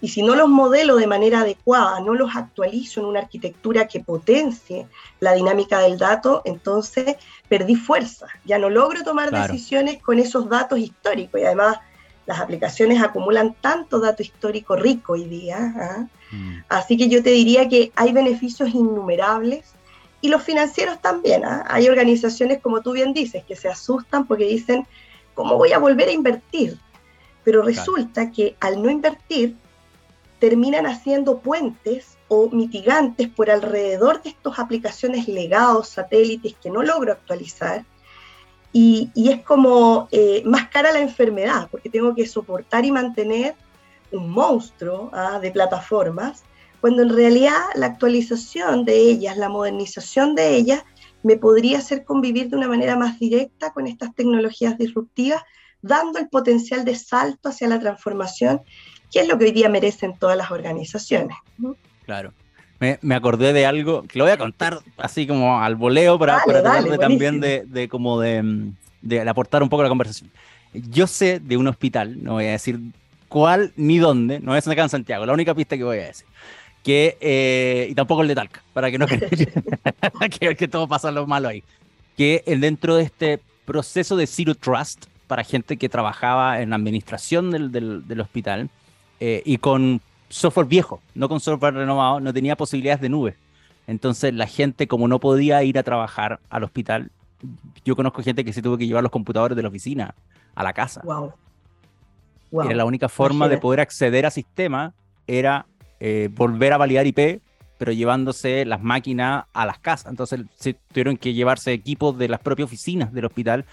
Y 0.00 0.08
si 0.08 0.22
no 0.22 0.36
los 0.36 0.48
modelo 0.48 0.96
de 0.96 1.06
manera 1.06 1.40
adecuada, 1.40 2.00
no 2.00 2.14
los 2.14 2.36
actualizo 2.36 3.00
en 3.00 3.06
una 3.06 3.20
arquitectura 3.20 3.88
que 3.88 4.00
potencie 4.00 4.86
la 5.20 5.32
dinámica 5.32 5.80
del 5.80 5.98
dato, 5.98 6.42
entonces 6.44 7.16
perdí 7.48 7.74
fuerza. 7.74 8.26
Ya 8.44 8.58
no 8.58 8.68
logro 8.68 9.02
tomar 9.02 9.30
decisiones 9.30 10.02
con 10.02 10.18
esos 10.18 10.50
datos 10.50 10.78
históricos. 10.78 11.40
Y 11.40 11.44
además 11.44 11.78
las 12.26 12.40
aplicaciones 12.40 13.02
acumulan 13.02 13.54
tanto 13.54 13.98
dato 13.98 14.22
histórico 14.22 14.76
rico 14.76 15.14
hoy 15.14 15.24
día. 15.24 15.72
¿ah? 15.74 16.06
Mm. 16.30 16.58
Así 16.68 16.98
que 16.98 17.08
yo 17.08 17.22
te 17.22 17.30
diría 17.30 17.66
que 17.66 17.90
hay 17.96 18.12
beneficios 18.12 18.68
innumerables 18.74 19.75
y 20.20 20.28
los 20.28 20.42
financieros 20.42 21.00
también. 21.00 21.44
¿ah? 21.44 21.64
Hay 21.68 21.88
organizaciones, 21.88 22.60
como 22.60 22.82
tú 22.82 22.92
bien 22.92 23.12
dices, 23.12 23.44
que 23.44 23.56
se 23.56 23.68
asustan 23.68 24.26
porque 24.26 24.44
dicen, 24.44 24.86
¿cómo 25.34 25.56
voy 25.56 25.72
a 25.72 25.78
volver 25.78 26.08
a 26.08 26.12
invertir? 26.12 26.78
Pero 27.44 27.62
resulta 27.62 28.30
que 28.32 28.56
al 28.60 28.82
no 28.82 28.90
invertir, 28.90 29.56
terminan 30.38 30.86
haciendo 30.86 31.38
puentes 31.38 32.16
o 32.28 32.50
mitigantes 32.50 33.28
por 33.28 33.50
alrededor 33.50 34.22
de 34.22 34.30
estas 34.30 34.58
aplicaciones 34.58 35.28
legados, 35.28 35.88
satélites 35.88 36.54
que 36.60 36.70
no 36.70 36.82
logro 36.82 37.12
actualizar. 37.12 37.84
Y, 38.72 39.10
es 39.14 39.42
como 39.42 40.08
eh, 40.10 40.42
más 40.44 40.68
cara 40.68 40.92
la 40.92 41.00
enfermedad, 41.00 41.68
porque 41.70 41.88
tengo 41.88 42.14
que 42.14 42.26
soportar 42.26 42.84
y 42.84 42.92
mantener 42.92 43.54
un 44.12 44.30
monstruo 44.30 45.10
¿ah? 45.14 45.38
de 45.40 45.50
plataformas, 45.50 46.42
cuando 46.86 47.02
en 47.02 47.16
realidad 47.16 47.62
la 47.74 47.86
actualización 47.86 48.84
de 48.84 49.10
ellas, 49.10 49.36
la 49.36 49.48
modernización 49.48 50.36
de 50.36 50.54
ellas, 50.54 50.84
me 51.24 51.36
podría 51.36 51.78
hacer 51.78 52.04
convivir 52.04 52.48
de 52.48 52.56
una 52.56 52.68
manera 52.68 52.94
más 52.94 53.18
directa 53.18 53.72
con 53.72 53.88
estas 53.88 54.14
tecnologías 54.14 54.78
disruptivas, 54.78 55.42
dando 55.82 56.20
el 56.20 56.28
potencial 56.28 56.84
de 56.84 56.94
salto 56.94 57.48
hacia 57.48 57.66
la 57.66 57.80
transformación, 57.80 58.60
que 59.10 59.18
es 59.18 59.26
lo 59.26 59.36
que 59.36 59.46
hoy 59.46 59.50
día 59.50 59.68
merecen 59.68 60.16
todas 60.16 60.36
las 60.36 60.52
organizaciones. 60.52 61.36
Claro. 62.04 62.32
Me, 62.78 63.14
acordé 63.16 63.52
de 63.52 63.66
algo 63.66 64.04
que 64.04 64.20
lo 64.20 64.26
voy 64.26 64.32
a 64.32 64.38
contar 64.38 64.78
así 64.96 65.26
como 65.26 65.60
al 65.60 65.74
voleo 65.74 66.20
para, 66.20 66.38
para 66.46 66.98
también 66.98 67.40
de, 67.40 67.88
como 67.90 68.20
de, 68.20 68.70
de, 69.02 69.28
aportar 69.28 69.60
un 69.60 69.68
poco 69.68 69.80
a 69.80 69.86
la 69.86 69.88
conversación. 69.88 70.30
Yo 70.72 71.08
sé 71.08 71.40
de 71.40 71.56
un 71.56 71.66
hospital, 71.66 72.22
no 72.22 72.34
voy 72.34 72.46
a 72.46 72.52
decir 72.52 72.78
cuál 73.26 73.72
ni 73.74 73.98
dónde, 73.98 74.38
no 74.38 74.54
es 74.54 74.68
acá 74.68 74.84
en 74.84 74.88
Santiago, 74.88 75.26
la 75.26 75.32
única 75.32 75.52
pista 75.52 75.76
que 75.76 75.82
voy 75.82 75.98
a 75.98 76.04
decir. 76.04 76.28
Que, 76.86 77.18
eh, 77.20 77.88
y 77.90 77.96
tampoco 77.96 78.22
el 78.22 78.28
de 78.28 78.36
Talca, 78.36 78.62
para 78.72 78.92
que 78.92 78.96
no 78.96 79.06
que, 80.38 80.54
que 80.54 80.68
todo 80.68 80.86
pasa 80.86 81.10
lo 81.10 81.26
malo 81.26 81.48
ahí. 81.48 81.64
Que 82.16 82.44
dentro 82.60 82.94
de 82.94 83.02
este 83.02 83.40
proceso 83.64 84.16
de 84.16 84.28
Zero 84.28 84.54
Trust, 84.54 85.06
para 85.26 85.42
gente 85.42 85.78
que 85.78 85.88
trabajaba 85.88 86.60
en 86.60 86.70
la 86.70 86.76
administración 86.76 87.50
del, 87.50 87.72
del, 87.72 88.06
del 88.06 88.20
hospital 88.20 88.70
eh, 89.18 89.42
y 89.44 89.58
con 89.58 90.00
software 90.28 90.68
viejo, 90.68 91.00
no 91.16 91.28
con 91.28 91.40
software 91.40 91.74
renovado, 91.74 92.20
no 92.20 92.32
tenía 92.32 92.54
posibilidades 92.54 93.00
de 93.00 93.08
nube. 93.08 93.34
Entonces 93.88 94.32
la 94.32 94.46
gente, 94.46 94.86
como 94.86 95.08
no 95.08 95.18
podía 95.18 95.64
ir 95.64 95.80
a 95.80 95.82
trabajar 95.82 96.38
al 96.50 96.62
hospital, 96.62 97.10
yo 97.84 97.96
conozco 97.96 98.22
gente 98.22 98.44
que 98.44 98.52
se 98.52 98.62
tuvo 98.62 98.78
que 98.78 98.86
llevar 98.86 99.02
los 99.02 99.10
computadores 99.10 99.56
de 99.56 99.62
la 99.64 99.70
oficina 99.70 100.14
a 100.54 100.62
la 100.62 100.72
casa. 100.72 101.02
Wow. 101.02 101.32
Era 102.62 102.76
la 102.76 102.84
única 102.84 103.08
forma 103.08 103.48
de 103.48 103.58
poder 103.58 103.80
acceder 103.80 104.24
a 104.24 104.30
sistema, 104.30 104.94
era 105.26 105.66
eh, 106.00 106.28
volver 106.32 106.72
a 106.72 106.76
validar 106.76 107.06
IP, 107.06 107.40
pero 107.78 107.92
llevándose 107.92 108.64
las 108.64 108.82
máquinas 108.82 109.44
a 109.52 109.66
las 109.66 109.78
casas. 109.78 110.10
Entonces 110.10 110.40
se 110.56 110.74
tuvieron 110.74 111.16
que 111.16 111.34
llevarse 111.34 111.72
equipos 111.72 112.16
de 112.18 112.28
las 112.28 112.40
propias 112.40 112.66
oficinas 112.66 113.12
del 113.12 113.26
hospital 113.26 113.64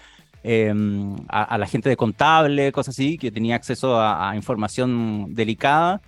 em, 0.42 1.16
a, 1.28 1.56
la 1.56 1.66
gente 1.66 1.88
de 1.88 1.96
contable, 1.96 2.72
cosas 2.72 2.94
así, 2.94 3.16
que 3.18 3.30
tenía 3.30 3.56
acceso 3.56 4.00
a 4.00 4.34
información 4.36 5.34
delicada 5.34 6.02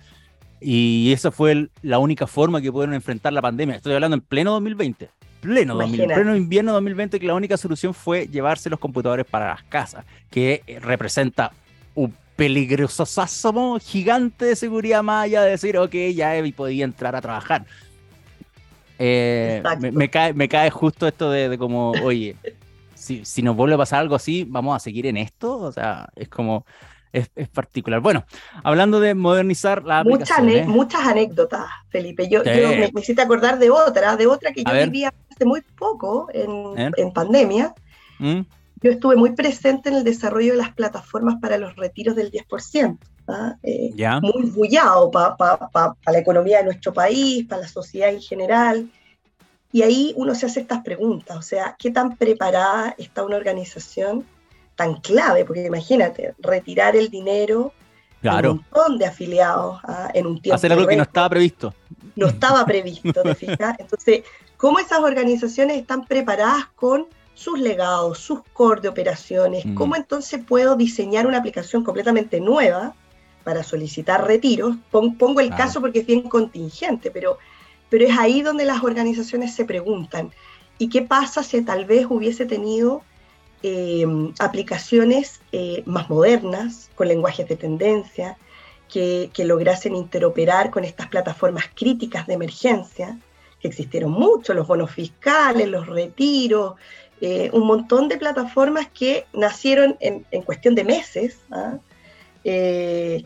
y 0.59 1.11
esa 1.11 1.31
fue 1.31 1.69
la 1.81 1.99
única 1.99 2.25
forma 2.27 2.61
que 2.61 2.71
pudieron 2.71 2.95
enfrentar 2.95 3.33
la 3.33 3.41
pandemia. 3.41 3.75
Estoy 3.75 3.93
hablando 3.93 4.15
en 4.15 4.21
pleno 4.21 4.51
2020. 4.53 5.09
Pleno, 5.41 5.75
2000, 5.75 6.05
pleno 6.07 6.35
invierno 6.35 6.73
2020, 6.73 7.19
que 7.19 7.27
la 7.27 7.35
única 7.35 7.57
solución 7.57 7.93
fue 7.93 8.27
llevarse 8.27 8.71
los 8.71 8.79
computadores 8.79 9.25
para 9.25 9.49
las 9.49 9.63
casas, 9.63 10.03
que 10.31 10.63
eh, 10.65 10.79
representa 10.79 11.51
un 11.93 12.13
peligroso 12.37 13.05
gigante 13.79 14.45
de 14.45 14.55
seguridad 14.55 15.03
más 15.03 15.25
allá 15.25 15.41
de 15.41 15.51
decir, 15.51 15.77
ok, 15.77 15.93
ya 16.13 16.35
podía 16.55 16.85
entrar 16.85 17.15
a 17.15 17.21
trabajar. 17.21 17.65
Eh, 18.99 19.61
me, 19.91 20.09
cae, 20.09 20.33
me 20.33 20.47
cae 20.47 20.69
justo 20.69 21.07
esto 21.07 21.29
de, 21.29 21.49
de 21.49 21.57
como, 21.57 21.91
oye, 22.03 22.35
si, 22.93 23.25
si, 23.25 23.41
nos 23.41 23.55
vuelve 23.55 23.75
a 23.75 23.79
pasar 23.79 23.99
algo 23.99 24.15
así, 24.15 24.45
¿vamos 24.47 24.75
a 24.75 24.79
seguir 24.79 25.07
en 25.07 25.17
esto? 25.17 25.57
O 25.57 25.71
sea, 25.71 26.07
es 26.15 26.29
como, 26.29 26.65
es, 27.11 27.27
particular. 27.49 27.99
Bueno, 27.99 28.23
hablando 28.63 28.99
de 28.99 29.15
modernizar 29.15 29.83
la 29.83 30.03
Muchas, 30.03 30.39
muchas 30.67 31.01
anécdotas, 31.01 31.65
Felipe. 31.89 32.29
Yo, 32.29 32.43
me, 32.43 32.91
me, 32.93 33.21
acordar 33.21 33.57
de 33.57 33.69
otra, 33.71 34.15
de 34.15 34.27
otra 34.27 34.53
que 34.53 34.63
yo 34.63 34.73
vivía 34.73 35.13
hace 35.31 35.45
muy 35.45 35.61
poco 35.61 36.27
en, 36.33 36.93
en 36.95 37.11
pandemia. 37.11 37.73
¿Mm? 38.19 38.41
Yo 38.81 38.91
estuve 38.91 39.15
muy 39.15 39.31
presente 39.31 39.89
en 39.89 39.95
el 39.95 40.03
desarrollo 40.03 40.51
de 40.51 40.57
las 40.57 40.73
plataformas 40.73 41.35
para 41.41 41.57
los 41.57 41.75
retiros 41.75 42.15
del 42.15 42.31
10%. 42.31 42.97
¿ah? 43.27 43.55
Eh, 43.63 43.91
muy 44.21 44.49
bullado 44.49 45.09
para 45.11 45.95
la 46.05 46.19
economía 46.19 46.59
de 46.59 46.65
nuestro 46.65 46.93
país, 46.93 47.45
para 47.47 47.61
la 47.61 47.67
sociedad 47.67 48.09
en 48.09 48.21
general. 48.21 48.89
Y 49.71 49.81
ahí 49.81 50.13
uno 50.15 50.35
se 50.35 50.45
hace 50.45 50.61
estas 50.61 50.83
preguntas, 50.83 51.35
o 51.37 51.41
sea, 51.41 51.75
¿qué 51.77 51.91
tan 51.91 52.15
preparada 52.15 52.95
está 52.97 53.23
una 53.23 53.35
organización 53.35 54.25
tan 54.77 55.01
clave, 55.01 55.43
porque 55.43 55.65
imagínate, 55.65 56.35
retirar 56.39 56.95
el 56.95 57.09
dinero 57.09 57.73
claro. 58.21 58.51
un 58.53 58.57
montón 58.57 58.97
de 58.97 59.07
afiliados 59.07 59.79
¿ah? 59.83 60.09
en 60.13 60.27
un 60.27 60.39
tiempo. 60.39 60.55
Hacer 60.55 60.71
algo 60.71 60.87
que 60.87 60.95
no 60.95 61.03
estaba 61.03 61.29
previsto. 61.29 61.73
No 62.15 62.27
estaba 62.27 62.65
previsto, 62.65 63.23
¿te 63.23 63.35
fijas? 63.35 63.75
Entonces, 63.79 64.23
¿cómo 64.55 64.79
esas 64.79 64.99
organizaciones 64.99 65.77
están 65.77 66.05
preparadas 66.05 66.67
con 66.75 67.07
sus 67.37 67.59
legados, 67.59 68.19
sus 68.19 68.41
core 68.53 68.81
de 68.81 68.87
operaciones? 68.89 69.65
Mm. 69.65 69.75
¿Cómo 69.75 69.95
entonces 69.95 70.41
puedo 70.45 70.75
diseñar 70.75 71.27
una 71.27 71.37
aplicación 71.37 71.83
completamente 71.83 72.39
nueva 72.39 72.95
para 73.43 73.63
solicitar 73.63 74.25
retiros? 74.25 74.75
Pongo 74.91 75.39
el 75.39 75.55
caso 75.55 75.79
porque 75.81 75.99
es 75.99 76.05
bien 76.05 76.23
contingente, 76.23 77.11
pero, 77.11 77.37
pero 77.89 78.05
es 78.05 78.17
ahí 78.17 78.41
donde 78.41 78.65
las 78.65 78.83
organizaciones 78.83 79.53
se 79.53 79.65
preguntan, 79.65 80.31
¿y 80.77 80.89
qué 80.89 81.01
pasa 81.01 81.43
si 81.43 81.61
tal 81.61 81.85
vez 81.85 82.07
hubiese 82.09 82.45
tenido 82.45 83.03
Em, 83.63 84.33
aplicaciones 84.37 85.41
eh, 85.51 85.81
más 85.87 86.11
modernas, 86.11 86.91
con 86.93 87.07
lenguajes 87.07 87.47
de 87.47 87.55
tendencia, 87.55 88.37
que, 88.87 89.31
lograsen 89.39 89.95
interoperar 89.95 90.69
con 90.69 90.83
estas 90.83 91.07
plataformas 91.07 91.65
críticas 91.73 92.27
de 92.27 92.35
emergencia, 92.35 93.17
que 93.59 93.67
existieron 93.67 94.11
mucho, 94.11 94.53
los 94.53 94.67
bonos 94.67 94.91
fiscales, 94.91 95.67
los 95.67 95.87
retiros, 95.87 96.75
eh, 97.21 97.49
un 97.53 97.65
montón 97.65 98.07
de 98.07 98.17
plataformas 98.17 98.87
que 98.87 99.25
nacieron 99.33 99.97
en, 99.99 100.23
cuestión 100.43 100.75
de 100.75 100.83
meses 100.83 101.39
¿ah? 101.51 101.77
eh, 102.43 103.25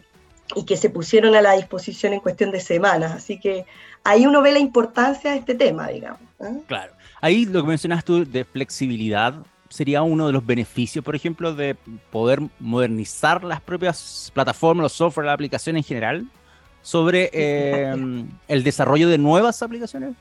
y 0.55 0.65
que 0.65 0.77
se 0.77 0.89
pusieron 0.89 1.35
a 1.35 1.41
la 1.41 1.53
disposición 1.53 2.13
en 2.13 2.19
cuestión 2.19 2.51
de 2.51 2.59
semanas. 2.59 3.11
Así 3.11 3.39
que 3.39 3.65
ahí 4.03 4.25
uno 4.25 4.41
ve 4.41 4.51
la 4.51 4.59
importancia 4.59 5.31
de 5.31 5.37
este 5.37 5.55
tema, 5.55 5.89
digamos. 5.89 6.21
¿ah? 6.39 6.51
Claro. 6.67 6.93
Ahí 7.19 7.45
lo 7.45 7.61
que 7.61 7.67
mencionas 7.67 8.03
tú 8.03 8.25
de 8.25 8.45
flexibilidad 8.45 9.35
sería 9.69 10.01
uno 10.01 10.27
de 10.27 10.33
los 10.33 10.45
beneficios, 10.45 11.03
por 11.03 11.15
ejemplo, 11.15 11.53
de 11.53 11.75
poder 12.11 12.41
modernizar 12.59 13.43
las 13.43 13.61
propias 13.61 14.31
plataformas, 14.33 14.83
los 14.83 14.93
software, 14.93 15.27
la 15.27 15.33
aplicación 15.33 15.77
en 15.77 15.83
general, 15.83 16.27
sobre 16.81 17.29
em, 17.33 18.27
el 18.47 18.63
desarrollo 18.63 19.07
de 19.07 19.17
nuevas 19.17 19.61
aplicaciones? 19.61 20.13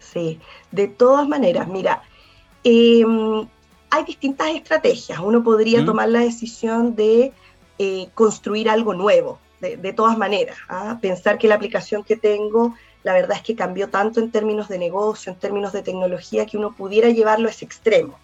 Sí, 0.00 0.38
de 0.70 0.88
todas 0.88 1.26
maneras, 1.26 1.68
mira, 1.68 2.02
em, 2.64 3.46
hay 3.90 4.04
distintas 4.04 4.48
estrategias. 4.48 5.18
Uno 5.18 5.42
podría 5.42 5.84
tomar 5.84 6.08
la 6.08 6.20
decisión 6.20 6.94
de 6.94 7.32
eh, 7.78 8.08
construir 8.14 8.68
algo 8.68 8.94
nuevo, 8.94 9.38
de, 9.60 9.92
todas 9.92 10.18
maneras. 10.18 10.58
¿ah? 10.68 10.98
Pensar 11.00 11.38
que 11.38 11.48
la 11.48 11.54
aplicación 11.54 12.04
que 12.04 12.16
tengo, 12.16 12.74
la 13.02 13.14
verdad 13.14 13.38
es 13.38 13.42
que 13.42 13.54
cambió 13.54 13.88
tanto 13.88 14.20
en 14.20 14.30
términos 14.30 14.68
de 14.68 14.78
negocio, 14.78 15.32
en 15.32 15.38
términos 15.38 15.72
de 15.72 15.82
tecnología, 15.82 16.46
que 16.46 16.58
uno 16.58 16.74
pudiera 16.74 17.08
llevarlo 17.10 17.48
a 17.48 17.50
ese 17.50 17.64
extremo 17.64 18.18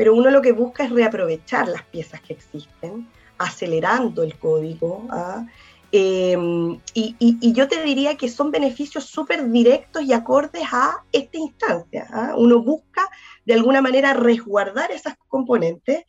pero 0.00 0.14
uno 0.14 0.30
lo 0.30 0.40
que 0.40 0.52
busca 0.52 0.84
es 0.84 0.90
reaprovechar 0.90 1.68
las 1.68 1.82
piezas 1.82 2.22
que 2.22 2.32
existen, 2.32 3.06
acelerando 3.36 4.22
el 4.22 4.38
código. 4.38 5.06
¿ah? 5.10 5.44
Em, 5.92 6.80
y, 6.94 7.52
yo 7.52 7.68
te 7.68 7.82
diría 7.82 8.16
que 8.16 8.30
son 8.30 8.50
beneficios 8.50 9.04
súper 9.04 9.50
directos 9.50 10.02
y 10.02 10.14
acordes 10.14 10.62
a 10.72 11.04
esta 11.12 11.36
instancia. 11.36 12.06
¿ah? 12.14 12.32
Uno 12.34 12.62
busca 12.62 13.10
de 13.50 13.54
alguna 13.54 13.82
manera 13.82 14.14
resguardar 14.14 14.92
esas 14.92 15.16
componentes 15.26 16.04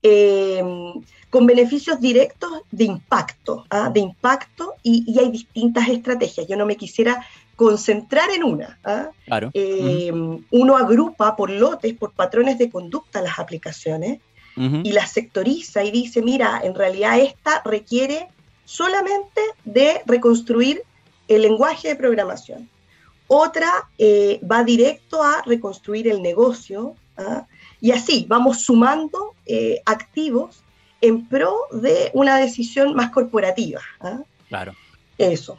em, 0.00 0.94
con 1.28 1.46
beneficios 1.46 2.00
directos 2.00 2.50
de 2.70 2.84
impacto, 2.84 3.66
¿ah? 3.68 3.90
de 3.92 4.00
impacto 4.00 4.72
y, 4.82 5.04
y, 5.06 5.18
hay 5.18 5.30
distintas 5.30 5.90
estrategias. 5.90 6.46
Yo 6.48 6.56
no 6.56 6.64
me 6.64 6.78
quisiera 6.78 7.22
concentrar 7.54 8.30
en 8.30 8.44
una. 8.44 8.78
¿ah? 8.82 9.10
Eh, 9.52 10.10
uno 10.50 10.76
agrupa 10.78 11.36
por 11.36 11.50
lotes, 11.50 11.92
por 11.92 12.12
patrones 12.12 12.56
de 12.56 12.70
conducta 12.70 13.20
las 13.20 13.38
aplicaciones 13.38 14.20
y 14.56 14.92
las 14.92 15.10
sectoriza 15.12 15.84
y 15.84 15.90
dice, 15.90 16.22
mira, 16.22 16.62
en 16.64 16.74
realidad 16.74 17.18
esta 17.18 17.60
requiere 17.62 18.28
solamente 18.64 19.42
de 19.66 20.00
reconstruir 20.06 20.82
el 21.28 21.42
lenguaje 21.42 21.88
de 21.88 21.96
programación. 21.96 22.70
Otra 23.28 23.88
eh, 23.98 24.40
va 24.50 24.62
directo 24.64 25.22
a 25.22 25.42
reconstruir 25.44 26.08
el 26.08 26.22
negocio. 26.22 26.94
¿ah? 27.16 27.46
Y 27.80 27.90
así 27.90 28.26
vamos 28.28 28.60
sumando 28.60 29.34
eh, 29.46 29.80
activos 29.84 30.62
en 31.00 31.26
pro 31.26 31.54
de 31.72 32.10
una 32.14 32.36
decisión 32.38 32.94
más 32.94 33.10
corporativa. 33.10 33.80
¿ah? 34.00 34.20
Claro. 34.48 34.74
Eso. 35.18 35.58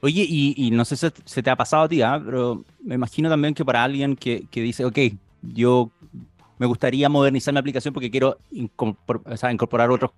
Oye, 0.00 0.26
y, 0.28 0.70
no 0.70 0.84
sé 0.84 0.96
si 0.96 1.06
se 1.24 1.42
te 1.42 1.50
ha 1.50 1.56
pasado 1.56 1.84
a 1.84 1.88
ti, 1.88 2.02
¿ah? 2.02 2.20
pero 2.22 2.64
me 2.82 2.94
imagino 2.94 3.28
también 3.28 3.54
que 3.54 3.64
para 3.64 3.84
alguien 3.84 4.16
que, 4.16 4.46
dice, 4.52 4.84
ok, 4.84 4.98
yo 5.42 5.90
me 6.58 6.66
gustaría 6.66 7.08
modernizar 7.08 7.52
mi 7.52 7.60
aplicación 7.60 7.92
porque 7.94 8.10
quiero 8.10 8.38
incorporar 8.50 9.90
otros 9.90 10.10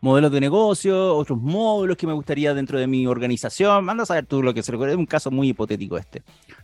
modelos 0.00 0.30
de 0.32 0.40
negocio, 0.40 1.16
otros 1.16 1.38
módulos 1.38 1.96
que 1.96 2.06
me 2.06 2.12
gustaría 2.12 2.54
dentro 2.54 2.78
de 2.78 2.86
mi 2.86 3.06
organización. 3.06 3.84
Manda 3.84 4.04
a 4.04 4.06
saber 4.06 4.26
tú 4.26 4.42
lo 4.42 4.54
que 4.54 4.62
se 4.62 4.72
recuerda. 4.72 4.92
Es 4.92 4.98
un 4.98 5.06
caso 5.06 5.30
muy 5.30 5.48
hipotético 5.48 5.98
este. 5.98 6.22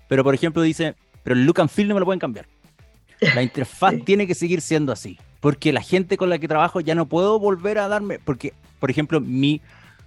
Pero, 0.08 0.22
por 0.24 0.34
ejemplo, 0.34 0.62
dice, 0.62 0.94
pero 1.22 1.34
el 1.34 1.44
look 1.44 1.60
and 1.60 1.70
feel 1.70 1.88
no 1.88 1.94
me 1.94 2.00
lo 2.00 2.06
pueden 2.06 2.20
cambiar. 2.20 2.46
La 3.34 3.42
interfaz 3.42 3.94
tiene 4.04 4.26
que 4.26 4.34
seguir 4.34 4.60
siendo 4.60 4.92
así. 4.92 5.18
Porque 5.40 5.72
la 5.72 5.82
gente 5.82 6.16
con 6.16 6.30
la 6.30 6.38
que 6.38 6.48
trabajo 6.48 6.80
ya 6.80 6.94
no 6.94 7.06
puedo 7.06 7.38
volver 7.38 7.78
a 7.78 7.88
darme. 7.88 8.18
Porque, 8.18 8.54
por 8.78 8.90
ejemplo, 8.90 9.20
mi, 9.20 9.60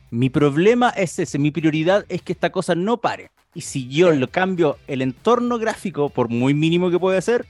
mi 0.09 0.29
problema 0.29 0.89
es 0.89 1.19
ese. 1.19 1.37
Mi 1.37 1.51
prioridad 1.51 2.05
es 2.09 2.21
que 2.21 2.33
esta 2.33 2.51
cosa 2.51 2.75
no 2.75 2.97
pare. 2.97 3.29
Y 3.53 3.61
si 3.61 3.87
yo 3.87 4.11
lo 4.11 4.29
cambio 4.29 4.77
el 4.87 5.01
entorno 5.01 5.57
gráfico, 5.57 6.09
por 6.09 6.29
muy 6.29 6.53
mínimo 6.53 6.91
que 6.91 6.99
pueda 6.99 7.19
ser, 7.21 7.45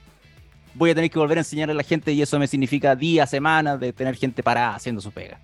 voy 0.74 0.92
a 0.92 0.96
tener 0.96 1.10
que 1.10 1.20
volver 1.20 1.38
a 1.38 1.42
enseñar 1.42 1.70
a 1.70 1.74
la 1.74 1.84
gente 1.84 2.14
y 2.14 2.22
eso 2.22 2.40
me 2.40 2.48
significa 2.48 2.96
días, 2.96 3.30
semanas 3.30 3.80
de 3.80 3.92
tener 3.92 4.16
gente 4.16 4.44
parada 4.44 4.76
haciendo 4.76 5.02
su 5.02 5.12
pega. 5.12 5.40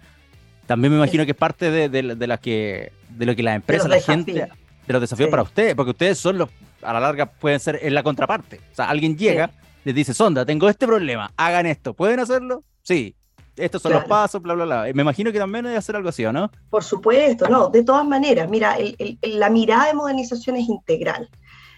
También 0.66 0.92
me 0.92 0.98
imagino 0.98 1.26
que 1.26 1.32
es 1.32 1.38
parte 1.38 1.70
de, 1.72 1.90
de, 1.90 2.38
que, 2.42 2.92
de 3.10 3.26
lo 3.26 3.36
que 3.36 3.44
las 3.44 3.56
empresas, 3.56 3.90
la 3.90 4.00
gente, 4.02 4.34
de 4.34 4.94
los 4.94 5.02
desafíos 5.02 5.30
para 5.30 5.44
ustedes, 5.44 5.76
porque 5.76 5.92
ustedes 5.92 6.18
son 6.18 6.38
los, 6.38 6.50
a 6.82 6.94
la 6.94 7.00
larga 7.00 7.26
pueden 7.26 7.60
ser 7.60 7.80
en 7.82 7.94
la 7.94 8.04
contraparte. 8.04 8.60
O 8.72 8.76
sea, 8.76 8.90
alguien 8.90 9.18
llega, 9.18 9.52
les 9.84 9.94
dice, 9.94 10.14
Sonda, 10.14 10.46
tengo 10.46 10.70
este 10.70 10.88
problema, 10.88 11.32
hagan 11.36 11.66
esto, 11.66 11.94
¿pueden 11.94 12.20
hacerlo? 12.20 12.64
Sí. 12.82 13.16
Estos 13.56 13.84
son 13.84 13.94
los 13.94 14.06
pasos, 14.06 14.42
bla, 14.42 14.56
bla, 14.56 14.66
bla. 14.66 14.84
Me 14.96 15.04
imagino 15.04 15.32
que 15.32 15.38
también 15.38 15.66
que 15.66 15.76
hacer 15.76 15.96
algo 15.96 16.10
así, 16.10 16.26
¿o 16.26 16.34
no? 16.34 16.50
Por 16.72 16.84
supuesto, 16.84 17.48
no. 17.48 17.70
De 17.70 17.84
todas 17.84 18.04
maneras, 18.04 18.50
mira, 18.50 18.78
la 19.22 19.50
mirada 19.52 19.86
de 19.86 19.94
modernización 19.94 20.56
es 20.56 20.68
integral. 20.68 21.30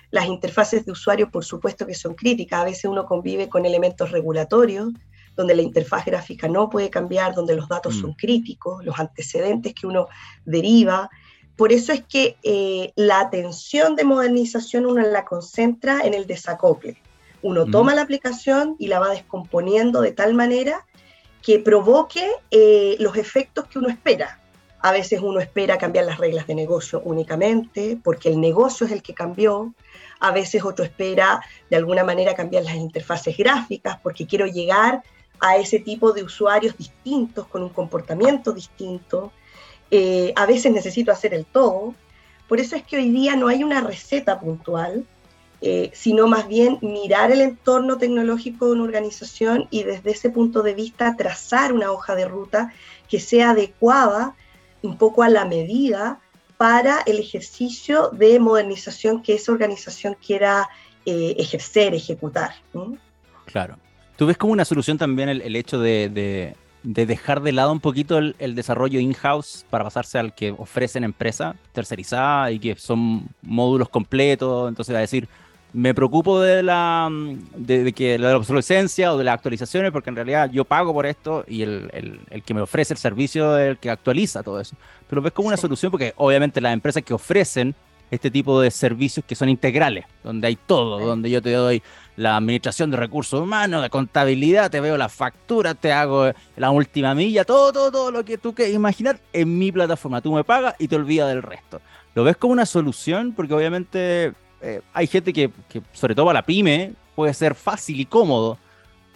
Las 0.10 0.28
interfaces 0.28 0.86
de 0.86 0.94
usuario, 0.94 1.30
por 1.30 1.44
supuesto 1.44 1.86
que 1.86 1.94
son 1.94 2.14
críticas. 2.14 2.62
A 2.62 2.64
veces 2.64 2.86
uno 2.86 3.06
convive 3.06 3.50
con 3.50 3.66
elementos 3.66 4.12
regulatorios, 4.12 4.94
donde 5.36 5.56
la 5.56 5.62
interfaz 5.62 6.06
gráfica 6.06 6.48
no 6.48 6.70
puede 6.70 6.90
cambiar, 6.90 7.34
donde 7.34 7.56
los 7.56 7.68
datos 7.68 7.96
son 7.96 8.12
mm. 8.12 8.16
críticos, 8.16 8.86
los 8.86 9.00
antecedentes 9.00 9.74
que 9.74 9.88
uno 9.88 10.08
deriva. 10.46 11.10
Por 11.56 11.72
eso 11.72 11.94
es 11.94 12.04
que 12.04 12.38
eh, 12.44 12.92
la 12.96 13.20
atención 13.20 13.96
de 13.96 14.04
modernización 14.04 14.86
uno 14.86 15.02
la 15.02 15.26
concentra 15.26 16.02
en 16.02 16.14
el 16.14 16.28
desacople. 16.28 17.02
Uno 17.42 17.66
mm. 17.66 17.72
toma 17.72 17.96
la 17.96 18.02
aplicación 18.02 18.76
y 18.80 18.88
la 18.88 19.00
va 19.00 19.10
descomponiendo 19.10 20.02
de 20.02 20.12
tal 20.12 20.34
manera 20.34 20.86
que 21.42 21.60
provoque 21.60 22.28
eh, 22.50 22.96
los 23.00 23.16
efectos 23.18 23.68
que 23.68 23.78
uno 23.78 23.90
espera. 23.90 24.42
A 24.80 24.92
veces 24.92 25.22
uno 25.22 25.40
espera 25.40 25.78
cambiar 25.78 26.06
las 26.06 26.18
reglas 26.18 26.48
de 26.48 26.56
negocio 26.56 27.02
únicamente 27.06 28.00
porque 28.04 28.30
el 28.30 28.40
negocio 28.40 28.86
es 28.86 28.92
el 28.92 29.04
que 29.04 29.14
cambió. 29.14 29.74
A 30.20 30.32
veces 30.32 30.64
otro 30.64 30.84
espera 30.84 31.42
de 31.70 31.76
alguna 31.76 32.04
manera 32.04 32.34
cambiar 32.34 32.64
las 32.64 32.76
interfaces 32.76 33.38
gráficas 33.38 34.00
porque 34.02 34.26
quiero 34.26 34.48
llegar 34.48 35.04
a 35.40 35.58
ese 35.58 35.80
tipo 35.80 36.12
de 36.12 36.24
usuarios 36.24 36.78
distintos, 36.78 37.48
con 37.48 37.64
un 37.64 37.70
comportamiento 37.70 38.52
distinto. 38.52 39.32
Eh, 39.92 40.34
a 40.36 40.46
veces 40.46 40.72
necesito 40.72 41.12
hacer 41.12 41.34
el 41.34 41.46
todo. 41.46 41.94
Por 42.48 42.60
eso 42.60 42.76
es 42.76 42.84
que 42.84 42.98
hoy 42.98 43.10
día 43.10 43.36
no 43.36 43.48
hay 43.48 43.64
una 43.64 43.82
receta 43.82 44.40
puntual, 44.40 45.06
eh, 45.62 45.90
sino 45.94 46.28
más 46.28 46.48
bien 46.48 46.78
mirar 46.82 47.32
el 47.32 47.42
entorno 47.42 47.98
tecnológico 47.98 48.68
de 48.68 48.74
una 48.74 48.84
organización 48.84 49.68
y 49.72 49.84
desde 49.84 50.12
ese 50.12 50.30
punto 50.30 50.62
de 50.62 50.74
vista 50.74 51.16
trazar 51.16 51.74
una 51.74 51.92
hoja 51.92 52.16
de 52.16 52.28
ruta 52.28 52.74
que 53.10 53.20
sea 53.20 53.52
adecuada 53.52 54.36
un 54.82 54.98
poco 54.98 55.24
a 55.24 55.30
la 55.30 55.46
medida 55.46 56.20
para 56.58 57.02
el 57.06 57.20
ejercicio 57.20 58.10
de 58.10 58.40
modernización 58.40 59.22
que 59.22 59.36
esa 59.36 59.52
organización 59.52 60.16
quiera 60.16 60.70
eh, 61.06 61.36
ejercer, 61.38 61.94
ejecutar. 61.94 62.56
Claro. 63.46 63.78
¿Tú 64.18 64.26
ves 64.26 64.38
como 64.38 64.54
una 64.54 64.66
solución 64.66 64.98
también 64.98 65.28
el, 65.28 65.56
hecho 65.56 65.80
de, 65.80 66.56
dejar 66.84 67.42
de 67.42 67.52
lado 67.52 67.72
un 67.72 67.82
poquito 67.82 68.18
el, 68.18 68.56
desarrollo 68.56 69.00
in-house 69.00 69.66
para 69.70 69.84
pasarse 69.84 70.18
al 70.18 70.34
que 70.34 70.52
ofrecen 70.52 71.04
empresas 71.04 71.56
tercerizadas 71.74 72.54
y 72.54 72.60
que 72.60 72.76
son 72.76 73.28
módulos 73.42 73.90
completos? 73.90 74.70
Entonces, 74.70 74.96
a 74.96 75.00
decir, 75.00 75.28
me 75.74 75.94
preocupo 75.94 76.40
de 76.40 76.64
la 76.64 77.10
de, 77.58 77.92
que 77.92 78.18
la 78.18 78.38
obsolescencia 78.38 79.14
o 79.14 79.18
de 79.18 79.26
las 79.26 79.34
actualizaciones, 79.34 79.92
porque 79.92 80.10
en 80.10 80.16
realidad 80.16 80.50
yo 80.50 80.64
pago 80.64 80.94
por 80.94 81.06
esto 81.06 81.44
y 81.50 81.64
el, 81.64 82.22
que 82.46 82.54
me 82.54 82.62
ofrece 82.62 82.94
el 82.94 82.98
servicio 82.98 83.58
es 83.58 83.72
el 83.72 83.78
que 83.78 83.90
actualiza 83.90 84.42
todo 84.42 84.62
eso. 84.62 84.78
Pero 85.10 85.22
ves 85.22 85.34
como 85.34 85.50
una 85.50 85.58
solución 85.58 85.92
porque 85.92 86.14
obviamente 86.16 86.62
las 86.62 86.72
empresas 86.72 87.04
que 87.04 87.14
ofrecen 87.14 87.76
este 88.16 88.32
tipo 88.32 88.60
de 88.60 88.72
servicios 88.72 89.26
que 89.26 89.36
son 89.36 89.50
integrales, 89.50 90.06
donde 90.24 90.48
hay 90.48 90.56
todo, 90.56 91.00
donde 91.00 91.30
yo 91.30 91.42
te 91.42 91.52
doy 91.52 91.82
la 92.18 92.38
administración 92.38 92.92
de 92.92 92.98
recursos 92.98 93.42
humanos, 93.42 93.82
de 93.82 93.90
contabilidad, 93.90 94.72
te 94.72 94.80
veo 94.80 94.98
la 94.98 95.10
factura, 95.10 95.76
te 95.76 95.92
hago 95.92 96.32
la 96.56 96.72
última 96.72 97.14
milla, 97.14 97.44
todo, 97.44 97.74
todo, 97.74 97.92
todo 97.92 98.12
lo 98.12 98.24
que 98.24 98.38
tú 98.38 98.54
quieras 98.54 98.74
imaginar 98.74 99.20
en 99.34 99.58
mi 99.58 99.72
plataforma. 99.72 100.22
Tú 100.22 100.34
me 100.34 100.44
pagas 100.44 100.76
y 100.80 100.88
te 100.88 100.96
olvidas 100.96 101.30
del 101.30 101.44
resto. 101.44 101.82
¿Lo 102.14 102.24
ves 102.24 102.38
como 102.38 102.54
una 102.54 102.66
solución? 102.66 103.34
Porque 103.34 103.54
obviamente 103.54 104.34
eh, 104.62 104.82
hay 104.94 105.08
gente 105.08 105.34
que, 105.34 105.52
sobre 105.92 106.16
todo 106.16 106.28
para 106.28 106.40
la 106.40 106.46
pyme, 106.46 106.94
puede 107.16 107.34
ser 107.34 107.56
fácil 107.56 108.00
y 108.00 108.06
cómodo. 108.06 108.58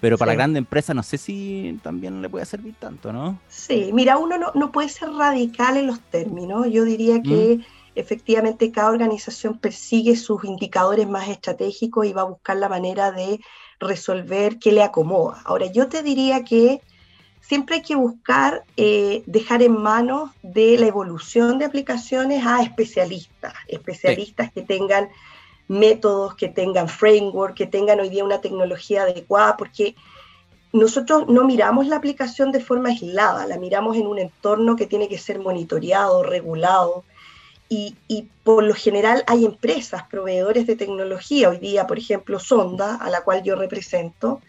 Pero 0.02 0.18
para 0.18 0.32
la 0.32 0.36
grande 0.36 0.60
empresa 0.60 0.94
no 0.94 1.04
sé 1.04 1.18
si 1.18 1.78
también 1.84 2.22
le 2.22 2.30
puede 2.30 2.46
servir 2.46 2.74
tanto, 2.80 3.12
¿no? 3.12 3.38
Sí, 3.50 3.90
mira, 3.92 4.18
uno 4.18 4.36
no, 4.56 4.72
puede 4.72 4.88
ser 4.88 5.10
radical 5.10 5.76
en 5.76 5.88
los 5.88 6.00
términos. 6.00 6.68
Yo 6.72 6.86
diría 6.86 7.22
que 7.22 7.58
mm 7.58 7.79
efectivamente 7.96 8.72
cada 8.72 8.90
organización 8.90 9.58
persigue 9.58 10.16
sus 10.16 10.44
indicadores 10.44 11.08
más 11.08 11.30
estratégicos 11.30 12.06
y 12.06 12.14
va 12.14 12.22
a 12.22 12.26
buscar 12.26 12.58
la 12.58 12.70
manera 12.70 13.12
de 13.12 13.40
resolver 13.80 14.60
qué 14.60 14.72
le 14.72 14.84
acomoda. 14.84 15.42
Ahora, 15.46 15.68
yo 15.68 15.88
te 15.88 16.04
diría 16.04 16.44
que 16.44 16.82
siempre 17.42 17.78
hay 17.78 17.82
que 17.82 17.96
buscar 17.96 18.64
eh, 18.78 19.24
dejar 19.26 19.64
en 19.64 19.82
manos 19.82 20.32
de 20.44 20.78
la 20.78 20.88
evolución 20.88 21.58
de 21.58 21.66
aplicaciones 21.66 22.46
a 22.46 22.62
especialistas, 22.62 23.54
especialistas 23.68 24.52
que 24.52 24.62
tengan 24.62 25.10
métodos, 25.68 26.36
que 26.36 26.50
tengan 26.50 26.90
framework, 26.90 27.56
que 27.56 27.68
tengan 27.68 28.00
hoy 28.00 28.10
día 28.10 28.24
una 28.24 28.42
tecnología 28.42 29.04
adecuada, 29.04 29.56
porque 29.56 29.96
nosotros 30.74 31.28
no 31.28 31.44
miramos 31.46 31.88
la 31.88 31.96
aplicación 31.96 32.52
de 32.52 32.60
forma 32.60 32.90
aislada, 32.90 33.48
la 33.48 33.58
miramos 33.58 33.98
en 33.98 34.08
un 34.08 34.20
entorno 34.20 34.76
que 34.76 34.86
tiene 34.86 35.08
que 35.08 35.18
ser 35.18 35.40
monitoreado, 35.40 36.24
regulado, 36.24 37.04
y, 37.70 38.28
por 38.44 38.64
lo 38.64 38.74
general 38.74 39.24
hay 39.28 39.46
empresas, 39.46 40.04
proveedores 40.10 40.66
de 40.66 40.76
tecnología, 40.76 41.50
hoy 41.50 41.60
día, 41.60 41.86
por 41.86 42.00
ejemplo, 42.00 42.40
Sonda, 42.40 42.96
a 42.96 43.10
la 43.10 43.22
cual 43.22 43.44
yo 43.44 43.56
represento, 43.56 44.42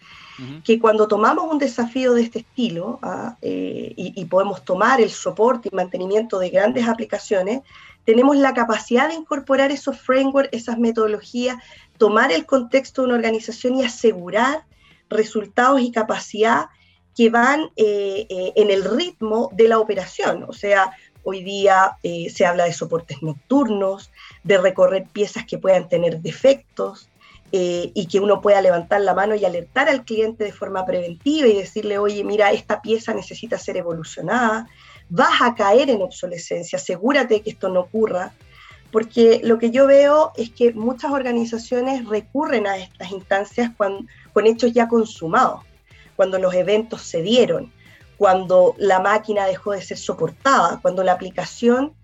que 0.65 0.79
cuando 0.79 1.07
tomamos 1.07 1.53
un 1.53 1.59
desafío 1.59 2.15
de 2.15 2.23
este 2.23 2.39
estilo 2.39 2.99
¿ah? 3.03 3.37
eh, 3.43 3.93
y, 3.95 4.25
podemos 4.25 4.65
tomar 4.65 4.99
el 4.99 5.11
soporte 5.11 5.69
y 5.71 5.77
mantenimiento 5.77 6.39
de 6.39 6.49
grandes 6.49 6.89
aplicaciones, 6.89 7.61
tenemos 8.07 8.39
la 8.39 8.55
capacidad 8.55 9.09
de 9.09 9.17
incorporar 9.17 9.71
esos 9.71 10.01
frameworks, 10.01 10.49
esas 10.53 10.79
metodologías, 10.79 11.59
tomar 11.99 12.33
el 12.33 12.47
contexto 12.47 13.03
de 13.03 13.09
una 13.09 13.17
organización 13.17 13.77
y 13.77 13.85
asegurar 13.85 14.65
resultados 15.11 15.83
y 15.83 15.93
capacidad 15.93 16.71
que 17.15 17.29
van 17.29 17.71
eh, 17.77 18.27
eh, 18.31 18.53
en 18.57 18.71
el 18.71 18.85
ritmo 18.85 19.51
de 19.53 19.69
la 19.69 19.79
operación. 19.79 20.47
O 20.49 20.55
sea, 20.55 20.93
Hoy 21.23 21.43
día 21.43 21.97
eh, 22.03 22.31
se 22.31 22.47
habla 22.47 22.65
de 22.65 22.73
soportes 22.73 23.23
nocturnos, 23.23 24.11
de 24.43 24.59
recorrer 24.59 25.07
piezas 25.13 25.45
que 25.45 25.59
puedan 25.59 25.89
tener 25.89 26.21
defectos 26.21 27.09
eh, 27.53 27.91
y 27.95 28.07
que 28.07 28.21
uno 28.21 28.41
pueda 28.41 28.63
levantar 28.63 29.01
la 29.03 29.13
mano 29.13 29.35
y 29.35 29.45
alertar 29.45 29.89
al 29.89 30.05
cliente 30.05 30.45
de 30.45 30.53
forma 30.53 30.87
preventiva 30.87 31.47
y 31.49 31.57
decirle, 31.57 31.99
oye, 31.99 32.25
mira, 32.25 32.53
esta 32.53 32.81
pieza 32.81 33.13
necesita 33.13 33.59
ser 33.59 33.77
evolucionada, 33.77 34.69
vas 35.09 35.43
a 35.43 35.55
caer 35.55 35.91
en 35.91 36.01
obsolescencia, 36.01 36.79
asegúrate 36.79 37.43
que 37.43 37.51
esto 37.51 37.69
no 37.69 37.81
ocurra, 37.81 38.33
porque 38.93 39.41
lo 39.45 39.59
que 39.59 39.71
yo 39.71 39.87
veo 39.87 40.33
es 40.37 40.51
que 40.51 40.73
muchas 40.73 41.13
organizaciones 41.13 42.07
recurren 42.07 42.67
a 42.67 42.79
estas 42.79 43.11
instancias 43.11 43.71
con 43.77 44.07
hechos 44.47 44.73
ya 44.73 44.89
consumados, 44.89 45.61
cuando 46.17 46.39
los 46.39 46.55
eventos 46.55 47.03
se 47.03 47.21
dieron 47.21 47.73
cuando 48.21 48.75
la 48.77 49.01
máquina 49.01 49.47
dejó 49.47 49.73
de 49.73 49.81
ser 49.81 49.97
soportada, 49.97 50.79
cuando 50.83 51.03
la 51.03 51.13
aplicación 51.13 51.95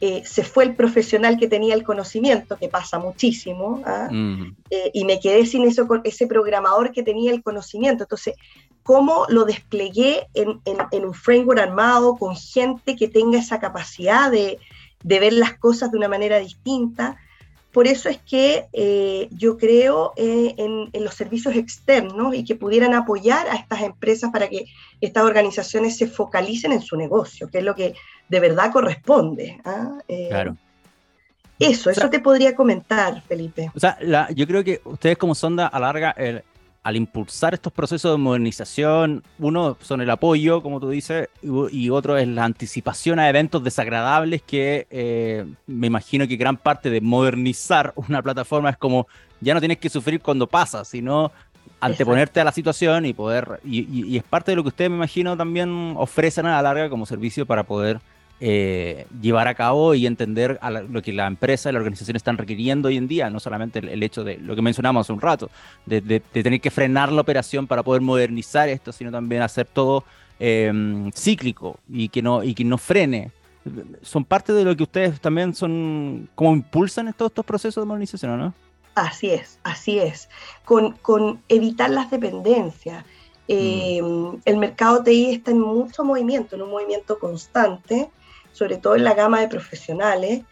eh, 0.00 0.24
se 0.26 0.42
fue 0.42 0.64
el 0.64 0.74
profesional 0.74 1.38
que 1.38 1.46
tenía 1.46 1.74
el 1.74 1.84
conocimiento, 1.84 2.56
que 2.56 2.68
pasa 2.68 2.98
muchísimo, 2.98 3.80
¿ah? 3.86 4.08
eh, 4.10 4.90
y 4.92 5.04
me 5.04 5.20
quedé 5.20 5.46
sin 5.46 5.62
eso, 5.62 5.86
ese 6.02 6.26
programador 6.26 6.90
que 6.90 7.04
tenía 7.04 7.30
el 7.30 7.44
conocimiento. 7.44 8.02
Entonces, 8.02 8.34
¿cómo 8.82 9.26
lo 9.28 9.44
desplegué 9.44 10.26
en, 10.34 10.60
un 11.04 11.14
framework 11.14 11.60
armado 11.60 12.16
con 12.16 12.34
gente 12.34 12.96
que 12.96 13.06
tenga 13.06 13.38
esa 13.38 13.60
capacidad 13.60 14.28
de, 14.28 14.58
de 15.04 15.20
ver 15.20 15.34
las 15.34 15.56
cosas 15.56 15.92
de 15.92 15.98
una 15.98 16.08
manera 16.08 16.40
distinta? 16.40 17.16
Por 17.72 17.86
eso 17.86 18.08
es 18.08 18.18
que 18.18 18.66
eh, 18.72 19.28
yo 19.30 19.56
creo 19.56 20.12
eh, 20.16 20.54
en, 20.56 21.04
los 21.04 21.14
servicios 21.14 21.54
externos 21.54 22.34
y 22.34 22.44
que 22.44 22.56
pudieran 22.56 22.94
apoyar 22.94 23.48
a 23.48 23.54
estas 23.54 23.82
empresas 23.82 24.30
para 24.32 24.48
que 24.48 24.66
estas 25.00 25.24
organizaciones 25.24 25.96
se 25.96 26.08
focalicen 26.08 26.72
en 26.72 26.82
su 26.82 26.96
negocio, 26.96 27.48
que 27.48 27.58
es 27.58 27.64
lo 27.64 27.74
que 27.74 27.94
de 28.28 28.40
verdad 28.40 28.72
corresponde. 28.72 29.60
¿ah? 29.64 29.98
Eh, 30.08 30.26
claro. 30.28 30.56
Eso, 31.60 31.90
eso 31.90 32.08
te 32.08 32.20
podría 32.20 32.56
comentar, 32.56 33.22
Felipe. 33.22 33.70
O 33.76 33.78
sea, 33.78 33.98
yo 34.34 34.46
creo 34.46 34.64
que 34.64 34.80
ustedes 34.84 35.18
como 35.18 35.34
sonda 35.34 35.66
a 35.66 35.78
larga, 35.78 36.14
al 36.82 36.96
impulsar 36.96 37.52
estos 37.52 37.72
procesos 37.72 38.12
de 38.12 38.18
modernización, 38.18 39.22
uno 39.38 39.76
son 39.80 40.00
el 40.00 40.08
apoyo, 40.08 40.62
como 40.62 40.80
tú 40.80 40.88
dices, 40.88 41.28
y, 41.42 41.90
otro 41.90 42.16
es 42.16 42.26
la 42.26 42.44
anticipación 42.44 43.18
a 43.18 43.28
eventos 43.28 43.62
desagradables 43.62 44.40
que 44.42 44.86
eh, 44.90 45.44
me 45.66 45.88
imagino 45.88 46.26
que 46.26 46.36
gran 46.36 46.56
parte 46.56 46.88
de 46.88 47.00
modernizar 47.00 47.92
una 47.96 48.22
plataforma 48.22 48.70
es 48.70 48.76
como 48.78 49.06
ya 49.40 49.54
no 49.54 49.60
tienes 49.60 49.78
que 49.78 49.90
sufrir 49.90 50.20
cuando 50.20 50.46
pasa, 50.46 50.84
sino 50.84 51.32
anteponerte 51.80 52.40
a 52.40 52.44
la 52.44 52.52
situación 52.52 53.06
y 53.06 53.12
poder, 53.12 53.60
y, 53.64 54.16
es 54.16 54.22
parte 54.22 54.52
de 54.52 54.56
lo 54.56 54.62
que 54.62 54.68
ustedes 54.68 54.90
me 54.90 54.96
imagino 54.96 55.36
también 55.36 55.94
ofrecen 55.96 56.46
a 56.46 56.56
la 56.56 56.62
larga 56.62 56.88
como 56.88 57.06
servicio 57.06 57.46
para 57.46 57.62
poder 57.64 58.00
eh, 58.42 59.06
llevar 59.20 59.48
a 59.48 59.54
cabo 59.54 59.92
y 59.92 60.06
entender 60.06 60.58
lo 60.88 61.02
que 61.02 61.12
la 61.12 61.26
empresa 61.26 61.68
y 61.68 61.72
la 61.74 61.78
organización 61.78 62.16
están 62.16 62.38
requiriendo 62.38 62.88
hoy 62.88 62.96
en 62.96 63.06
día, 63.06 63.28
no 63.28 63.38
solamente 63.38 63.80
el, 63.80 64.02
hecho 64.02 64.24
de 64.24 64.38
lo 64.38 64.56
que 64.56 64.62
mencionamos 64.62 65.04
hace 65.04 65.12
un 65.12 65.20
rato, 65.20 65.50
de, 65.84 66.20
tener 66.20 66.58
que 66.58 66.70
frenar 66.70 67.12
la 67.12 67.20
operación 67.20 67.66
para 67.66 67.82
poder 67.82 68.00
modernizar 68.00 68.70
esto, 68.70 68.92
sino 68.92 69.10
también 69.10 69.42
hacer 69.42 69.66
todo 69.66 70.04
em, 70.38 71.12
cíclico 71.12 71.78
y 71.86 72.08
que, 72.08 72.22
no, 72.22 72.42
y 72.42 72.54
que 72.54 72.64
no 72.64 72.78
frene. 72.78 73.30
Son 74.00 74.24
parte 74.24 74.54
de 74.54 74.64
lo 74.64 74.74
que 74.74 74.84
ustedes 74.84 75.20
también 75.20 75.54
son, 75.54 76.30
como 76.34 76.54
impulsan 76.54 77.12
todos 77.12 77.32
estos 77.32 77.44
procesos 77.44 77.82
de 77.82 77.86
modernización, 77.86 78.38
¿no? 78.38 78.54
Así 78.94 79.28
es, 79.28 79.58
así 79.64 79.98
es. 79.98 80.30
Con, 80.64 80.92
con 81.02 81.42
evitar 81.50 81.90
las 81.90 82.10
dependencias. 82.10 83.04
Mm. 83.48 83.52
Em, 83.52 84.40
el 84.46 84.56
mercado 84.56 85.02
TI 85.02 85.32
está 85.32 85.50
en 85.50 85.60
mucho 85.60 86.04
movimiento, 86.04 86.56
en 86.56 86.62
un 86.62 86.70
movimiento 86.70 87.18
constante 87.18 88.08
sobre 88.52 88.76
todo 88.76 88.96
en 88.96 89.04
la 89.04 89.14
gama 89.14 89.40
de 89.40 89.48
profesionales. 89.48 90.42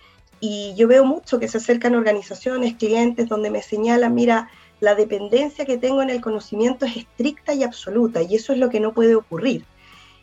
Y 0.40 0.74
yo 0.76 0.88
veo 0.88 1.04
mucho 1.04 1.38
que 1.38 1.48
se 1.48 1.58
acercan 1.58 1.94
organizaciones, 1.94 2.74
clientes, 2.74 3.28
donde 3.28 3.50
me 3.50 3.62
señalan, 3.62 4.14
mira, 4.14 4.48
la 4.80 4.94
dependencia 4.94 5.64
que 5.64 5.78
tengo 5.78 6.02
en 6.02 6.10
el 6.10 6.20
conocimiento 6.20 6.86
es 6.86 6.98
estricta 6.98 7.52
y 7.52 7.64
absoluta, 7.64 8.22
y 8.22 8.36
eso 8.36 8.52
es 8.52 8.58
lo 8.58 8.68
que 8.68 8.80
no 8.80 8.92
puede 8.92 9.16
ocurrir. 9.16 9.64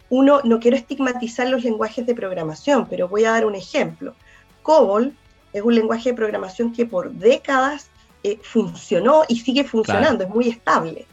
Uno, 0.10 0.42
no 0.44 0.60
quiero 0.60 0.78
estigmatizar 0.78 1.50
los 1.50 1.64
lenguajes 1.64 2.06
de 2.06 2.16
programación, 2.16 2.88
pero 2.88 3.10
voy 3.10 3.26
a 3.26 3.32
dar 3.32 3.46
un 3.46 3.56
ejemplo. 3.56 4.16
COBOL 4.62 5.14
es 5.52 5.62
un 5.62 5.76
lenguaje 5.76 6.10
de 6.10 6.16
programación 6.16 6.72
que 6.72 6.86
por 6.86 7.12
décadas 7.12 7.90
eh, 8.24 8.40
funcionó 8.42 9.24
y 9.28 9.40
sigue 9.40 9.64
funcionando, 9.64 10.24
es 10.24 10.30
muy 10.30 10.50
estable. 10.50 11.06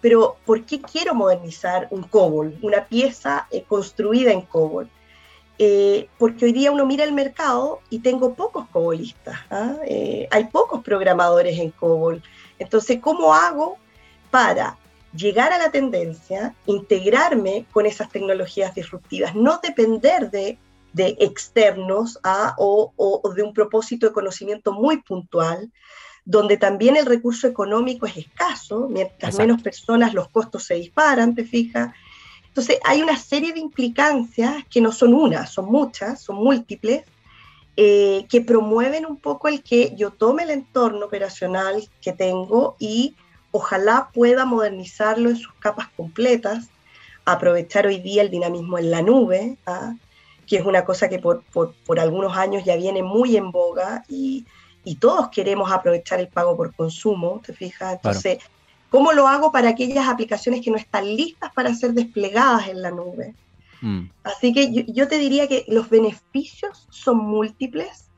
Pero 0.00 0.36
¿por 0.46 0.64
qué 0.64 0.80
quiero 0.80 1.14
modernizar 1.14 1.88
un 1.90 2.04
COBOL, 2.04 2.58
una 2.62 2.86
pieza 2.86 3.46
eh, 3.50 3.64
construida 3.66 4.32
en 4.32 4.42
COBOL? 4.42 4.88
Eh, 5.62 6.08
porque 6.16 6.46
hoy 6.46 6.52
día 6.52 6.72
uno 6.72 6.86
mira 6.86 7.04
el 7.04 7.12
mercado 7.12 7.80
y 7.90 7.98
tengo 7.98 8.32
pocos 8.32 8.66
cobolistas, 8.72 9.40
¿ah? 9.50 9.74
eh, 9.86 10.26
hay 10.30 10.44
pocos 10.44 10.82
programadores 10.82 11.58
en 11.58 11.70
COBOL. 11.70 12.22
Entonces, 12.58 12.98
¿cómo 12.98 13.34
hago 13.34 13.76
para 14.30 14.78
llegar 15.14 15.52
a 15.52 15.58
la 15.58 15.70
tendencia, 15.70 16.54
integrarme 16.64 17.66
con 17.72 17.84
esas 17.84 18.08
tecnologías 18.08 18.74
disruptivas, 18.74 19.34
no 19.34 19.60
depender 19.62 20.30
de, 20.30 20.56
externos 20.96 22.18
¿ah? 22.24 22.54
o, 22.56 23.20
de 23.36 23.42
un 23.42 23.52
propósito 23.52 24.06
de 24.06 24.14
conocimiento 24.14 24.72
muy 24.72 25.02
puntual, 25.02 25.70
donde 26.24 26.56
también 26.56 26.96
el 26.96 27.04
recurso 27.04 27.46
económico 27.46 28.06
es 28.06 28.16
escaso, 28.16 28.88
mientras 28.88 29.36
menos 29.36 29.60
personas 29.60 30.14
los 30.14 30.30
costos 30.30 30.64
se 30.64 30.76
disparan, 30.76 31.34
te 31.34 31.44
fijas, 31.44 31.92
entonces, 32.50 32.80
hay 32.82 33.00
una 33.00 33.16
serie 33.16 33.52
de 33.52 33.60
implicancias 33.60 34.64
que 34.68 34.80
no 34.80 34.90
son 34.90 35.14
una, 35.14 35.46
son 35.46 35.66
muchas, 35.66 36.20
son 36.20 36.36
múltiples, 36.36 37.04
eh, 37.76 38.26
que 38.28 38.40
promueven 38.40 39.06
un 39.06 39.16
poco 39.16 39.46
el 39.46 39.62
que 39.62 39.94
yo 39.96 40.10
tome 40.10 40.42
el 40.42 40.50
entorno 40.50 41.06
operacional 41.06 41.88
que 42.02 42.12
tengo 42.12 42.74
y 42.80 43.14
ojalá 43.52 44.10
pueda 44.12 44.44
modernizarlo 44.46 45.30
en 45.30 45.36
sus 45.36 45.52
capas 45.60 45.88
completas, 45.96 46.68
aprovechar 47.24 47.86
hoy 47.86 48.00
día 48.00 48.22
el 48.22 48.30
dinamismo 48.30 48.78
en 48.78 48.90
la 48.90 49.00
nube, 49.00 49.56
¿ah? 49.66 49.94
que 50.48 50.56
es 50.56 50.66
una 50.66 50.84
cosa 50.84 51.08
que 51.08 51.20
por, 51.20 51.44
algunos 52.00 52.36
años 52.36 52.64
ya 52.64 52.74
viene 52.74 53.04
muy 53.04 53.36
en 53.36 53.52
boga 53.52 54.04
y, 54.08 54.44
todos 54.98 55.28
queremos 55.28 55.70
aprovechar 55.70 56.18
el 56.18 56.26
pago 56.26 56.56
por 56.56 56.74
consumo, 56.74 57.40
¿te 57.46 57.52
fijas? 57.52 57.92
Entonces, 57.92 58.38
¿Cómo 58.90 59.12
lo 59.12 59.28
hago 59.28 59.52
para 59.52 59.70
aquellas 59.70 60.08
aplicaciones 60.08 60.62
que 60.62 60.70
no 60.70 60.76
están 60.76 61.06
listas 61.16 61.52
para 61.54 61.72
ser 61.74 61.92
desplegadas 61.92 62.68
en 62.68 62.82
la 62.82 62.90
nube? 62.90 63.34
Mm. 63.80 64.10
Así 64.24 64.52
que 64.52 64.84
yo, 64.88 65.08
te 65.08 65.18
diría 65.18 65.48
que 65.48 65.64
los 65.68 65.88
beneficios 65.88 66.86
son 66.90 67.18
múltiples 67.18 68.10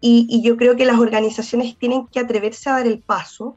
y, 0.00 0.42
yo 0.42 0.56
creo 0.56 0.76
que 0.76 0.84
las 0.84 0.98
organizaciones 0.98 1.76
tienen 1.76 2.06
que 2.06 2.20
atreverse 2.20 2.68
a 2.68 2.74
dar 2.74 2.86
el 2.86 3.00
paso. 3.00 3.56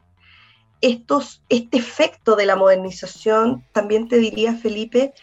Estos, 0.80 1.42
este 1.48 1.78
efecto 1.78 2.34
de 2.34 2.46
la 2.46 2.56
modernización, 2.56 3.64
también 3.72 4.08
te 4.08 4.18
diría, 4.18 4.54
Felipe, 4.54 5.14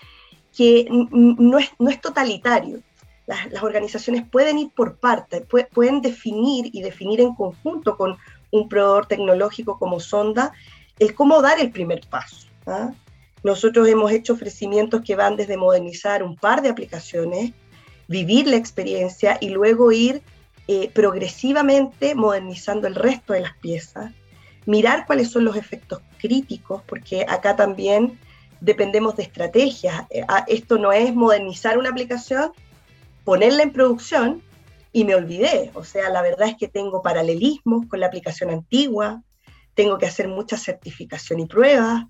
que 0.56 0.88
no 0.89 1.60
es, 1.60 1.70
no 1.80 1.89
es 1.89 2.02
totalitario. 2.02 2.82
Las, 3.28 3.52
las, 3.52 3.64
organizaciones 3.64 4.28
pueden 4.28 4.58
ir 4.58 4.72
por 4.76 4.98
parte, 4.98 5.42
pueden 5.42 6.02
definir 6.02 6.70
y 6.74 6.82
definir 6.82 7.22
en 7.22 7.36
conjunto 7.36 7.98
con 7.98 8.18
un 8.52 8.68
proveedor 8.68 9.06
tecnológico 9.06 9.78
como 9.78 10.00
Sonda 10.00 10.54
el 11.02 11.16
cómo 11.16 11.41
dar 11.41 11.60
el 11.60 11.72
primer 11.72 12.02
paso. 12.08 12.45
¿ah? 12.68 12.91
Nosotros 13.43 13.88
hemos 13.88 14.12
hecho 14.12 14.34
ofrecimientos 14.34 15.02
que 15.02 15.16
van 15.16 15.36
desde 15.36 15.58
modernizar 15.58 16.22
un 16.22 16.36
par 16.36 16.62
de 16.62 16.70
aplicaciones, 16.70 17.54
vivir 18.08 18.45
la 18.45 18.58
experiencia 18.58 19.39
y 19.41 19.49
luego 19.49 19.91
ir 19.91 20.22
eh, 20.68 20.91
progresivamente 20.93 22.14
modernizando 22.14 22.88
el 22.88 22.93
resto 22.93 23.34
de 23.34 23.41
las 23.41 23.58
piezas, 23.58 24.12
mirar 24.68 25.08
cuáles 25.08 25.32
son 25.32 25.43
los 25.43 25.56
efectos 25.56 26.02
críticos, 26.20 26.84
porque 26.86 27.26
acá 27.28 27.56
también 27.56 28.20
dependemos 28.60 29.16
de 29.16 29.24
estrategias. 29.24 30.06
Eh, 30.12 30.24
ah, 30.28 30.45
esto 30.47 30.78
no 30.78 30.91
es 30.91 31.16
modernizar 31.16 31.80
una 31.80 31.89
aplicación, 31.89 32.52
ponerla 33.24 33.64
en 33.64 33.74
producción 33.74 34.43
y 34.93 35.04
me 35.04 35.16
olvidé. 35.16 35.72
O 35.74 35.84
sea, 35.84 36.10
la 36.10 36.22
verdad 36.22 36.49
es 36.49 36.58
que 36.58 36.68
tengo 36.68 37.02
paralelismos 37.02 37.88
con 37.88 37.99
la 37.99 38.06
aplicación 38.06 38.52
antigua, 38.52 39.24
tengo 39.74 39.97
que 39.97 40.05
hacer 40.05 40.28
mucha 40.28 40.57
certificación 40.57 41.39
y 41.39 41.45
pruebas, 41.45 42.05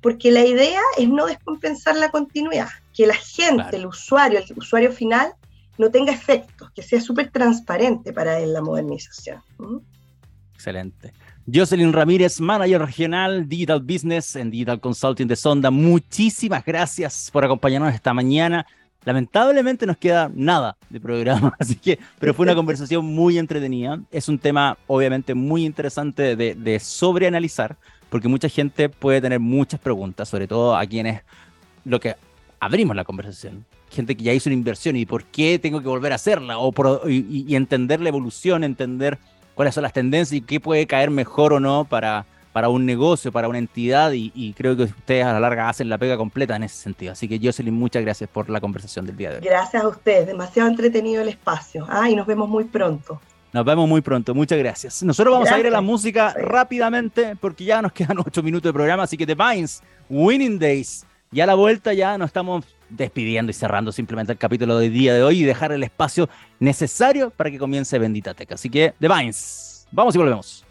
porque 0.00 0.30
la 0.30 0.44
idea 0.44 0.80
es 0.98 1.08
no 1.08 1.26
descompensar 1.26 1.96
la 1.96 2.10
continuidad, 2.10 2.68
que 2.92 3.06
la 3.06 3.14
gente, 3.14 3.76
el 3.76 3.86
usuario, 3.86 4.40
el 4.40 4.58
usuario 4.58 4.92
final, 4.92 5.32
no 5.78 5.90
tenga 5.90 6.12
efectos, 6.12 6.70
que 6.72 6.82
sea 6.82 7.00
súper 7.00 7.30
transparente 7.30 8.12
para 8.12 8.38
él 8.38 8.52
la 8.52 8.60
modernización. 8.60 9.40
Excelente. 10.54 11.12
Jocelyn 11.52 11.92
Ramírez, 11.92 12.40
manager 12.40 12.82
regional 12.82 13.48
Digital 13.48 13.80
Business 13.80 14.36
en 14.36 14.50
Digital 14.50 14.80
Consulting 14.80 15.26
de 15.26 15.34
Sonda, 15.34 15.70
muchísimas 15.70 16.64
gracias 16.64 17.30
por 17.32 17.44
acompañarnos 17.44 17.92
esta 17.94 18.14
mañana. 18.14 18.64
Lamentablemente 19.04 19.86
nos 19.86 19.96
queda 19.96 20.30
nada 20.34 20.76
de 20.88 21.00
programa, 21.00 21.54
así 21.58 21.76
que, 21.76 21.98
pero 22.18 22.34
fue 22.34 22.44
una 22.44 22.54
conversación 22.56 23.04
muy 23.04 23.38
entretenida. 23.38 24.00
Es 24.10 24.28
un 24.28 24.38
tema 24.38 24.78
obviamente 24.86 25.34
muy 25.34 25.64
interesante 25.64 26.36
de, 26.36 26.54
de 26.54 26.80
sobreanalizar, 26.80 27.76
porque 28.10 28.28
mucha 28.28 28.48
gente 28.48 28.88
puede 28.88 29.20
tener 29.20 29.40
muchas 29.40 29.80
preguntas, 29.80 30.28
sobre 30.28 30.46
todo 30.46 30.76
a 30.76 30.86
quienes 30.86 31.22
lo 31.84 31.98
que 31.98 32.14
abrimos 32.60 32.94
la 32.94 33.04
conversación. 33.04 33.64
Gente 33.90 34.16
que 34.16 34.24
ya 34.24 34.32
hizo 34.32 34.48
una 34.48 34.54
inversión 34.54 34.96
y 34.96 35.04
por 35.04 35.24
qué 35.24 35.58
tengo 35.58 35.80
que 35.82 35.88
volver 35.88 36.12
a 36.12 36.16
hacerla, 36.16 36.58
o 36.58 36.72
y, 37.08 37.44
y 37.46 37.56
entender 37.56 38.00
la 38.00 38.08
evolución, 38.08 38.64
entender 38.64 39.18
cuáles 39.54 39.74
son 39.74 39.82
las 39.82 39.92
tendencias 39.92 40.38
y 40.38 40.42
qué 40.42 40.60
puede 40.60 40.86
caer 40.86 41.10
mejor 41.10 41.52
o 41.52 41.60
no 41.60 41.84
para, 41.84 42.24
para 42.52 42.68
un 42.68 42.84
negocio, 42.84 43.32
para 43.32 43.48
una 43.48 43.58
entidad 43.58 44.12
y, 44.12 44.54
creo 44.56 44.76
que 44.76 44.84
ustedes 44.84 45.24
a 45.24 45.32
la 45.32 45.40
larga 45.40 45.68
hacen 45.68 45.88
la 45.88 45.98
pega 45.98 46.16
completa 46.16 46.54
en 46.56 46.64
ese 46.64 46.76
sentido. 46.76 47.12
Así 47.12 47.28
que 47.28 47.40
Jocelyn, 47.42 47.74
muchas 47.74 48.02
gracias 48.02 48.28
por 48.28 48.50
la 48.50 48.60
conversación 48.60 49.06
del 49.06 49.16
día 49.16 49.30
de 49.30 49.36
hoy. 49.36 49.44
Gracias 49.44 49.82
a 49.82 49.88
ustedes, 49.88 50.26
demasiado 50.26 50.68
entretenido 50.68 51.22
el 51.22 51.28
espacio. 51.28 51.86
Ah, 51.88 52.10
y 52.10 52.14
nos 52.14 52.26
vemos 52.26 52.48
muy 52.48 52.64
pronto. 52.64 53.20
Nos 53.52 53.64
vemos 53.64 53.88
muy 53.88 54.00
pronto, 54.00 54.34
muchas 54.34 54.58
gracias. 54.58 55.02
Nosotros 55.02 55.32
vamos 55.32 55.50
a 55.50 55.58
ir 55.58 55.66
a 55.66 55.70
la 55.70 55.82
música 55.82 56.34
rápidamente 56.38 57.36
porque 57.36 57.64
ya 57.64 57.82
nos 57.82 57.92
quedan 57.92 58.18
ocho 58.26 58.42
minutos 58.42 58.68
de 58.68 58.72
programa, 58.72 59.02
así 59.02 59.16
que 59.16 59.26
The 59.26 59.34
Vines, 59.34 59.82
Winning 60.08 60.58
Days. 60.58 61.06
Ya 61.30 61.44
a 61.44 61.46
la 61.46 61.54
vuelta 61.54 61.94
ya 61.94 62.18
nos 62.18 62.28
estamos 62.28 62.64
despidiendo 62.90 63.50
y 63.50 63.54
cerrando 63.54 63.90
simplemente 63.90 64.32
el 64.32 64.38
capítulo 64.38 64.78
del 64.78 64.92
día 64.92 65.14
de 65.14 65.22
hoy 65.22 65.40
y 65.40 65.44
dejar 65.44 65.72
el 65.72 65.82
espacio 65.82 66.28
necesario 66.60 67.30
para 67.30 67.50
que 67.50 67.58
comience 67.58 67.98
Bendita 67.98 68.34
Teca. 68.34 68.54
Así 68.54 68.68
que 68.68 68.94
The 69.00 69.08
Vines, 69.08 69.86
vamos 69.90 70.14
y 70.14 70.18
volvemos. 70.18 70.64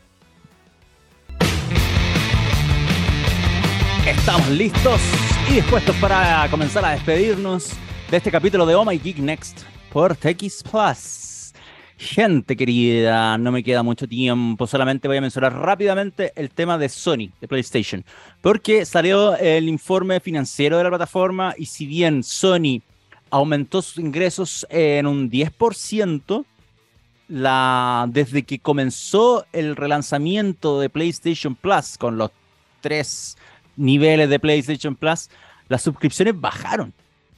Estamos 4.08 4.50
listos 4.50 5.00
y 5.48 5.54
dispuestos 5.54 5.96
para 5.98 6.48
comenzar 6.50 6.84
a 6.84 6.90
despedirnos 6.90 7.74
de 8.10 8.18
este 8.18 8.32
capítulo 8.32 8.66
de 8.66 8.74
Oh 8.74 8.84
My 8.84 8.98
Geek 8.98 9.20
Next 9.20 9.62
por 9.94 10.16
TX 10.16 10.64
Plus. 10.64 11.54
Gente 11.98 12.58
querida, 12.58 13.38
no 13.38 13.52
me 13.52 13.64
queda 13.64 13.84
mucho 13.84 14.08
tiempo, 14.08 14.66
solamente 14.66 15.08
voy 15.08 15.18
a 15.18 15.22
mencionar 15.22 15.54
rápidamente 15.54 16.34
el 16.36 16.50
tema 16.50 16.80
de 16.80 16.90
Sony, 16.90 17.30
de 17.40 17.48
PlayStation, 17.48 18.04
porque 18.42 18.86
salió 18.86 19.38
el 19.38 19.70
informe 19.70 20.20
financiero 20.20 20.80
de 20.80 20.84
la 20.84 20.90
plataforma 20.90 21.54
y 21.56 21.68
si 21.68 21.86
bien 21.86 22.24
Sony 22.24 22.82
aumentó 23.30 23.84
sus 23.84 24.00
ingresos 24.00 24.66
en 24.72 25.06
un 25.06 25.30
10%, 25.30 26.44
la, 27.28 28.08
desde 28.10 28.42
que 28.42 28.58
comenzó 28.58 29.46
el 29.54 29.76
relanzamiento 29.76 30.80
de 30.80 30.90
PlayStation 30.90 31.54
Plus 31.54 32.00
con 32.00 32.18
los 32.18 32.32
tres 32.82 33.38
niveles 33.82 34.30
de 34.30 34.40
PlayStation 34.40 34.96
Plus, 34.96 35.30
las 35.68 35.82
suscripciones 35.82 36.40
bajaron. 36.40 36.94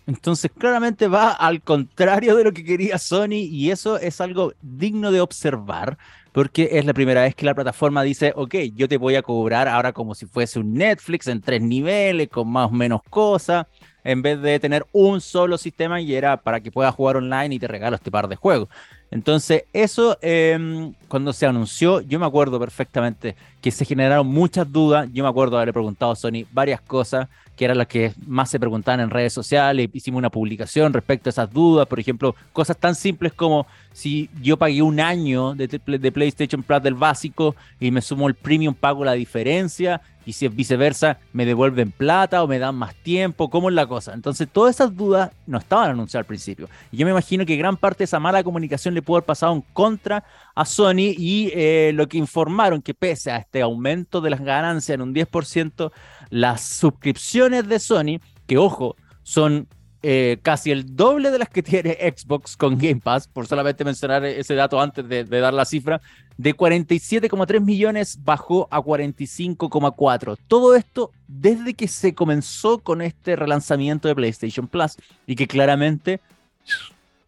Entonces, 0.05 0.51
claramente 0.57 1.07
va 1.07 1.31
al 1.31 1.61
contrario 1.61 2.35
de 2.35 2.43
lo 2.43 2.51
que 2.51 2.65
quería 2.65 2.97
Sony 2.97 3.47
y 3.49 3.71
eso 3.71 3.97
es 3.97 4.19
algo 4.19 4.53
digno 4.61 5.11
de 5.11 5.21
observar 5.21 5.97
porque 6.33 6.69
es 6.73 6.83
la 6.83 6.93
primera 6.93 7.21
vez 7.21 7.35
que 7.35 7.45
la 7.45 7.53
plataforma 7.53 8.01
dice, 8.01 8.33
ok, 8.35 8.55
yo 8.75 8.89
te 8.89 8.97
voy 8.97 9.15
a 9.15 9.21
cobrar 9.21 9.67
ahora 9.67 9.93
como 9.93 10.15
si 10.15 10.25
fuese 10.25 10.59
un 10.59 10.73
Netflix 10.73 11.27
en 11.27 11.39
tres 11.41 11.61
niveles, 11.61 12.27
con 12.27 12.51
más 12.51 12.69
o 12.69 12.73
menos 12.73 13.01
cosas, 13.09 13.67
en 14.03 14.23
vez 14.23 14.41
de 14.41 14.59
tener 14.59 14.85
un 14.91 15.21
solo 15.21 15.59
sistema 15.59 16.01
y 16.01 16.15
era 16.15 16.37
para 16.37 16.59
que 16.59 16.71
puedas 16.71 16.93
jugar 16.95 17.17
online 17.17 17.55
y 17.55 17.59
te 17.59 17.67
regalo 17.67 17.95
este 17.95 18.09
par 18.09 18.27
de 18.27 18.35
juegos. 18.35 18.67
Entonces, 19.13 19.65
eso 19.73 20.17
em, 20.23 20.91
cuando 21.07 21.33
se 21.33 21.45
anunció, 21.45 22.01
yo 22.01 22.19
me 22.19 22.25
acuerdo 22.25 22.59
perfectamente 22.59 23.35
que 23.61 23.69
se 23.69 23.85
generaron 23.85 24.25
muchas 24.25 24.71
dudas. 24.71 25.07
Yo 25.13 25.23
me 25.23 25.29
acuerdo 25.29 25.55
haberle 25.55 25.71
preguntado 25.71 26.13
a 26.13 26.15
Sony 26.15 26.47
varias 26.51 26.81
cosas 26.81 27.29
que 27.55 27.65
eran 27.65 27.77
las 27.77 27.85
que 27.85 28.11
más 28.25 28.49
se 28.49 28.59
preguntaban 28.59 29.01
en 29.01 29.11
redes 29.11 29.31
sociales. 29.31 29.87
Hicimos 29.93 30.17
una 30.17 30.31
publicación 30.31 30.91
respecto 30.93 31.29
a 31.29 31.31
esas 31.31 31.53
dudas. 31.53 31.85
Por 31.85 31.99
ejemplo, 31.99 32.35
cosas 32.53 32.75
tan 32.75 32.95
simples 32.95 33.33
como 33.33 33.67
si 33.91 34.31
yo 34.41 34.57
pagué 34.57 34.81
un 34.81 34.99
año 34.99 35.53
de 35.53 35.67
PlayStation 36.11 36.63
Plus 36.63 36.81
del 36.81 36.95
básico 36.95 37.55
y 37.79 37.91
me 37.91 38.01
sumo 38.01 38.27
el 38.27 38.33
premium, 38.33 38.73
pago 38.73 39.05
la 39.05 39.13
diferencia 39.13 40.01
y 40.25 40.33
si 40.33 40.45
es 40.45 40.55
viceversa, 40.55 41.19
me 41.31 41.45
devuelven 41.45 41.91
plata 41.91 42.43
o 42.43 42.47
me 42.47 42.59
dan 42.59 42.75
más 42.75 42.95
tiempo, 42.95 43.49
¿cómo 43.49 43.69
es 43.69 43.75
la 43.75 43.87
cosa? 43.87 44.13
Entonces, 44.13 44.47
todas 44.51 44.75
esas 44.75 44.95
dudas 44.95 45.31
no 45.47 45.57
estaban 45.57 45.89
anunciadas 45.89 46.23
al 46.23 46.27
principio. 46.27 46.69
Y 46.91 46.97
yo 46.97 47.05
me 47.05 47.11
imagino 47.11 47.45
que 47.45 47.55
gran 47.55 47.77
parte 47.77 47.99
de 47.99 48.05
esa 48.05 48.19
mala 48.19 48.43
comunicación 48.43 48.93
le 48.93 49.01
pudo 49.01 49.17
haber 49.17 49.25
pasado 49.25 49.53
en 49.53 49.61
contra 49.73 50.23
a 50.55 50.65
Sony 50.65 51.13
y 51.17 51.51
eh, 51.53 51.91
lo 51.93 52.07
que 52.07 52.17
informaron 52.17 52.81
que 52.81 52.93
pese 52.93 53.31
a 53.31 53.37
este 53.37 53.61
aumento 53.61 54.21
de 54.21 54.29
las 54.29 54.41
ganancias 54.41 54.95
en 54.95 55.01
un 55.01 55.13
10%, 55.13 55.91
las 56.29 56.61
suscripciones 56.61 57.67
de 57.67 57.79
Sony, 57.79 58.19
que 58.45 58.57
ojo, 58.57 58.95
son 59.23 59.67
eh, 60.05 60.39
casi 60.41 60.69
el 60.69 60.97
doble 60.97 61.31
de 61.31 61.39
las 61.39 61.47
que 61.47 61.63
tiene 61.63 61.93
Xbox 62.17 62.57
con 62.57 62.77
Game 62.77 62.99
Pass, 62.99 63.25
por 63.29 63.47
solamente 63.47 63.85
mencionar 63.85 64.25
ese 64.25 64.53
dato 64.53 64.81
antes 64.81 65.07
de, 65.07 65.23
dar 65.23 65.53
la 65.53 65.63
cifra, 65.63 66.01
de 66.37 66.55
47,3 66.55 67.61
millones 67.61 68.19
bajó 68.23 68.67
a 68.71 68.81
45,4. 68.81 70.37
Todo 70.47 70.75
esto 70.75 71.11
desde 71.27 71.73
que 71.73 71.87
se 71.87 72.13
comenzó 72.13 72.79
con 72.79 73.01
este 73.01 73.35
relanzamiento 73.35 74.07
de 74.07 74.15
PlayStation 74.15 74.67
Plus 74.67 74.97
y 75.27 75.35
que 75.35 75.47
claramente 75.47 76.19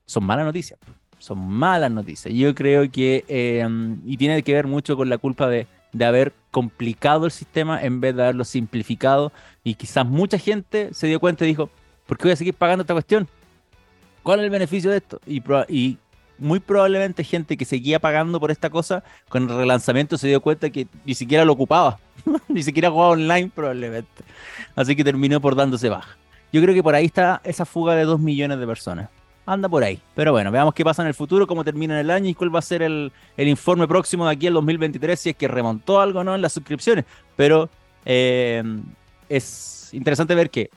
son 0.06 0.24
malas 0.24 0.45
noticias. 0.45 0.80
Son 1.20 1.39
malas 1.39 1.91
noticias. 1.91 2.34
Yo 2.34 2.53
creo 2.53 2.89
que, 2.91 3.26
em, 3.28 3.99
y 4.06 4.18
tiene 4.18 4.43
que 4.43 4.53
ver 4.53 4.68
mucho 4.68 4.95
con 4.95 5.10
la 5.10 5.18
culpa 5.18 5.47
de, 5.47 5.68
de 5.91 6.06
haber 6.06 6.34
complicado 6.51 7.26
el 7.26 7.32
sistema 7.32 7.82
en 7.82 8.01
vez 8.01 8.16
de 8.16 8.24
haberlo 8.24 8.43
simplificado 8.43 9.32
y 9.64 9.76
quizás 9.76 10.06
mucha 10.06 10.38
gente 10.38 10.93
se 10.93 11.08
dio 11.08 11.20
cuenta 11.20 11.45
y 11.45 11.49
dijo, 11.49 11.70
¿por 12.06 12.18
qué 12.18 12.26
voy 12.26 12.34
a 12.34 12.36
seguir 12.36 12.53
pagando 12.53 12.82
esta 12.84 12.93
cuestión? 12.93 13.28
¿Cuál 14.26 14.39
es 14.39 14.45
el 14.45 14.49
beneficio 14.49 14.89
de 14.89 14.97
esto? 14.97 15.22
Y, 15.28 15.97
muy 16.38 16.59
probablemente 16.59 17.23
gente 17.23 17.57
que 17.57 17.65
seguía 17.65 17.99
pagando 17.99 18.39
por 18.39 18.51
esta 18.51 18.69
cosa, 18.69 19.03
con 19.29 19.43
el 19.43 19.57
relanzamiento 19.57 20.17
se 20.17 20.27
dio 20.27 20.41
cuenta 20.41 20.69
que 20.69 20.88
ni 21.05 21.15
siquiera 21.15 21.45
lo 21.45 21.53
ocupaba, 21.53 21.99
ni 22.47 22.63
siquiera 22.63 22.89
jugaba 22.89 23.11
online 23.11 23.51
probablemente. 23.53 24.23
Así 24.75 24.95
que 24.95 25.03
terminó 25.03 25.39
por 25.39 25.55
dándose 25.55 25.89
baja. 25.89 26.17
Yo 26.51 26.61
creo 26.61 26.73
que 26.73 26.83
por 26.83 26.95
ahí 26.95 27.05
está 27.05 27.41
esa 27.43 27.65
fuga 27.65 27.95
de 27.95 28.03
2 28.03 28.19
millones 28.19 28.59
de 28.59 28.67
personas. 28.67 29.09
Anda 29.45 29.69
por 29.69 29.83
ahí. 29.83 29.99
Pero 30.15 30.31
bueno, 30.31 30.51
veamos 30.51 30.73
qué 30.73 30.83
pasa 30.83 31.01
en 31.01 31.07
el 31.07 31.13
futuro, 31.13 31.45
cómo 31.45 31.63
termina 31.63 31.99
el 31.99 32.09
año 32.09 32.29
y 32.29 32.33
cuál 32.33 32.53
va 32.53 32.59
a 32.59 32.63
ser 32.63 32.81
el, 32.81 33.11
informe 33.38 33.88
próximo 33.88 34.25
de 34.25 34.33
aquí 34.33 34.47
al 34.47 34.53
2023, 34.53 35.19
si 35.19 35.29
es 35.31 35.36
que 35.36 35.47
remontó 35.47 35.99
algo 36.01 36.21
o 36.21 36.23
no 36.23 36.33
en 36.33 36.41
las 36.41 36.53
suscripciones. 36.53 37.05
Pero 37.36 37.69
eh, 38.05 38.63
es 39.29 39.89
interesante 39.93 40.33
ver 40.33 40.49
que 40.49 40.69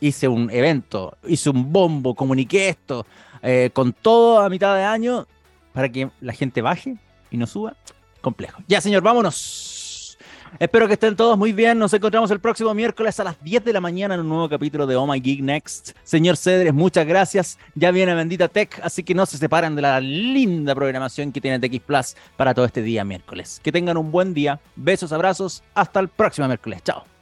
hice 0.00 0.28
un 0.28 0.50
evento, 0.50 1.16
hice 1.26 1.50
un 1.50 1.72
bombo, 1.72 2.14
comuniqué 2.14 2.68
esto, 2.68 3.06
eh, 3.42 3.70
con 3.72 3.92
todo 3.92 4.40
a 4.40 4.48
mitad 4.48 4.74
de 4.76 4.84
año, 4.84 5.26
para 5.72 5.88
que 5.88 6.10
la 6.20 6.32
gente 6.32 6.62
baje 6.62 6.96
y 7.30 7.36
no 7.36 7.46
suba. 7.46 7.76
Complejo. 8.20 8.62
Ya, 8.66 8.80
señor, 8.80 9.02
vámonos. 9.02 10.18
Espero 10.58 10.86
que 10.86 10.94
estén 10.94 11.14
todos 11.14 11.36
muy 11.38 11.52
bien. 11.52 11.78
Nos 11.78 11.92
encontramos 11.92 12.30
el 12.30 12.40
próximo 12.40 12.72
miércoles 12.74 13.20
a 13.20 13.24
las 13.24 13.42
10 13.42 13.64
de 13.64 13.72
la 13.72 13.80
mañana 13.80 14.14
en 14.14 14.20
un 14.20 14.28
nuevo 14.28 14.48
capítulo 14.48 14.86
de 14.86 14.96
Oh 14.96 15.06
My 15.06 15.20
Geek 15.20 15.40
Next. 15.40 15.90
Señor 16.02 16.36
Cedres, 16.36 16.72
muchas 16.72 17.06
gracias. 17.06 17.58
Ya 17.74 17.90
viene 17.90 18.14
Bendita 18.14 18.48
Tech, 18.48 18.80
así 18.82 19.02
que 19.02 19.14
no 19.14 19.26
se 19.26 19.38
separen 19.38 19.76
de 19.76 19.82
la 19.82 20.00
linda 20.00 20.74
programación 20.74 21.32
que 21.32 21.40
tiene 21.40 21.60
TX 21.60 21.80
Plus 21.80 22.16
para 22.36 22.54
todo 22.54 22.64
este 22.64 22.82
día 22.82 23.04
miércoles. 23.04 23.60
Que 23.62 23.72
tengan 23.72 23.96
un 23.96 24.10
buen 24.10 24.34
día. 24.34 24.58
Besos, 24.74 25.12
abrazos. 25.12 25.62
Hasta 25.74 26.00
el 26.00 26.08
próximo 26.08 26.46
miércoles. 26.46 26.82
Chao. 26.82 27.17